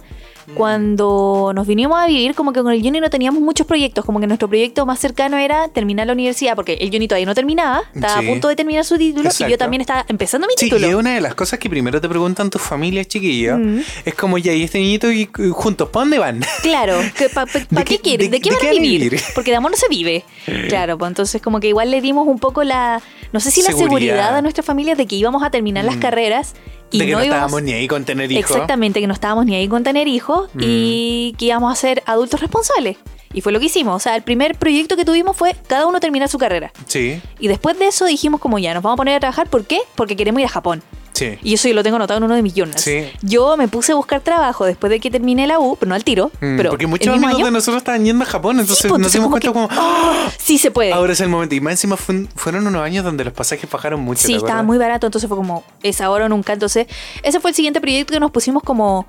[0.47, 0.55] Mm.
[0.55, 4.21] Cuando nos vinimos a vivir, como que con el Juni no teníamos muchos proyectos, como
[4.21, 7.83] que nuestro proyecto más cercano era terminar la universidad, porque el Juni todavía no terminaba,
[7.95, 8.27] estaba Sí.
[8.27, 10.87] a punto de terminar su título y yo también estaba empezando mi Sí, y título.
[10.89, 13.59] es una de las cosas que primero te preguntan tus familias chiquillas.
[13.59, 13.79] Mm.
[14.05, 16.41] Es como, ya, y este niñito y, y juntos, ¿para dónde van?
[16.63, 16.99] Claro,
[17.35, 18.31] ¿para ¿De qué, qué- quieren?
[18.31, 19.01] de- ¿De, qué van a vivir?
[19.03, 19.21] vivir?
[19.35, 20.25] Porque de amor no se vive.
[20.69, 23.01] Claro, pues entonces como que igual le dimos un poco la,
[23.33, 23.89] no sé si la Seguridad.
[24.17, 26.01] seguridad a nuestra familia de que íbamos a terminar las Mm.
[26.01, 26.55] carreras
[26.91, 27.37] y de que no no, íbamos...
[27.45, 28.51] estábamos ni ahí con tener hijos.
[28.51, 30.61] Exactamente, que no estábamos ni ahí con tener hijos Mm.
[30.63, 32.97] y que íbamos a ser adultos responsables.
[33.33, 33.95] Y fue lo que hicimos.
[33.97, 36.73] O sea, el primer proyecto que tuvimos fue cada uno terminar su carrera.
[36.87, 39.49] Sí, Y después de eso dijimos como ya, nos vamos a poner a trabajar.
[39.51, 39.81] ¿Por qué?
[39.95, 40.83] Porque queremos ir a Japón.
[41.17, 41.39] Sí.
[41.43, 42.81] Y eso yo lo tengo anotado en uno de mis journals.
[42.83, 43.05] Sí.
[43.23, 46.05] Yo me puse a buscar trabajo después de que terminé la U, pero no al
[46.05, 46.31] tiro.
[46.41, 47.45] Mm, pero Porque muchos amigos año.
[47.47, 49.69] de nosotros estaban yendo a Japón, entonces Sí, pues, nos dimos como cuenta que, como,
[49.71, 50.29] ¡ah!
[50.39, 50.93] Sí se puede.
[50.93, 51.55] ahora es el momento.
[51.55, 54.23] Y más encima fue- fueron unos años donde los pasajes bajaron mucho.
[54.27, 56.53] Sí, ¿te estaba muy barato, entonces fue como, es ahora o nunca.
[56.53, 56.87] Entonces,
[57.23, 59.07] ese fue el siguiente proyecto que nos pusimos como,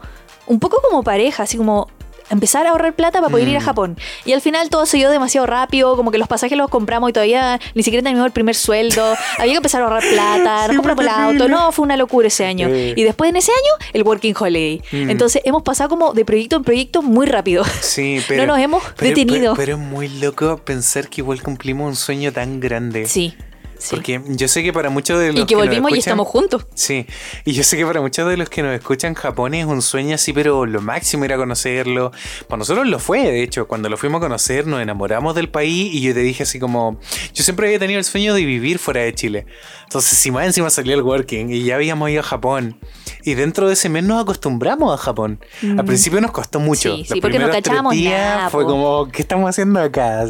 [0.47, 1.87] un poco como pareja, así como,
[2.29, 3.63] empezar a ahorrar plata para poder ir a Mm.
[3.63, 3.97] Japón.
[4.25, 7.13] Y al final todo se dio demasiado rápido, como que los pasajes los compramos y
[7.13, 9.15] todavía ni siquiera teníamos el primer sueldo.
[9.37, 11.47] Había que empezar a ahorrar plata, Sí, nos compramos el auto.
[11.47, 12.67] No, fue una locura ese año.
[12.69, 12.93] Eh.
[12.95, 14.81] Y después en ese año, el Working Holiday.
[14.91, 15.09] Mm.
[15.09, 17.63] Entonces hemos pasado como de proyecto en proyecto muy rápido.
[17.81, 18.45] Sí, pero.
[18.45, 19.53] nos hemos pero- detenido.
[19.55, 23.07] Pero, pero es muy loco pensar que igual cumplimos un sueño tan grande.
[23.07, 23.35] Sí.
[23.79, 23.95] Sí.
[23.95, 26.27] Porque yo sé que para muchos de los y que nos volvimos y escuchan- estamos
[26.27, 26.67] juntos.
[26.75, 27.05] Sí,
[27.45, 30.15] y yo sé que para muchos de los que nos escuchan, Japón es un sueño
[30.15, 32.11] así, pero lo máximo ir a conocerlo.
[32.47, 35.93] Para nosotros lo fue, de hecho, cuando lo fuimos a conocer nos enamoramos del país
[35.93, 36.99] y yo te dije así como,
[37.33, 39.45] yo siempre había tenido el sueño de vivir fuera de Chile.
[39.83, 42.79] Entonces, si más encima salió el working y ya habíamos ido a Japón.
[43.23, 45.39] Y dentro de ese mes nos acostumbramos a Japón.
[45.77, 46.89] Al principio nos costó mucho.
[46.89, 46.93] Mm.
[46.93, 48.69] Sí, Los sí, porque no cachábamos días nada, Fue po.
[48.69, 50.25] como, ¿qué estamos haciendo acá?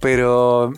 [0.00, 0.72] Pero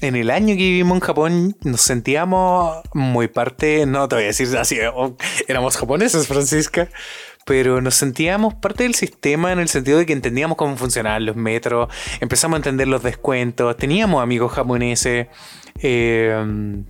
[0.00, 4.28] en el año que vivimos en Japón nos sentíamos muy parte, no te voy a
[4.28, 5.16] decir así, oh,
[5.48, 6.88] éramos japoneses, Francisca,
[7.44, 11.36] pero nos sentíamos parte del sistema en el sentido de que entendíamos cómo funcionaban los
[11.36, 15.28] metros, empezamos a entender los descuentos, teníamos amigos japoneses.
[15.82, 16.82] eh,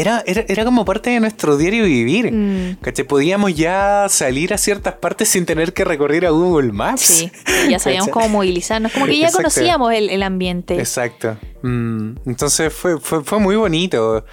[0.00, 2.32] era, era, era como parte de nuestro diario vivir.
[2.32, 2.76] Mm.
[2.80, 3.06] ¿Cachai?
[3.06, 7.02] Podíamos ya salir a ciertas partes sin tener que recurrir a Google Maps.
[7.02, 7.30] Sí,
[7.70, 8.22] ya sabíamos ¿Cachai?
[8.22, 9.50] cómo movilizarnos, como que ya Exacto.
[9.50, 10.78] conocíamos el, el ambiente.
[10.78, 11.36] Exacto.
[11.62, 14.24] Mm, entonces fue, fue, fue muy bonito.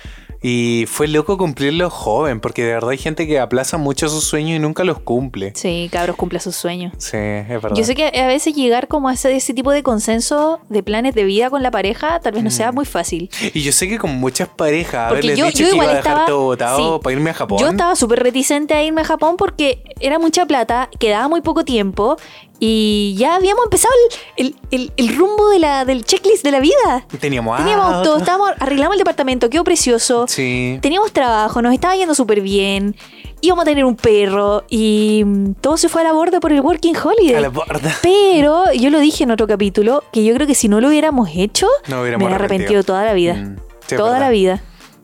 [0.41, 4.55] Y fue loco cumplirlo joven, porque de verdad hay gente que aplaza mucho sus sueños
[4.55, 5.51] y nunca los cumple.
[5.55, 6.93] Sí, cabros cumple sus sueños.
[6.99, 7.71] Sí, es verdad.
[7.75, 11.15] Yo sé que a veces llegar como a ese, ese tipo de consenso de planes
[11.15, 12.53] de vida con la pareja tal vez no Mm.
[12.53, 13.29] sea muy fácil.
[13.53, 15.95] Y yo sé que con muchas parejas Porque yo- dicho yo que igual iba a
[15.97, 17.03] dejar estaba- todo botado sí.
[17.03, 17.57] para irme a Japón.
[17.59, 21.65] Yo estaba súper reticente a irme a Japón porque era mucha plata, quedaba muy poco
[21.65, 22.17] tiempo
[22.59, 23.93] y ya habíamos empezado
[24.37, 27.05] el, el- el- el rumbo de la, del checklist de la vida.
[27.19, 27.97] Teníamos Teníamos auto.
[28.13, 30.25] auto, estábamos, arreglamos el departamento, quedó precioso.
[30.27, 30.79] Sí.
[30.81, 32.95] Teníamos trabajo, nos estaba yendo súper bien.
[33.41, 36.61] Íbamos a tener un perro y mm, todo se fue a la borda por el
[36.61, 37.35] Working Holiday.
[37.35, 37.95] A la borda.
[38.01, 41.29] Pero yo lo dije en otro capítulo que yo creo que si no lo hubiéramos
[41.35, 43.35] hecho, No me hubiéramos hubiera arrepentido toda la vida.
[43.35, 44.61] Mm, sí, toda la vida.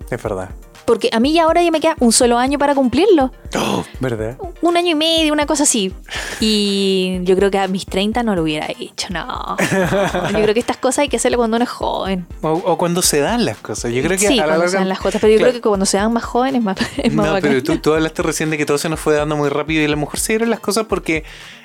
[0.09, 0.49] Es verdad.
[0.85, 3.31] Porque a mí ya ahora ya me queda un solo año para cumplirlo.
[3.55, 4.37] Oh, ¿Verdad?
[4.61, 5.93] Un año y medio, una cosa así.
[6.39, 9.55] Y yo creo que a mis 30 no lo hubiera hecho, no.
[9.59, 12.25] Yo creo que estas cosas hay que hacerlo cuando uno es joven.
[12.41, 13.91] O, o cuando se dan las cosas.
[13.91, 15.21] Yo creo que sí, a la cuando larga- se dan las cosas.
[15.21, 15.51] Pero yo Claro.
[15.53, 17.49] creo que cuando se dan más jóvenes es más, es más No, bacán.
[17.51, 19.85] pero tú, tú hablaste recién de que todo se nos fue dando muy rápido y
[19.85, 21.23] a lo mejor se dieron las cosas porque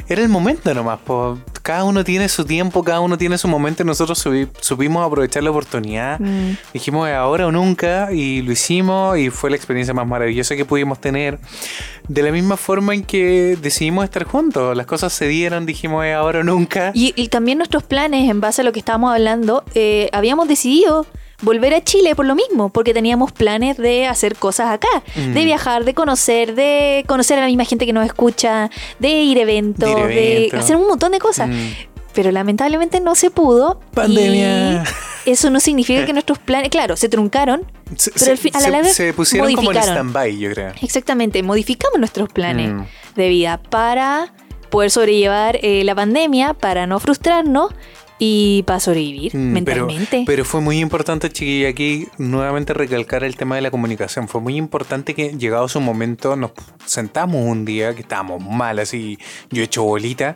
[0.08, 0.98] era el momento nomás.
[1.00, 1.38] po.
[1.62, 5.42] Cada uno tiene su tiempo, cada uno tiene su momento y nosotros subi- supimos aprovechar
[5.42, 6.18] la oportunidad.
[6.20, 6.56] Mm.
[6.72, 10.64] Dijimos "Es ahora o nunca y lo hicimos y fue la experiencia más maravillosa que
[10.64, 11.38] pudimos tener.
[12.08, 16.14] De la misma forma en que decidimos estar juntos, las cosas se dieron, dijimos "Es
[16.14, 16.90] ahora o nunca.
[16.94, 21.06] Y, y también nuestros planes, en base a lo que estábamos hablando, eh, habíamos decidido
[21.42, 25.34] volver a Chile por lo mismo, porque teníamos planes de hacer cosas acá, Mm.
[25.34, 29.38] de viajar, de conocer, de conocer a la misma gente que nos escucha, de ir
[29.38, 31.48] a eventos, De hacer un montón de cosas.
[31.48, 31.68] Mm.
[32.12, 33.78] Pero lamentablemente no se pudo.
[33.94, 34.82] Pandemia.
[35.24, 37.62] Y eso no significa que nuestros planes, claro, se truncaron.
[37.96, 40.72] Se, Pero al fin- a la se- larga se pusieron como en stand-by, yo creo.
[40.82, 42.82] Exactamente, modificamos nuestros planes Mm.
[43.16, 44.32] de vida para
[44.70, 47.72] poder sobrellevar eh, la pandemia, para no frustrarnos
[48.20, 50.24] y para sobrevivir Mm, mentalmente.
[50.26, 54.28] Pero, fue muy importante, chiquilla, aquí nuevamente recalcar el tema de la comunicación.
[54.28, 56.50] Fue muy importante que llegado su momento nos
[56.84, 59.18] sentamos un día que estábamos mal, así
[59.50, 60.34] yo he hecho bolita.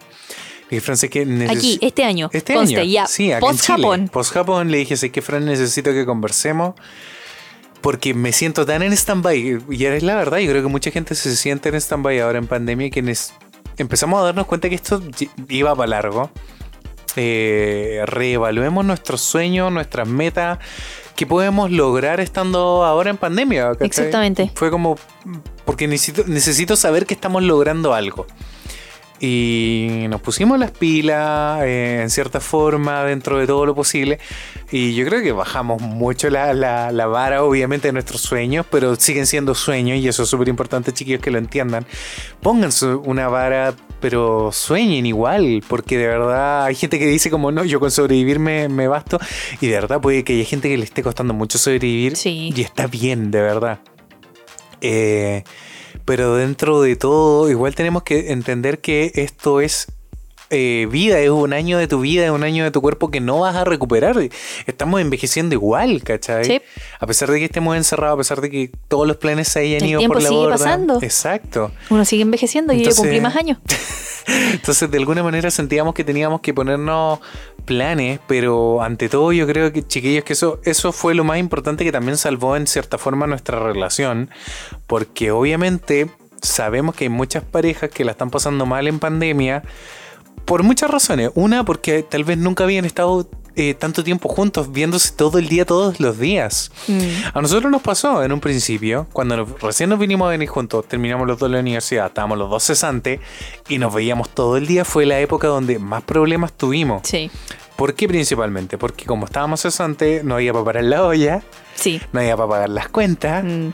[0.70, 3.58] Le dije, Francis, que Aquí, este año, Este conste, año, ya, sí, acá en Chile.
[3.76, 4.08] post-Japón.
[4.10, 6.74] Post-Japón le dije, sé que Fran, necesito que conversemos
[7.82, 9.64] porque me siento tan en stand-by.
[9.70, 12.46] Y es la verdad, yo creo que mucha gente se siente en stand-by ahora en
[12.46, 13.32] pandemia y que nes-
[13.76, 15.02] empezamos a darnos cuenta que esto
[15.48, 16.30] iba para largo.
[17.16, 20.58] Eh, reevaluemos nuestros sueños, nuestras metas,
[21.14, 23.72] que podemos lograr estando ahora en pandemia.
[23.72, 23.86] ¿cachai?
[23.86, 24.50] Exactamente.
[24.54, 24.96] Fue como,
[25.66, 28.26] porque necesito, necesito saber que estamos logrando algo.
[29.24, 34.18] Y nos pusimos las pilas eh, en cierta forma dentro de todo lo posible.
[34.72, 38.96] Y yo creo que bajamos mucho la, la- la vara, obviamente, de nuestros sueños, pero
[38.96, 41.86] siguen siendo sueños y eso es súper importante, chiquillos, que lo entiendan.
[42.42, 47.62] Pónganse una vara, pero sueñen igual, porque de verdad hay gente que dice como no,
[47.64, 49.20] yo con sobrevivir me, me basto.
[49.60, 52.16] Y de verdad puede que haya gente que le esté costando mucho sobrevivir.
[52.16, 52.52] Sí.
[52.56, 53.78] Y está bien, de verdad.
[54.80, 55.44] Eh,
[56.04, 59.86] pero dentro de todo, igual tenemos que entender que esto es
[60.54, 63.20] eh, vida, es un año de tu vida, es un año de tu cuerpo que
[63.20, 64.16] no vas a recuperar.
[64.66, 66.44] Estamos envejeciendo igual, ¿cachai?
[66.44, 66.60] Sí.
[67.00, 69.82] A pesar de que estemos encerrados, a pesar de que todos los planes se hayan
[69.82, 70.56] El ido por la sigue borda.
[70.58, 70.98] pasando.
[71.02, 71.72] Exacto.
[71.88, 73.58] Uno sigue envejeciendo y yo cumplí más años.
[74.26, 77.20] Entonces, de alguna manera sentíamos que teníamos que ponernos
[77.64, 81.84] planes, pero ante todo yo creo que, chiquillos, que eso, eso fue lo más importante
[81.84, 84.30] que también salvó en cierta forma nuestra relación,
[84.86, 89.62] porque obviamente sabemos que hay muchas parejas que la están pasando mal en pandemia
[90.44, 91.30] por muchas razones.
[91.34, 95.64] Una, porque tal vez nunca habían estado eh, tanto tiempo juntos, viéndose todo el día,
[95.66, 96.70] todos los días.
[96.88, 97.00] Mm.
[97.34, 100.86] A nosotros nos pasó en un principio, cuando nos- recién nos vinimos a venir juntos,
[100.88, 103.20] terminamos los dos la universidad, estábamos los dos cesantes
[103.68, 107.02] y nos veíamos todo el día, fue la época donde más problemas tuvimos.
[107.04, 107.30] Sí,
[107.76, 108.78] ¿Por qué principalmente?
[108.78, 111.42] Porque como estábamos cesantes, no había para parar la olla,
[111.74, 112.00] sí.
[112.12, 113.68] no había para pagar las cuentas Mm.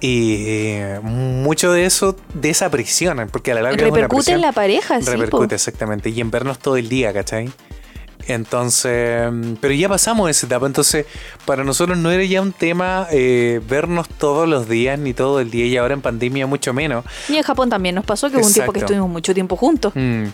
[0.00, 4.32] y eh, mucho de eso, de esa presión, porque a la larga es una Repercute
[4.32, 5.10] en la pareja, sí.
[5.10, 6.10] Repercute, exactamente.
[6.10, 7.50] Y en vernos todo el día, ¿cachai?
[8.28, 11.06] Entonces, mm, pero ya pasamos esa etapa, entonces
[11.44, 15.50] para nosotros no era ya un tema eh, vernos todos los días ni todo el
[15.50, 17.04] día y ahora en pandemia mucho menos.
[17.28, 19.92] Y en Japón también nos pasó que hubo un tiempo que estuvimos mucho tiempo juntos.
[19.94, 20.24] Mm.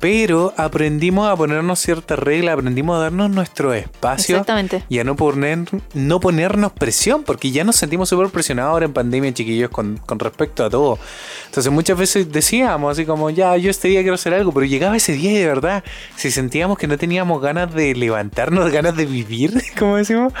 [0.00, 4.84] Pero aprendimos a ponernos ciertas reglas, aprendimos a darnos nuestro espacio Exactamente.
[4.88, 5.58] y a no, poner,
[5.92, 10.20] no ponernos presión, porque ya nos sentimos súper presionados ahora en pandemia, chiquillos, con, con
[10.20, 11.00] respecto a todo.
[11.46, 14.96] Entonces muchas veces decíamos así como, ya, yo este día quiero hacer algo, pero llegaba
[14.96, 15.82] ese día y de verdad,
[16.14, 20.32] si sentíamos que no teníamos ganas de levantarnos, ganas de vivir, como decimos,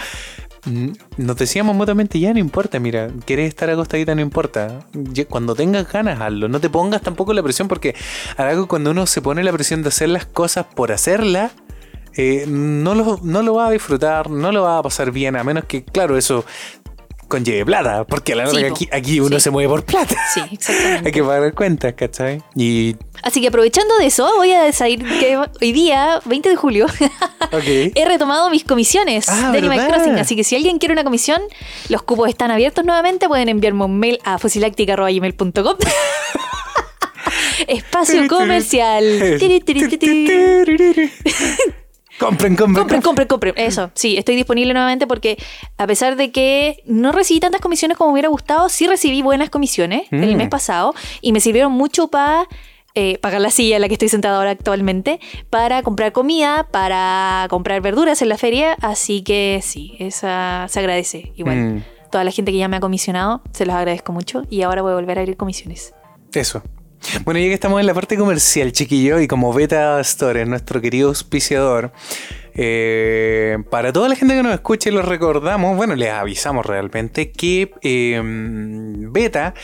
[0.64, 0.88] mm,
[1.18, 4.80] nos decíamos mutuamente, ya no importa, mira, quieres estar acostadita, no importa.
[5.28, 6.48] Cuando tengas ganas, hazlo.
[6.48, 7.94] No te pongas tampoco la presión, porque
[8.36, 11.52] algo cuando uno se pone la presión de hacer las cosas por hacerlas,
[12.16, 15.44] eh, no, lo, no lo va a disfrutar, no lo va a pasar bien, a
[15.44, 16.44] menos que, claro, eso
[17.28, 18.74] conlleve plata, porque a la Sí, larga po.
[18.74, 19.44] aquí, aquí uno Sí.
[19.44, 20.16] se mueve por plata.
[20.34, 21.02] Sí, exactamente.
[21.06, 22.42] Hay que pagar cuentas, ¿cachai?
[22.56, 26.86] Y, Así que aprovechando de eso, voy a decir que hoy día, 20 de julio,
[27.66, 29.94] he retomado mis comisiones Ah, de Animal ¿verdad?
[29.94, 30.18] Crossing.
[30.18, 31.42] Así que si alguien quiere una comisión,
[31.88, 33.28] los cupos están abiertos nuevamente.
[33.28, 35.76] Pueden enviarme un mail a fusilactica.gmail.com.
[37.66, 39.04] Espacio comercial.
[42.18, 43.54] Compren, compren, Compren, compren, compren.
[43.56, 45.38] Eso, sí, estoy disponible nuevamente porque
[45.76, 49.50] a pesar de que no recibí tantas comisiones como me hubiera gustado, sí recibí buenas
[49.50, 50.36] comisiones el Mm.
[50.36, 52.46] mes pasado y me sirvieron mucho para
[53.20, 55.20] pagar la silla en la que estoy sentada ahora actualmente,
[55.50, 58.76] para comprar comida, para comprar verduras en la feria.
[58.80, 61.56] Así que sí, esa se agradece igual.
[61.56, 61.84] Mm.
[62.10, 64.90] Toda la gente que ya me ha comisionado, se los agradezco mucho y ahora voy
[64.90, 65.94] a volver a abrir comisiones.
[66.32, 66.60] Eso.
[67.24, 70.80] Bueno, ya que estamos en la parte comercial, chiquillo, y como Beta Store es nuestro
[70.80, 71.92] querido auspiciador,
[72.54, 77.70] eh, para toda la gente que nos escuche, los recordamos, bueno, les avisamos realmente que
[77.82, 79.54] eh, Beta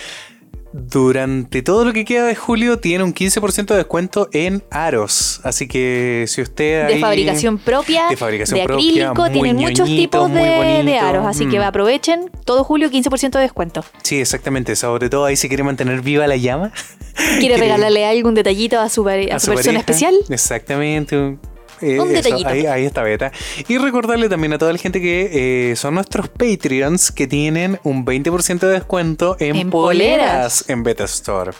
[0.76, 5.40] durante todo lo que queda de julio tiene un 15% de descuento en aros.
[5.44, 6.88] Así que si usted...
[6.88, 11.26] De ahí- fabricación propia, de fabricación de propia, acrílico, tienen muchos tipos de, de aros,
[11.26, 11.62] así que Mm.
[11.62, 13.84] aprovechen todo julio 15% de descuento.
[14.02, 14.74] Sí, exactamente.
[14.74, 16.72] Sobre todo ahí si quiere mantener viva la llama.
[17.14, 19.78] ¿Quiere Quiere- regalarle algún detallito a su, a su persona pareja.
[19.78, 20.14] especial?
[20.28, 21.36] Exactamente.
[21.80, 23.32] Eh, Un eso, ahí, ahí está Beta.
[23.68, 28.04] Y recordarle también a toda la gente que eh, son nuestros Patreons que tienen un
[28.04, 30.64] 20% de descuento en, En poleras, poleras.
[30.68, 31.52] en Beta Store.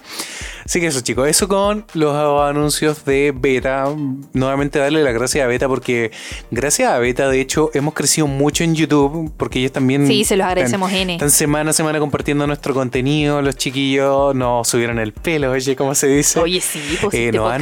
[0.64, 3.86] Así que eso chicos, eso con los anuncios de Beta.
[4.32, 6.10] Nuevamente darle las gracias a Beta porque
[6.50, 10.06] gracias a Beta de hecho hemos crecido mucho en YouTube porque ellos también...
[10.06, 11.12] Sí, se los agradecemos, están- N.
[11.14, 13.42] Están semana a semana compartiendo nuestro contenido.
[13.42, 16.40] Los chiquillos nos subieron el pelo, oye, ¿cómo se dice?
[16.40, 17.60] Oye, sí, pues Eh, este nos, han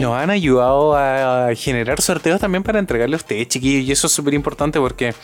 [0.00, 3.88] nos han ayudado a generar sorteos también para entregarle a ustedes, chiquillos.
[3.88, 5.14] Y eso es súper importante porque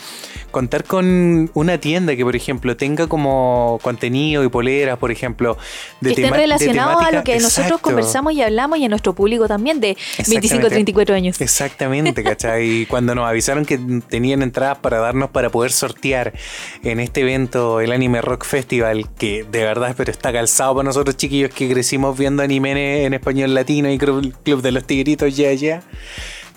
[0.50, 5.58] contar con una tienda que, por ejemplo, tenga como contenido y poleras, por ejemplo,
[6.00, 9.46] de que estén relacionados a lo que nosotros conversamos y hablamos y a nuestro público
[9.48, 9.96] también de
[10.28, 10.70] 25 a Exactamente.
[10.70, 11.40] 34 años.
[11.40, 12.82] Exactamente, ¿cachai?
[12.82, 13.78] Y cuando nos avisaron que
[14.08, 16.32] tenían entradas para darnos para poder sortear
[16.82, 21.16] en este evento, el Anime Rock Festival, que de verdad, pero está calzado para nosotros
[21.16, 25.52] chiquillos que crecimos viendo anime en, español latino y Club, Club de los Tigritos, ya,
[25.52, 25.82] ya.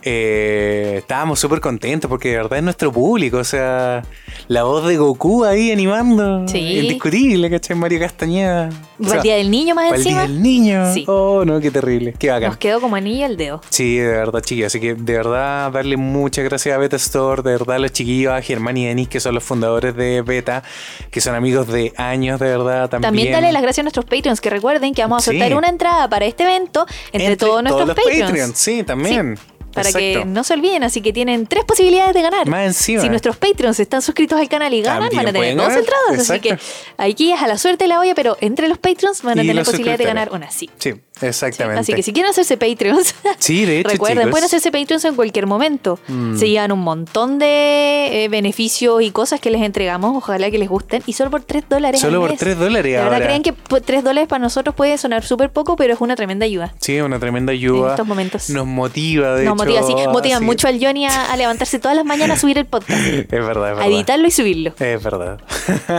[0.03, 4.03] Eh, estábamos súper contentos porque de verdad es nuestro público, o sea,
[4.47, 6.79] la voz de Goku ahí animando, Sí.
[6.79, 7.75] indiscutible, ¿cachai?
[7.77, 8.69] Mario Castañeda.
[8.99, 10.27] O ¿Va sea, el día del niño más para el día encima?
[10.33, 10.93] del niño.
[10.93, 11.05] Sí.
[11.07, 12.49] Oh, no, qué terrible, qué bacán.
[12.49, 13.61] Nos quedó como anillo al dedo.
[13.69, 14.67] Sí, de verdad, chiquillos.
[14.67, 18.33] Así que de verdad, darle muchas gracias a Beta Store, de verdad, a los chiquillos,
[18.33, 20.63] a Germán y Denis, que son los fundadores de Beta,
[21.09, 23.01] que son amigos de años, de verdad, también.
[23.11, 25.37] También dale las gracias a nuestros Patreons, que recuerden que vamos a Sí.
[25.37, 28.57] sortear una entrada para este evento entre, todos nuestros los Patreons.
[28.57, 29.37] Sí, también.
[29.71, 30.19] Para Exacto.
[30.19, 32.47] que no se olviden, así que tienen tres posibilidades de ganar.
[32.47, 33.01] Más encima.
[33.01, 36.29] Si nuestros Patreons están suscritos al canal y ganan, También van a tener dos entradas.
[36.29, 36.57] Así que
[36.97, 39.47] aquí es a la suerte de la olla, pero entre los Patreons van a Y
[39.47, 40.69] tener posibilidad de ganar una, sí.
[40.77, 41.79] Sí, exactamente.
[41.81, 44.31] Así que si quieren hacerse Patreons, Sí, de hecho, recuerden, chicos.
[44.31, 45.99] pueden hacerse Patreons en cualquier momento.
[46.07, 46.37] Mm.
[46.37, 50.69] Se llevan un montón de eh, beneficios y cosas que les entregamos, ojalá que les
[50.69, 52.01] gusten, y solo por 3 dólares.
[52.01, 52.39] Solo por mes.
[52.39, 55.93] 3 dólares De verdad creen que 3 dólares para nosotros puede sonar súper poco, pero
[55.93, 56.73] es una tremenda ayuda.
[56.79, 57.85] Sí, una tremenda ayuda.
[57.87, 58.49] En estos momentos.
[58.49, 59.65] Nos motiva, de Nos hecho.
[59.71, 62.57] motiva, sí, motivan así- mucho al Johnny a, a levantarse todas las mañanas a subir
[62.57, 63.87] el podcast, Es verdad, es a verdad.
[63.87, 64.73] editarlo y subirlo.
[64.79, 65.39] Es verdad.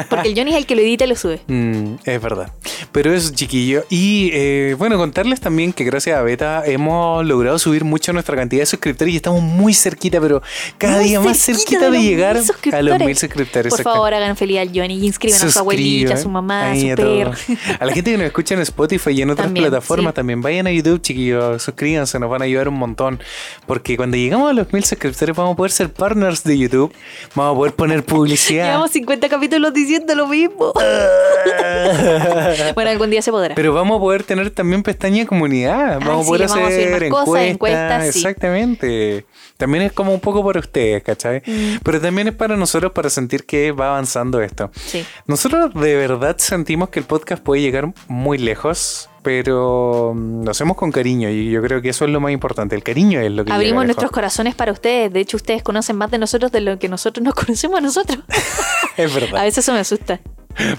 [0.09, 1.41] Porque el Johnny es el que lo edita y lo sube.
[1.53, 2.51] Mm, es verdad.
[2.93, 3.85] Pero eso, chiquillo.
[3.91, 8.35] Y eh, bueno, con contarles también que gracias a Beta hemos logrado subir mucho nuestra
[8.35, 10.41] cantidad de suscriptores y estamos muy cerquita, pero
[10.79, 12.39] cada Muy día más cerquita de de, llegar
[12.73, 13.69] a los mil suscriptores.
[13.69, 13.93] Por exacto.
[13.93, 16.91] favor, hagan feliz al Johnny y inscriban a su abuelita, a su mamá, a su
[16.91, 17.33] a perro.
[17.79, 20.17] A la gente que nos escucha en Spotify y en otras También, plataformas sí.
[20.17, 23.21] también, vayan a YouTube, chiquillos, suscríbanse, nos van a ayudar un montón.
[23.67, 26.91] Porque cuando llegamos a los mil suscriptores vamos a poder ser partners de YouTube,
[27.35, 28.65] vamos a poder poner publicidad.
[28.65, 30.73] Llevamos 50 capítulos diciendo lo mismo.
[32.75, 33.55] bueno, algún día se podrá.
[33.55, 36.01] Pero vamos a poder tener también pestaña comunidad.
[36.01, 37.51] Vamos a poder a hacer más cosas, encuestas.
[37.51, 38.19] encuestas, sí.
[38.19, 39.27] Exactamente.
[39.57, 41.43] También es como un poco para ustedes, ¿cachai?
[41.47, 41.79] Mm.
[41.83, 44.71] Pero también es para nosotros para sentir que va avanzando esto.
[44.75, 45.05] Sí.
[45.27, 50.77] Nosotros de verdad sentimos que el podcast puede llegar muy lejos, pero mm, lo hacemos
[50.77, 52.75] con cariño y yo creo que eso es lo más importante.
[52.77, 55.13] El cariño es lo que Abrimos nuestros corazones para ustedes.
[55.13, 58.19] De hecho, ustedes conocen más de nosotros de lo que nosotros nos conocemos a nosotros.
[58.99, 59.43] Es A verdad.
[59.43, 60.21] veces eso me asusta.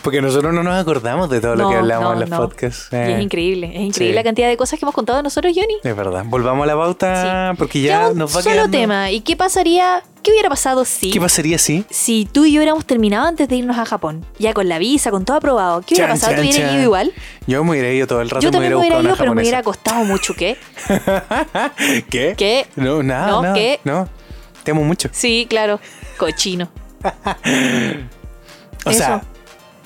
[0.02, 2.38] Porque nosotros no nos acordamos de todo lo que hablamos no, en los no.
[2.38, 2.90] podcasts.
[2.92, 3.68] Y Eh, es increíble.
[3.68, 4.16] Es increíble sí.
[4.16, 5.76] la cantidad de cosas que hemos contado nosotros, Johnny.
[5.84, 6.24] Es verdad.
[6.28, 8.72] Volvamos a la pauta porque ya nos va solo quedando.
[8.78, 9.12] tema.
[9.12, 10.04] ¿Y qué pasaría?
[10.22, 11.84] ¿Qué hubiera pasado si, ¿Qué pasaría si?
[11.90, 14.26] si tú y yo hubiéramos terminado antes de irnos a Japón?
[14.40, 15.82] Ya con la visa, con todo aprobado.
[15.82, 16.36] ¿Qué hubiera Chan, pasado?
[16.36, 17.12] ¿Tú hubieras ido igual?
[17.46, 18.42] Yo me hubiera ido todo el rato.
[18.42, 20.34] Yo también me hubiera ido, pero me hubiera costado mucho.
[20.34, 20.56] ¿Qué?
[22.10, 22.36] ¿Qué?
[22.38, 22.68] ¿Qué?
[22.78, 23.56] No, nada, No, nada.
[23.56, 23.80] ¿qué?
[23.84, 24.08] No.
[24.64, 25.10] Te amo mucho.
[25.12, 25.80] Sí, claro.
[26.18, 26.70] Cochino.
[28.86, 29.22] O Eso.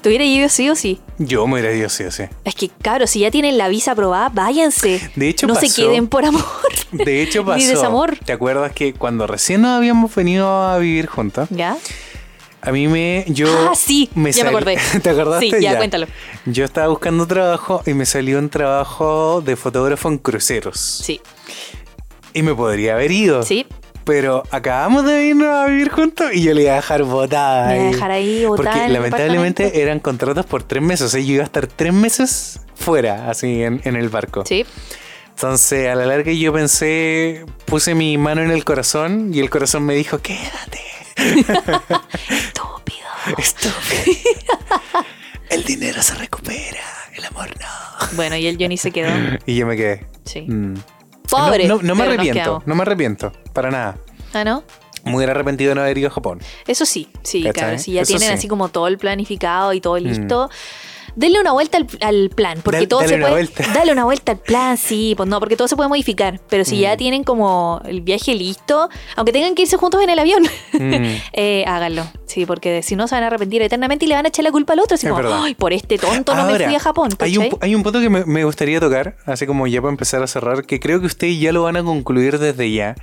[0.01, 0.99] ¿Te hubiera ido sí o sí?
[1.17, 2.23] yo me hubiera ido sí o sí.
[2.43, 5.01] Es que, cabros, si ya tienen la visa aprobada, váyanse.
[5.15, 6.43] De hecho, no se queden por amor.
[6.91, 7.57] De hecho, pasó.
[7.57, 8.17] Ni desamor.
[8.23, 11.77] ¿Te acuerdas que cuando recién nos habíamos venido a vivir juntos, ¿Ya?
[12.61, 13.25] a mí me.
[13.27, 14.77] Yo Ah, sí, ya me acordé.
[15.01, 15.49] ¿Te acordaste?
[15.49, 16.05] Sí, ya, cuéntalo.
[16.45, 20.79] Yo estaba buscando trabajo y me salió un trabajo de fotógrafo en cruceros.
[20.79, 21.19] Sí.
[22.33, 23.41] Y me podría haber ido.
[23.43, 23.65] Sí.
[24.07, 27.67] Pero acabamos de irnos a vivir juntos y yo le iba a dejar botada.
[27.67, 31.07] Me iba a dejar ahí botada Porque lamentablemente eran contratos por tres meses.
[31.07, 34.45] O sea, yo iba a estar tres meses fuera, así en, en el barco.
[34.45, 34.65] Sí.
[35.31, 39.83] Entonces, a la larga yo pensé, puse mi mano en el corazón y el corazón
[39.83, 40.81] me dijo, quédate.
[41.17, 43.07] Estúpido.
[43.37, 44.31] Estúpido.
[45.49, 46.79] el dinero se recupera,
[47.13, 48.07] el amor no.
[48.15, 49.11] Bueno, y el Johnny se quedó.
[49.45, 50.05] Y yo me quedé.
[50.23, 50.41] Sí.
[50.47, 50.75] mm.
[51.29, 51.67] Pobre.
[51.67, 53.97] No, no- no me arrepiento, no me arrepiento, para nada.
[54.33, 54.63] Ah, ¿no?
[55.05, 56.39] Hubiera arrepentido de no haber ido a Japón.
[56.67, 57.77] Eso sí, sí, claro.
[57.79, 58.33] Si ya Eso tienen sí.
[58.33, 58.37] Mm.
[58.37, 60.49] así como todo el planificado y todo listo.
[61.17, 63.31] Denle una vuelta al, al plan, porque todo dale se puede.
[63.31, 63.65] vuelta.
[63.73, 66.39] Dale una vuelta al plan, sí, pues no, porque todo se puede modificar.
[66.49, 66.79] Pero si Mm.
[66.79, 70.93] ya tienen como el viaje listo, aunque tengan que irse juntos en el avión, Mm.
[71.33, 72.07] eh, háganlo.
[72.27, 74.51] Sí, porque si no se van a arrepentir eternamente y le van a echar la
[74.51, 74.95] culpa al otro.
[74.95, 77.09] Así como, ay, por este tonto no me fui a Japón.
[77.19, 80.21] Hay un, hay un punto que me, me gustaría tocar, así como ya para empezar
[80.21, 82.95] a cerrar, que creo que ustedes ya lo van a concluir desde ya.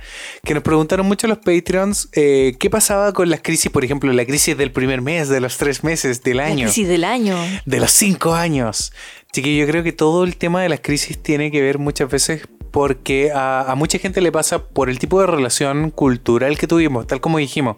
[0.43, 4.25] Que nos preguntaron mucho los Patreons eh, qué pasaba con las crisis, por ejemplo, la
[4.25, 7.35] crisis del primer mes, de los tres meses, del La año, crisis del año.
[7.65, 8.93] de los cinco años.
[9.31, 12.47] Así yo creo que todo el tema de las crisis tiene que ver muchas veces
[12.69, 17.19] porque a, mucha gente le pasa por el tipo de relación cultural que tuvimos, tal
[17.19, 17.77] como dijimos.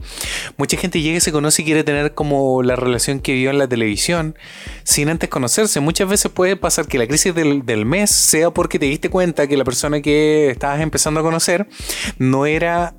[0.58, 3.58] Mucha gente llega y se conoce y quiere tener como la relación que vio en
[3.58, 4.36] la televisión
[4.84, 5.80] sin antes conocerse.
[5.80, 9.56] Muchas veces puede pasar que la crisis del mes sea porque te diste cuenta que
[9.56, 11.70] la persona que estabas empezando a conocer
[12.18, 12.96] no era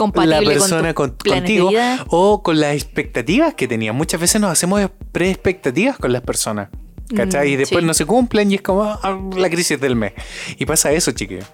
[0.00, 1.70] Compatible la persona con, tu contigo
[2.08, 3.94] o con las expectativas que tenías.
[3.94, 4.80] Muchas veces nos hacemos
[5.12, 6.70] pre-expectativas con las personas.
[7.14, 7.48] ¿Cachai?
[7.48, 7.86] Mm, y después sí.
[7.86, 10.14] no se cumplen y es como ah, la crisis del mes.
[10.58, 11.44] Y pasa eso, chiquillos.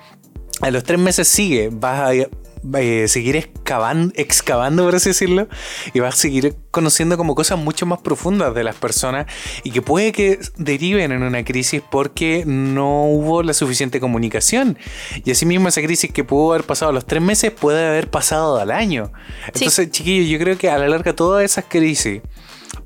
[0.60, 2.12] A los tres meses sigue, vas a
[2.78, 5.48] eh, seguir excavando, excavando, por así decirlo,
[5.94, 9.26] y vas a seguir conociendo como cosas mucho más profundas de las personas
[9.64, 14.78] y que puede que deriven en una crisis porque no hubo la suficiente comunicación.
[15.24, 18.58] Y asimismo esa crisis que pudo haber pasado a los tres meses puede haber pasado
[18.58, 19.12] al año.
[19.54, 19.64] Sí.
[19.64, 22.20] Entonces, chiquillos, yo creo que a la larga todas esas crisis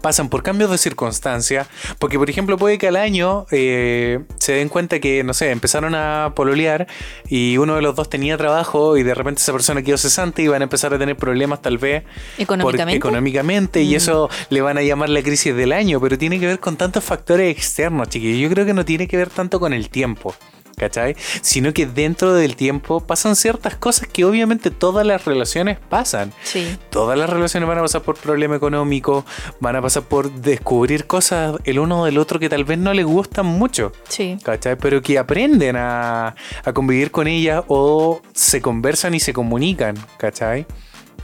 [0.00, 1.66] pasan por cambios de circunstancia,
[1.98, 5.94] porque por ejemplo puede que al año eh, se den cuenta que, no sé, empezaron
[5.94, 6.86] a pololear
[7.28, 10.48] y uno de los dos tenía trabajo y de repente esa persona quedó cesante y
[10.48, 12.04] van a empezar a tener problemas tal vez
[12.96, 13.96] económicamente y Mm.
[13.96, 17.04] eso le van a llamar la crisis del año, pero tiene que ver con tantos
[17.04, 18.40] factores externos, chiquillos.
[18.40, 20.34] Yo creo que no tiene que ver tanto con el tiempo.
[20.80, 21.14] ¿Cachai?
[21.42, 26.32] Sino que dentro del tiempo pasan ciertas cosas que obviamente todas las relaciones pasan.
[26.42, 26.78] Sí.
[26.88, 29.26] Todas las relaciones van a pasar por problema económico,
[29.60, 33.04] van a pasar por descubrir cosas el uno del otro que tal vez no les
[33.04, 34.38] gustan mucho, Sí.
[34.42, 34.76] ¿cachai?
[34.76, 36.34] Pero que aprenden a,
[36.64, 40.64] a convivir con ellas o se conversan y se comunican, ¿cachai?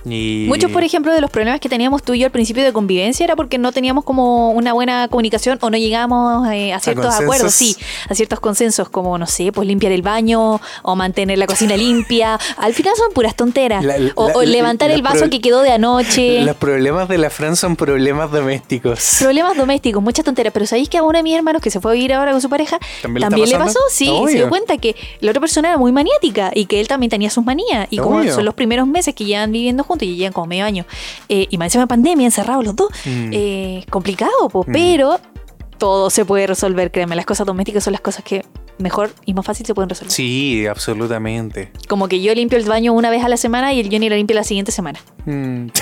[0.05, 0.45] Y...
[0.49, 3.25] Muchos, por ejemplo, de los problemas que teníamos tú y yo al principio de convivencia
[3.25, 7.53] era porque no teníamos como una buena comunicación o no llegábamos eh, a ciertos acuerdos,
[7.55, 7.77] sí,
[8.09, 12.39] a ciertos consensos, como, no sé, pues limpiar el baño o mantener la cocina limpia.
[12.57, 13.85] Al final son puras tonteras.
[13.85, 16.41] La- la- o, o la- levantar la el vaso pro- que quedó de anoche.
[16.43, 19.17] Los problemas de la Fran son problemas domésticos.
[19.21, 20.53] Problemas domésticos, muchas tonteras.
[20.53, 22.41] Pero ¿sabéis que a uno de mis hermanos que se fue a vivir ahora con
[22.41, 23.79] su pareja ¿También le también, pasó?
[23.91, 24.29] Sí, Obvio.
[24.29, 27.31] se dio cuenta que la otra persona era muy maniática y que él también tenía
[27.31, 27.87] sus manías.
[27.91, 28.35] Y como Obvio.
[28.35, 30.85] son los primeros meses que llevan viviendo juntos y llevan como medio año,
[31.29, 33.31] eh, y más encima de pandemia, encerrados los dos, Mm.
[33.33, 34.73] eh, complicado, po, Mm.
[34.73, 35.21] pero
[35.79, 37.17] todo se puede resolver, créeme.
[37.17, 38.45] Las cosas domésticas son las cosas que
[38.79, 40.11] mejor y más fácil se pueden resolver.
[40.13, 41.71] Sí, absolutamente.
[41.89, 44.17] Como que yo limpio el baño una vez a la semana y el Johnny lo
[44.17, 45.01] limpia la siguiente semana.
[45.25, 45.67] Mm.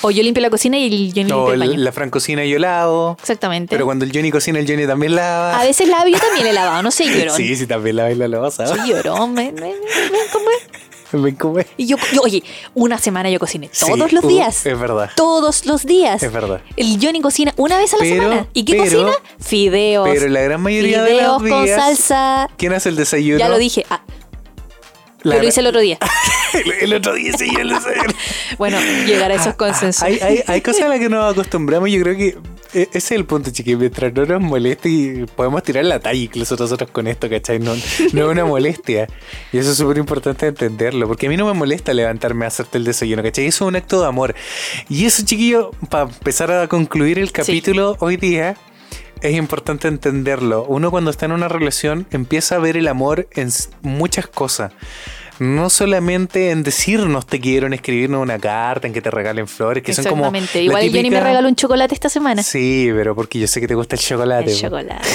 [0.00, 1.82] O yo limpio la cocina y el Johnny O limpia el baño.
[1.82, 3.16] la Fran cocina y yo lavo.
[3.18, 3.68] Exactamente.
[3.74, 5.58] Pero cuando el Johnny cocina, el Johnny también lava.
[5.58, 7.34] A veces lavo, yo también he lavado, no sé, llorón.
[7.36, 9.72] Sí, sí, también lava y la llorón, ven, ven, ven,
[10.12, 10.87] ven, ¿cómo es?
[11.22, 11.66] Ven, come.
[11.76, 12.42] Y yo, yo, oye,
[12.74, 14.66] una semana yo cociné Sí, todos los uh, días.
[14.66, 15.10] Es verdad.
[15.16, 16.22] Todos los días.
[16.22, 16.60] Es verdad.
[16.76, 18.46] El Johnny cocina una vez a la Pero- semana.
[18.54, 19.12] ¿Y qué pero- cocina?
[19.40, 20.08] Fideos.
[20.12, 21.80] Pero la gran mayoría de Fideos los con días.
[21.84, 22.50] salsa.
[22.56, 23.38] ¿Quién hace el desayuno?
[23.38, 23.84] Ya lo dije.
[23.90, 24.00] Ah,
[25.28, 25.98] La- yo lo hice el otro día.
[26.80, 27.94] el, otro día sí, yo lo sé.
[28.58, 30.02] Bueno, llegar a esos consensos.
[30.02, 32.26] Ah, Hay, hay, hay cosas a las que nos acostumbramos yo creo que
[32.74, 33.78] e- ese es el punto, chiquillos.
[33.78, 37.58] Mientras no nos moleste y podemos tirar la talla incluso nosotros con esto, ¿cachai?
[37.60, 37.80] No, no
[38.26, 39.06] es una molestia.
[39.52, 42.78] Y eso es súper importante entenderlo, porque a mí no me molesta levantarme a hacerte
[42.78, 43.46] el desayuno, ¿cachai?
[43.46, 44.34] Eso es un acto de amor.
[44.88, 48.56] Y eso, chiquillo, para empezar a concluir el capítulo hoy día,
[49.22, 50.64] es importante entenderlo.
[50.68, 53.50] Uno cuando está en una relación empieza a ver el amor en
[53.82, 54.72] muchas cosas.
[55.40, 59.84] No solamente en decirnos te quiero, en escribirnos una carta, en que te regalen flores,
[59.84, 60.24] que son como.
[60.24, 60.62] Exactamente.
[60.62, 62.42] Igual el Johnny me típica- regaló un chocolate esta semana.
[62.42, 64.50] Sí, pero porque yo sé que te gusta el chocolate.
[64.50, 65.06] el chocolate.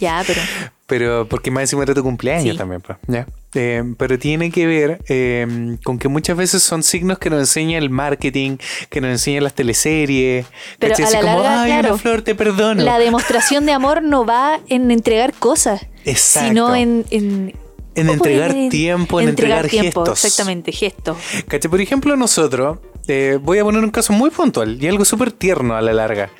[0.00, 0.40] Ya, pero.
[0.92, 2.58] Pero porque más encima era tu cumpleaños Sí.
[2.58, 2.98] también, pues.
[3.06, 3.26] ¿ya?
[3.54, 7.78] Eh, pero tiene que ver eh, con que muchas veces son signos que nos enseña
[7.78, 8.58] el marketing,
[8.90, 10.44] que nos enseñan las teleseries.
[10.78, 11.04] Pero ¿cachai?
[11.04, 12.82] a Así la como, larga, ay, claro, una flor, te perdono.
[12.82, 15.86] La demostración de amor no va en entregar cosas.
[16.04, 16.48] Exacto.
[16.50, 17.06] Sino en.
[17.10, 17.54] en
[17.94, 20.24] En ¿cómo entregar en- tiempo, en entregar tiempo, gestos.
[20.26, 21.16] Exactamente, gestos.
[21.48, 21.70] ¿Cachai?
[21.70, 25.74] Por ejemplo, nosotros, eh, voy a poner un caso muy puntual y algo súper tierno
[25.74, 26.30] a la larga.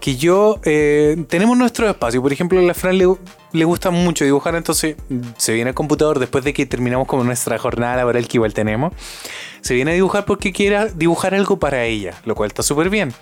[0.00, 2.22] Que yo, eh, tenemos nuestro espacio.
[2.22, 3.06] Por ejemplo, a la Fran le,
[3.52, 4.96] le gusta mucho dibujar, entonces
[5.36, 8.92] se viene al computador después de que terminamos con nuestra jornada laboral que igual tenemos.
[9.60, 13.12] Se viene a dibujar porque quiera dibujar algo para ella, lo cual está súper bien.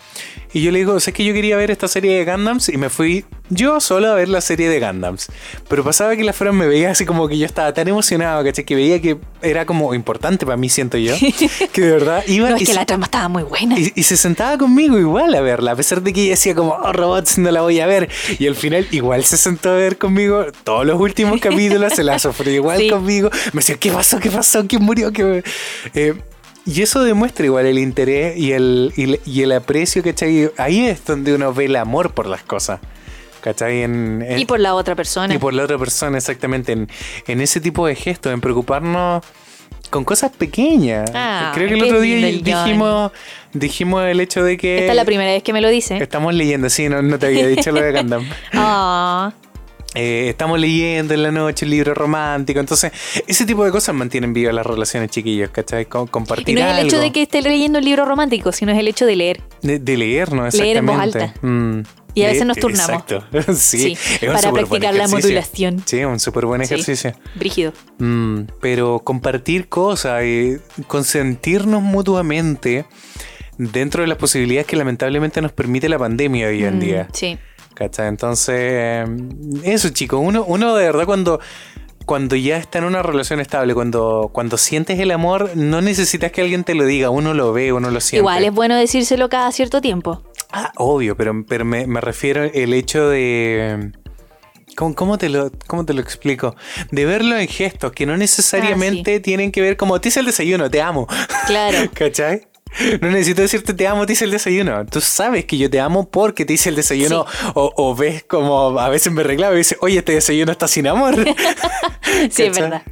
[0.52, 2.90] Y yo le digo, sé que yo quería ver esta serie de Gundams y me
[2.90, 5.26] fui yo solo a ver la serie de Gundams.
[5.68, 8.64] Pero pasaba que la Fran me veía así como que yo estaba tan emocionado, ¿cachai?
[8.64, 11.14] Que veía que era como importante para mí, siento yo.
[11.72, 13.76] que de verdad iba No, es y que se- la trama estaba muy buena.
[13.76, 16.67] y, y se sentaba conmigo igual a verla, a pesar de que ella decía como,
[16.70, 18.08] oh, robots, no la voy a ver.
[18.38, 22.18] Y al final igual se sentó a ver conmigo todos los últimos capítulos, se la
[22.18, 22.90] sufrió igual Sí.
[22.90, 23.30] conmigo.
[23.52, 24.18] Me decía, ¿qué pasó?
[24.20, 24.66] ¿Qué pasó?
[24.66, 25.12] ¿Quién murió?
[25.12, 25.42] ¿Qué...
[25.94, 26.14] Eh,
[26.66, 30.50] y eso demuestra igual el interés y el, y el, y el aprecio, ¿cachai?
[30.58, 32.80] Ahí es donde uno ve el amor por las cosas.
[33.40, 33.82] ¿Cachai?
[33.84, 35.32] En, en- Y por la otra persona.
[35.32, 36.72] y por la otra persona, exactamente.
[36.72, 36.88] En,
[37.26, 39.24] en ese tipo de gestos, en preocuparnos
[39.88, 41.10] con cosas pequeñas.
[41.14, 43.12] Ah, Creo que el otro día dijimos,
[43.52, 44.78] dijimos el hecho de que.
[44.80, 45.96] Esta es la primera vez que me lo dice.
[45.98, 48.28] Estamos leyendo, sí, no, no te había dicho lo de Gundam.
[48.52, 49.32] Ah,
[49.94, 52.60] Eh, estamos leyendo en la noche un libro romántico.
[52.60, 52.92] Entonces,
[53.26, 55.86] ese tipo de cosas mantienen vivas las relaciones, chiquillos, ¿cachai?
[55.86, 58.70] Co- compartir y no es el hecho de que esté leyendo un libro romántico, sino
[58.70, 59.40] es el hecho de leer.
[59.62, 60.46] De, de leer, ¿no?
[60.46, 61.18] Leer en voz Exactamente.
[61.40, 61.46] alta.
[61.46, 61.82] Mm.
[62.14, 62.88] Y a veces nos turnamos.
[63.02, 63.24] Exacto.
[63.54, 65.82] sí, Sí, es un para practicar la modulación.
[65.86, 66.74] Sí, un súper buen Sí.
[66.74, 67.12] ejercicio.
[67.36, 67.72] Brígido.
[67.98, 70.56] Mm, pero compartir cosas, y
[70.86, 72.86] consentirnos mutuamente
[73.56, 77.08] dentro de las posibilidades que lamentablemente nos permite la pandemia hoy en Mm, día.
[77.12, 77.38] Sí.
[77.74, 78.08] ¿Cachai?
[78.08, 79.04] Entonces, eh,
[79.62, 81.38] eso chicos, uno, uno de verdad cuando,
[82.06, 86.40] cuando ya está en una relación estable, cuando, cuando sientes el amor, no necesitas que
[86.40, 88.22] alguien te lo diga, uno lo ve, uno lo siente.
[88.22, 90.24] Igual es bueno decírselo cada cierto tiempo.
[90.52, 93.92] Ah, obvio, pero, pero me, me refiero el hecho de...
[94.76, 96.54] ¿Cómo, cómo te lo, ¿Cómo te lo explico?
[96.92, 100.70] De verlo en gestos que no necesariamente tienen que ver como te hice el desayuno,
[100.70, 101.08] te amo.
[101.46, 101.90] Claro.
[101.94, 102.46] ¿Cachai?
[103.00, 104.86] No necesito decirte te amo, te hice el desayuno.
[104.86, 107.26] Tú sabes que yo te amo porque te hice el desayuno.
[107.54, 110.86] O, o ves como a veces me reclamo y dices, oye, este desayuno está sin
[110.86, 111.14] amor.
[112.30, 112.82] Sí, es verdad.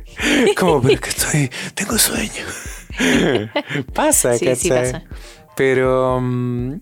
[0.56, 2.44] Como, pero es que estoy, tengo sueño.
[3.94, 5.04] pasa, Sí, sí pasa.
[5.56, 6.74] Pero, mm,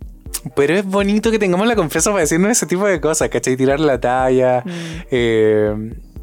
[0.57, 3.57] pero es bonito que tengamos la confianza para decirnos ese tipo de cosas, ¿cachai?
[3.57, 4.63] Tirar la talla.
[4.65, 4.71] Mm.
[5.11, 5.75] eh,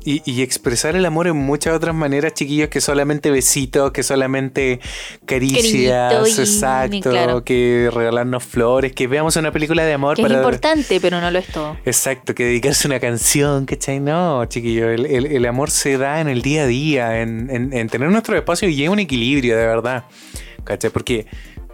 [0.03, 4.79] y, y expresar el amor en muchas otras maneras, chiquillos, que solamente besitos, que solamente
[5.27, 7.43] caricias, y- exacto, claro.
[7.43, 11.39] que regalarnos flores, que veamos una película de amor Que es importante, pero no lo
[11.39, 11.77] es todo.
[11.85, 13.99] Exacto, que dedicarse a una canción, ¿cachai?
[13.99, 17.73] No, chiquillo, el, el- el amor se da en el día a día, en, en-
[17.73, 20.05] en tener nuestro espacio y es un equilibrio, de verdad.
[20.63, 20.89] ¿Cachai?
[20.91, 21.25] Porque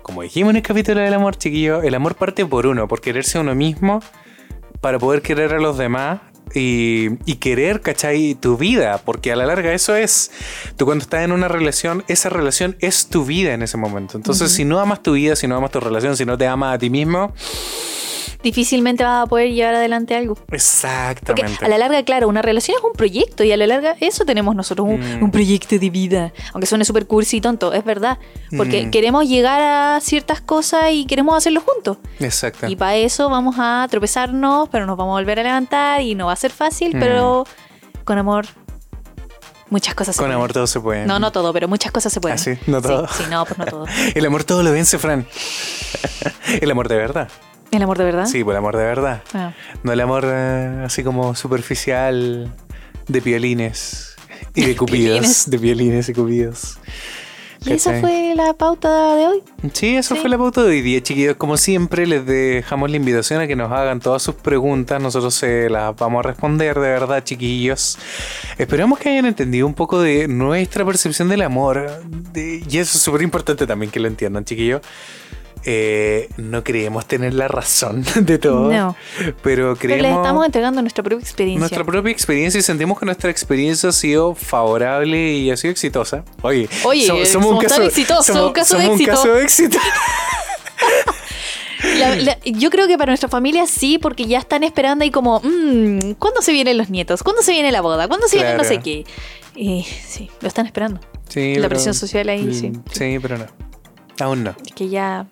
[0.07, 3.37] como dijimos en el capítulo del amor, chiquillo, el amor parte por uno, por quererse
[3.37, 4.01] a uno mismo,
[4.79, 6.21] para poder querer a los demás
[6.55, 8.35] y, y querer, ¿cachai?
[8.35, 10.31] Tu vida, porque a la larga eso es.
[10.77, 14.15] Tú cuando estás en una relación, esa relación es tu vida en ese momento.
[14.15, 16.75] Entonces, si no amas tu vida, si no amas tu relación, si no te amas
[16.75, 17.33] a ti mismo,
[18.43, 20.35] Difícilmente vas a poder llevar adelante algo.
[20.35, 21.65] Porque exactamente.
[21.65, 24.55] a la larga, claro, una relación es un proyecto y a la larga eso tenemos
[24.55, 25.23] nosotros, un, Mm.
[25.23, 26.33] un proyecto de vida.
[26.53, 28.19] Aunque suene súper cursi y tonto, es verdad.
[28.55, 28.91] Porque Mm.
[28.91, 31.97] queremos llegar a ciertas cosas y queremos hacerlo juntos.
[32.19, 32.67] Exacto.
[32.67, 36.27] Y para eso vamos a tropezarnos, pero nos vamos a volver a levantar y no
[36.27, 36.99] va a ser fácil, Mm.
[36.99, 37.45] pero
[38.05, 38.45] con amor
[39.69, 40.35] muchas cosas se Con pueden.
[40.37, 41.05] amor todo se puede.
[41.05, 42.37] No, no todo, pero muchas cosas se pueden.
[42.37, 42.51] ¿Ah, sí?
[42.67, 43.07] ¿No todo?
[43.09, 43.85] Sí, sí, no, pues no todo.
[44.15, 45.27] El amor todo lo vence, Fran.
[46.61, 47.29] el amor de verdad.
[47.71, 48.25] ¿El amor de verdad?
[48.25, 49.21] Sí, pues el amor de verdad.
[49.33, 49.53] Ah.
[49.83, 52.53] No el amor eh, así como superficial
[53.07, 54.15] de violines
[54.55, 55.49] y de cupidos.
[55.49, 56.77] De violines y cupidos.
[57.65, 59.43] ¿Y esa fue la pauta de hoy?
[59.73, 60.21] Sí, eso Sí.
[60.21, 61.35] fue la pauta de hoy día, chiquillos.
[61.35, 65.01] Como siempre, les dejamos la invitación a que nos hagan todas sus preguntas.
[65.01, 67.97] Nosotros se las vamos a responder, de verdad, chiquillos.
[68.57, 72.03] Esperamos que hayan entendido un poco de nuestra percepción del amor.
[72.31, 74.81] de- y eso es súper importante también que lo entiendan, chiquillos.
[75.69, 78.71] Eh, no creemos tener la razón de todo.
[78.71, 78.95] No.
[79.17, 81.59] Pero Pero creemos les estamos entregando nuestra propia experiencia.
[81.59, 86.23] nuestra propia experiencia y sentimos que nuestra experiencia ha sido favorable y ha sido exitosa.
[86.41, 89.11] Oye, Oye, so- somos tan exitosos, un caso de somos éxito.
[89.11, 89.77] un caso de éxito.
[91.99, 95.41] La- la- yo creo que para nuestra familia sí, porque ya están esperando ahí como,
[95.43, 97.21] mmm, ¿cuándo se vienen los nietos?
[97.23, 98.07] ¿Cuándo se viene la boda?
[98.07, 98.75] ¿Cuándo se viene no Claro.
[98.75, 99.05] sé qué?
[100.07, 100.99] Sí, lo están esperando.
[101.29, 102.69] Sí, La pero- presión social ahí, sí.
[102.69, 103.45] Mm, Sí, pero no.
[104.19, 104.55] Aún no.
[104.65, 105.27] Es que ya...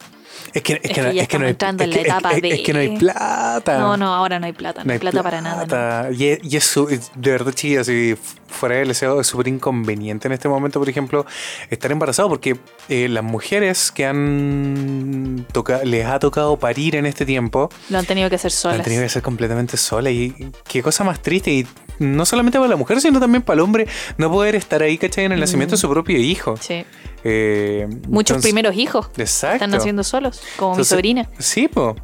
[0.56, 2.02] Es que, es Es que no, ya es que no hay, entrando es en la
[2.02, 3.78] que- etapa es- de- es que no hay plata.
[3.78, 4.84] No, no, ahora no hay plata.
[4.86, 6.10] No, hay plata, para nada.
[6.12, 8.16] Y, es- y es su- de verdad, chicas, si
[8.48, 11.26] fuera del deseo, es súper inconveniente en este momento, por ejemplo,
[11.70, 12.58] estar embarazado, porque
[12.88, 15.46] eh, las mujeres que han
[15.84, 18.78] les ha tocado parir en este tiempo, Lo han tenido que hacer lo solas.
[18.80, 20.10] han tenido que hacer completamente sola.
[20.10, 20.34] Y
[20.68, 21.52] qué cosa más triste.
[21.52, 21.68] Y
[22.00, 23.88] no solamente para la mujer, sino también para el hombre,
[24.18, 25.26] no poder estar ahí, ¿cachai?
[25.26, 26.56] En el nacimiento de su propio hijo.
[26.58, 26.86] Sí.
[27.28, 29.56] Eh, Muchos entonces- primeros hijos Exacto.
[29.56, 31.30] están naciendo solos, como Entonces, mi sobrina.
[31.40, 31.96] Sí, pues.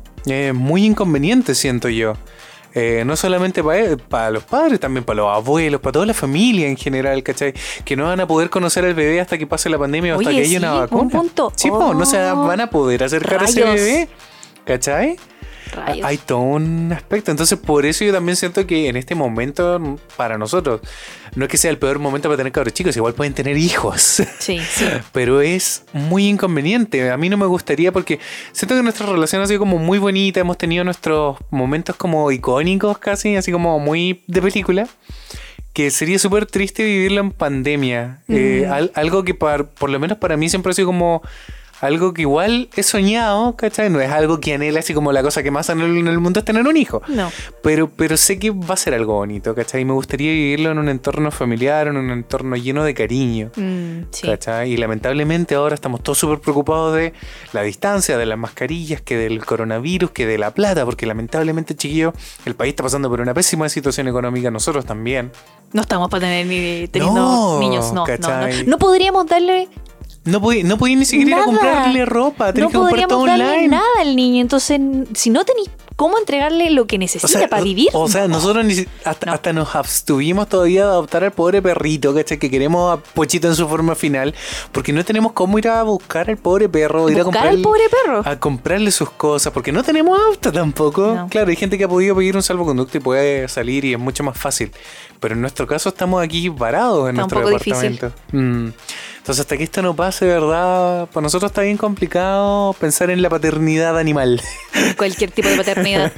[0.53, 2.13] muy inconveniente, siento yo.
[2.73, 3.61] Eh, no solamente
[4.07, 7.53] para los padres, también para los abuelos, para toda la familia en general, ¿cachai?
[7.83, 10.29] Que no van a poder conocer al bebé hasta que pase la pandemia o hasta
[10.29, 11.09] Oye, que haya una vacuna.
[11.09, 11.51] punto.
[11.55, 14.07] Sí, po, no se Oh, van a poder acercar a ese bebé,
[14.63, 15.17] ¿cachai?
[15.73, 16.05] Rayos.
[16.05, 17.31] Hay todo un aspecto.
[17.31, 20.81] Entonces, por eso yo también siento que en este momento, para nosotros,
[21.35, 24.01] no es que sea el peor momento para tener cabros chicos, igual pueden tener hijos.
[24.39, 24.85] Sí, sí.
[25.13, 27.09] Pero es muy inconveniente.
[27.11, 28.19] A mí no me gustaría porque
[28.51, 30.39] siento que nuestra relación ha sido como muy bonita.
[30.39, 34.87] Hemos tenido nuestros momentos como icónicos casi, así como muy de película.
[35.73, 38.19] Que sería súper triste vivirlo en pandemia.
[38.27, 38.71] Eh, Mm.
[38.73, 41.21] al- algo que par- por lo menos para mí siempre ha sido como
[41.81, 43.89] algo que igual he soñado, ¿cachai?
[43.89, 46.39] No es algo que anhela así como la cosa que más anhelo en el mundo
[46.39, 47.01] es tener un hijo.
[47.07, 47.31] No.
[47.63, 49.81] Pero, pero sé que va a ser algo bonito, ¿cachai?
[49.81, 53.51] Y me gustaría vivirlo en un entorno familiar, en un entorno lleno de cariño.
[53.55, 54.27] Mm, sí.
[54.27, 54.71] ¿Cachai?
[54.71, 57.13] Y lamentablemente ahora estamos todos súper preocupados de
[57.51, 62.13] la distancia, de las mascarillas, que del coronavirus, que de la plata, porque lamentablemente, chiquillos,
[62.45, 65.31] el país está pasando por una pésima situación económica, nosotros también.
[65.73, 68.47] No estamos para tener ni teniendo No, niños, no, no, no.
[68.67, 69.69] No podríamos darle
[70.23, 71.45] No podí, no podí ni siquiera ir a Nada.
[71.47, 73.67] comprarle ropa, tenés no que comprar todo darle online.
[73.69, 74.41] nada al niño.
[74.41, 74.79] Entonces,
[75.15, 77.89] si no tenéis cómo entregarle lo que necesita para vivir.
[77.93, 78.35] O sea, no.
[78.35, 79.33] nosotros ni hasta, No.
[79.33, 82.37] hasta nos abstuvimos todavía de adoptar al pobre perrito, ¿cachai?
[82.39, 84.33] Que queremos a Pochito en su forma final,
[84.71, 87.83] porque no tenemos cómo ir a buscar al pobre perro, ir a comprarle, al pobre
[87.89, 88.21] perro.
[88.25, 91.13] a comprarle sus cosas, porque no tenemos auto tampoco.
[91.15, 91.27] No.
[91.29, 94.23] Claro, hay gente que ha podido pedir un salvoconducto y puede salir y es mucho
[94.23, 94.71] más fácil.
[95.19, 98.11] Pero en nuestro caso estamos aquí varados en Está nuestro departamento.
[98.31, 98.69] Mm.
[99.21, 101.07] Entonces, hasta que esto no pase, ¿verdad?
[101.09, 104.41] Para nosotros está bien complicado pensar en la paternidad animal.
[104.97, 106.11] Cualquier tipo de paternidad.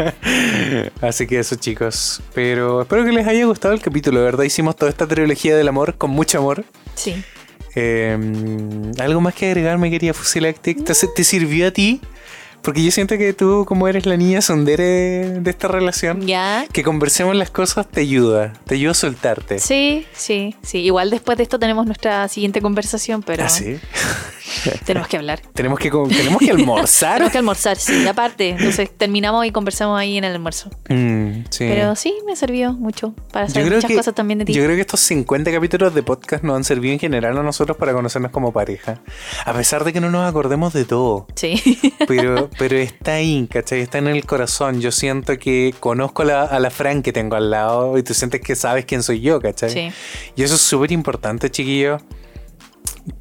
[1.02, 2.22] Así que eso, chicos.
[2.34, 4.46] Pero espero que les haya gustado el capítulo, verdad.
[4.46, 6.64] Hicimos toda esta trilogía del amor con mucho amor.
[6.96, 7.22] Sí.
[7.76, 8.18] Eh,
[8.98, 10.86] ¿Algo más que agregar, me quería Fusilactic?
[10.86, 12.00] ¿Te, ¿Te sirvió a ti?
[12.64, 16.65] Porque yo siento que tú, como eres la niña sondere de esta relación, Ya.
[16.72, 18.53] que conversemos las cosas te ayuda.
[18.65, 19.60] Te ayuda a soltarte.
[19.60, 20.80] Sí, sí, sí.
[20.80, 23.77] Igual después de esto tenemos nuestra siguiente conversación, pero ¿Ah, sí?
[24.86, 25.41] tenemos que hablar.
[25.53, 27.14] Tenemos que, tenemos que almorzar.
[27.14, 28.49] Tenemos que almorzar, sí, aparte.
[28.49, 30.70] Entonces terminamos y conversamos ahí en el almuerzo.
[30.90, 31.65] Mm, sí.
[31.68, 34.53] Pero sí, me sirvió mucho para saber muchas que, cosas también de ti.
[34.53, 37.78] yo creo que estos 50 capítulos de podcast nos han servido en general a nosotros
[37.78, 39.02] para conocernos como pareja.
[39.45, 41.28] A pesar de que no nos acordemos de todo.
[41.36, 41.61] Sí.
[42.07, 43.80] Pero, pero está ahí, ¿cachai?
[43.80, 44.82] Está en el corazón.
[44.82, 48.14] Yo siento que conozco a la, a la Fran que tengo al lado y tú
[48.14, 49.70] sientes que sabes quién soy yo, ¿cachai?
[49.70, 49.91] Sí.
[50.36, 51.99] Y eso es súper importante, chiquillo.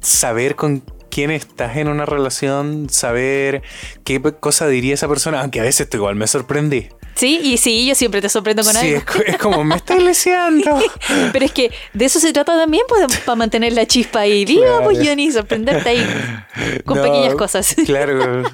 [0.01, 0.83] Saber con
[1.13, 3.61] quién estás en una relación, saber
[4.03, 6.89] qué cosa diría esa persona, aunque a veces tú igual me sorprendí.
[7.15, 9.11] Sí, y sí, yo siempre te sorprendo con Sí, algo.
[9.23, 10.79] es, es como, me está leseando.
[11.31, 14.43] Pero es que de eso se trata también, pues, para mantener la chispa ahí.
[14.45, 14.83] Diga, Claro.
[14.85, 17.75] pues, Johnny, sorprenderte ahí con No, pequeñas cosas.
[17.85, 18.43] Claro.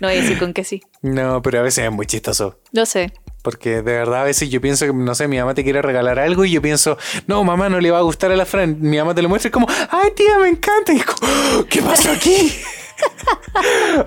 [0.00, 0.82] No voy a decir con que sí.
[1.02, 2.58] No, pero a veces es muy chistoso.
[2.72, 3.12] Lo sé.
[3.44, 6.18] Porque de verdad a veces yo pienso que, no sé, mi mamá te quiere regalar
[6.18, 6.96] algo y yo pienso,
[7.26, 8.78] no, mamá, no le va a gustar a la Fran.
[8.80, 10.94] Mi mamá te lo muestra y es como, ay, tía, me encanta.
[10.94, 11.30] Y es como,
[11.60, 12.52] "Oh, ¿qué pasó aquí?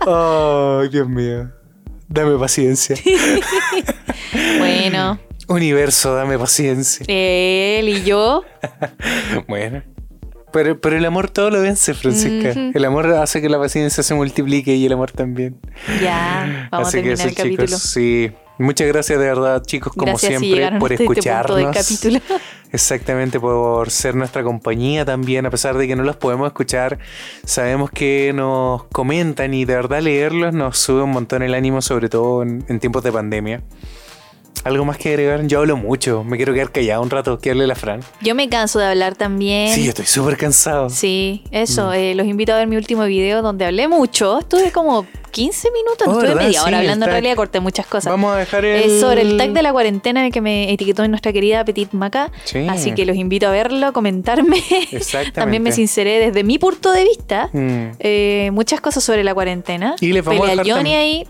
[0.07, 1.51] Ay, Dios mío.
[2.09, 2.95] Dame paciencia.
[4.59, 7.05] Bueno, Universo, dame paciencia.
[7.07, 8.43] él y yo.
[9.47, 9.83] Bueno.
[10.51, 12.49] Pero, pero el amor todo lo vence, Francisca.
[12.73, 15.59] El amor hace que la paciencia se multiplique y el amor también.
[16.01, 17.67] Ya, vamos Así a que terminar eso, el capítulo.
[17.67, 18.31] chicos, sí.
[18.57, 21.75] Muchas gracias de verdad, chicos, como Gracias siempre, por este punto escucharnos.
[21.75, 22.19] capítulo.
[22.71, 26.99] Exactamente, por ser nuestra compañía también, a pesar de que no los podemos escuchar,
[27.45, 32.09] sabemos que nos comentan y de verdad leerlos nos sube un montón el ánimo, sobre
[32.09, 33.63] todo en, en tiempos de pandemia.
[34.63, 35.45] ¿Algo más que agregar?
[35.47, 38.01] Yo hablo mucho, me quiero quedar callado un rato, que hable la Fran.
[38.21, 39.73] Yo me canso de hablar también.
[39.73, 40.89] Sí, yo estoy súper cansado.
[40.89, 41.55] Sí, Mm.
[41.55, 41.93] eso.
[41.93, 44.39] eh, los invito a ver mi último video donde hablé mucho.
[44.39, 46.43] Estuve como 15 minutos, Oh, estuve ¿verdad?
[46.45, 47.05] media hora Sí, hablando.
[47.05, 48.11] En realidad corté muchas cosas.
[48.11, 48.89] Vamos a dejar el...
[48.91, 51.91] Es sobre el tag de la cuarentena en el que me etiquetó nuestra querida Petit
[51.91, 52.31] Maca.
[52.45, 52.65] Sí.
[52.67, 54.57] Así que los invito a verlo, comentarme.
[54.91, 55.31] Exactamente.
[55.39, 57.49] También me sinceré desde mi punto de vista.
[57.53, 57.91] Mm.
[57.99, 59.95] eh, muchas cosas sobre la cuarentena.
[60.01, 61.27] Y les vamos a Pelea dejar Johnny tam- ahí.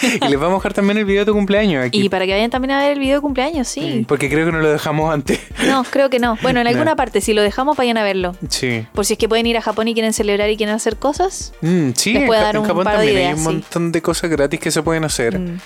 [0.26, 2.00] y les vamos a dejar también el video de tu cumpleaños aquí.
[2.00, 4.04] Y para que vayan también a ver el video de cumpleaños, sí.
[4.08, 5.40] Porque creo que no lo dejamos antes.
[5.66, 6.36] No, creo que no.
[6.42, 6.70] Bueno, en No.
[6.76, 8.34] alguna parte, si lo dejamos, vayan a verlo.
[8.48, 8.86] Sí.
[8.94, 11.52] Por si es que pueden ir a Japón y quieren celebrar y quieren hacer cosas.
[11.60, 13.38] Mm, sí, Les en, puede Ja- dar en un Japón par de también hay un
[13.38, 13.44] sí.
[13.44, 15.38] montón de cosas gratis que se pueden hacer.
[15.38, 15.58] Mm.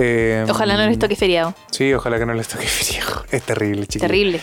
[0.00, 1.54] Eh, Ojalá no les toque feriado.
[1.72, 3.02] Sí, ojalá que no les toque frío.
[3.32, 4.06] Es terrible, chicos.
[4.06, 4.40] Terrible.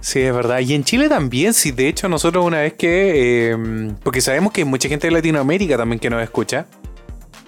[0.00, 0.58] Sí, es verdad.
[0.60, 1.70] Y en Chile también, sí.
[1.70, 3.50] De hecho, nosotros una vez que...
[3.52, 6.66] eh, porque sabemos que hay mucha gente de Latinoamérica también que nos escucha.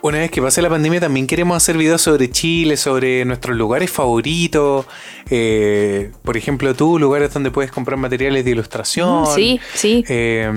[0.01, 3.91] Una vez que pase la pandemia también queremos hacer videos sobre Chile, sobre nuestros lugares
[3.91, 4.87] favoritos.
[5.31, 9.23] eh, por ejemplo, tú, lugares donde puedes comprar materiales de ilustración.
[9.23, 10.05] Mm, sí, sí.
[10.09, 10.49] Eh,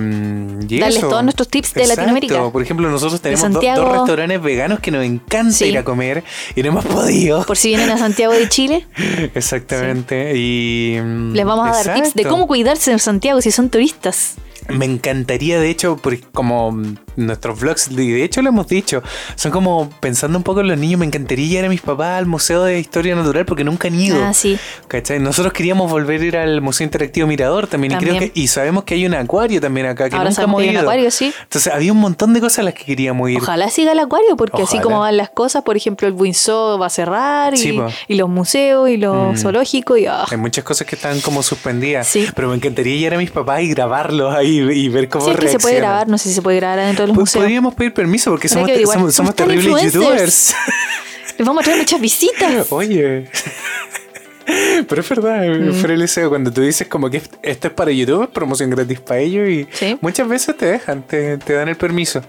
[0.68, 1.08] y Darles eso.
[1.08, 2.00] todos nuestros tips de Exacto.
[2.02, 2.50] Latinoamérica.
[2.52, 5.64] Por ejemplo, nosotros tenemos do- dos restaurantes veganos que nos encanta Sí.
[5.66, 6.22] ir a comer
[6.54, 7.44] y no hemos podido.
[7.44, 8.86] Por si vienen a Santiago de Chile,
[9.34, 10.34] Exactamente.
[10.36, 14.36] Y mm, les vamos a dar tips de cómo cuidarse en Santiago si son turistas.
[14.68, 16.80] Me encantaría, de hecho, por- como
[17.16, 19.02] nuestros vlogs, y de hecho lo hemos dicho,
[19.36, 22.26] son como pensando un poco en los niños, me encantaría llevar a mis papás al
[22.26, 24.22] Museo de Historia Natural porque nunca han ido.
[24.24, 24.58] Ah, sí.
[24.88, 25.18] ¿Cachai?
[25.18, 28.30] Nosotros queríamos volver a ir al Museo Interactivo Mirador también, y creo También.
[28.32, 30.68] que y sabemos que hay un acuario también acá que Ahora nunca hemos que hay
[30.70, 30.82] un ido.
[30.82, 31.32] acuario, sí.
[31.42, 33.38] Entonces había un montón de cosas a las que queríamos ir.
[33.38, 36.86] Ojalá siga el acuario, porque así como van las cosas, por ejemplo, el Windsor va
[36.86, 37.86] a cerrar y, Sí, po.
[38.08, 39.36] y los museos y los Mm.
[39.36, 40.24] zoológicos y ah.
[40.30, 42.06] Hay muchas cosas que están como suspendidas.
[42.08, 42.26] Sí.
[42.34, 45.36] Pero me encantaría llevar a mis papás y grabarlos ahí y ver cómo Sí, es
[45.38, 47.42] que se puede grabar, no sé si se puede grabar adentro de los museos.
[47.42, 48.70] podríamos pedir permiso porque somos,
[49.14, 49.92] somos, terribles influencers.
[49.94, 50.54] youtubers.
[51.38, 52.66] Les vamos a traer muchas visitas.
[52.72, 53.28] Oye.
[54.88, 55.98] Pero es verdad, Mm.
[55.98, 59.66] deseo, cuando tú dices como que esto es para YouTube, promoción gratis para ellos y
[59.72, 59.96] Sí.
[60.00, 62.22] muchas veces te dejan, te, te dan el permiso.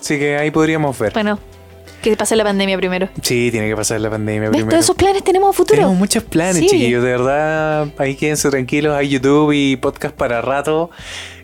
[0.00, 1.12] Así que ahí podríamos ver.
[1.12, 1.38] Bueno,
[2.00, 3.08] que pase la pandemia primero.
[3.22, 4.50] Sí, tiene que pasar la pandemia ¿Ves?
[4.50, 4.70] primero.
[4.70, 5.76] Todos esos planes tenemos a futuro.
[5.76, 6.68] Tenemos muchos planes, Sí.
[6.68, 7.02] chiquillos.
[7.02, 8.96] De verdad, ahí quédense tranquilos.
[8.96, 10.90] Hay YouTube y podcast para rato.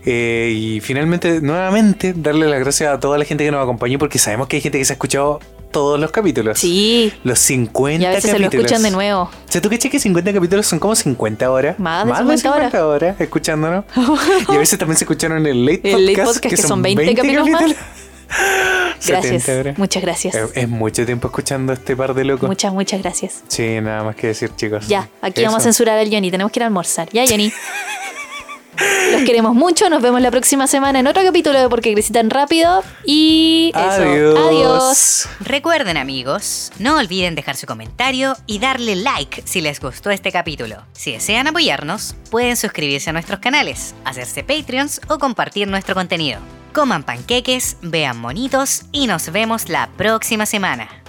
[0.05, 4.19] Eh, y finalmente, nuevamente, darle las gracias a toda la gente que nos acompañó porque
[4.19, 5.41] sabemos que hay gente que se ha escuchado
[5.73, 6.59] todos los capítulos.
[6.61, 7.13] Sí.
[7.25, 8.67] Los 50 Y a veces se lo capítulos.
[8.67, 9.23] escuchan de nuevo.
[9.23, 11.79] O sea, ¿tú caché que 50 capítulos son como 50 horas?
[11.79, 13.21] Más de 50 horas.
[13.21, 13.85] escuchándonos.
[14.49, 16.09] y a veces también se escucharon en el Late El Podcast.
[16.09, 17.75] Late Podcast, que son 20 capítulos más.
[18.29, 19.79] 70 Gracias.
[19.79, 20.35] Muchas gracias.
[20.35, 22.49] Es, es mucho tiempo escuchando a este par de locos.
[22.49, 23.43] Muchas, muchas gracias.
[23.49, 24.89] Sí, nada más que decir, chicos.
[24.89, 25.51] Ya, aquí Eso.
[25.51, 26.31] vamos a censurar al Johnny.
[26.31, 27.09] Tenemos que ir a almorzar.
[27.13, 27.53] Ya, Johnny.
[29.13, 29.89] Los queremos mucho.
[29.89, 32.83] Nos vemos la próxima semana en otro capítulo de Porque Crecí tan rápido.
[33.05, 34.03] Y eso.
[34.03, 34.39] Adiós.
[34.39, 35.29] Adiós.
[35.41, 40.77] Recuerden amigos, no olviden dejar su comentario y darle like si les gustó este capítulo.
[40.93, 46.41] Si desean apoyarnos, pueden suscribirse a nuestros canales, hacerse Patreons o compartir nuestro contenido.
[46.73, 51.06] Coman panqueques, vean monitos y nos vemos la próxima semana.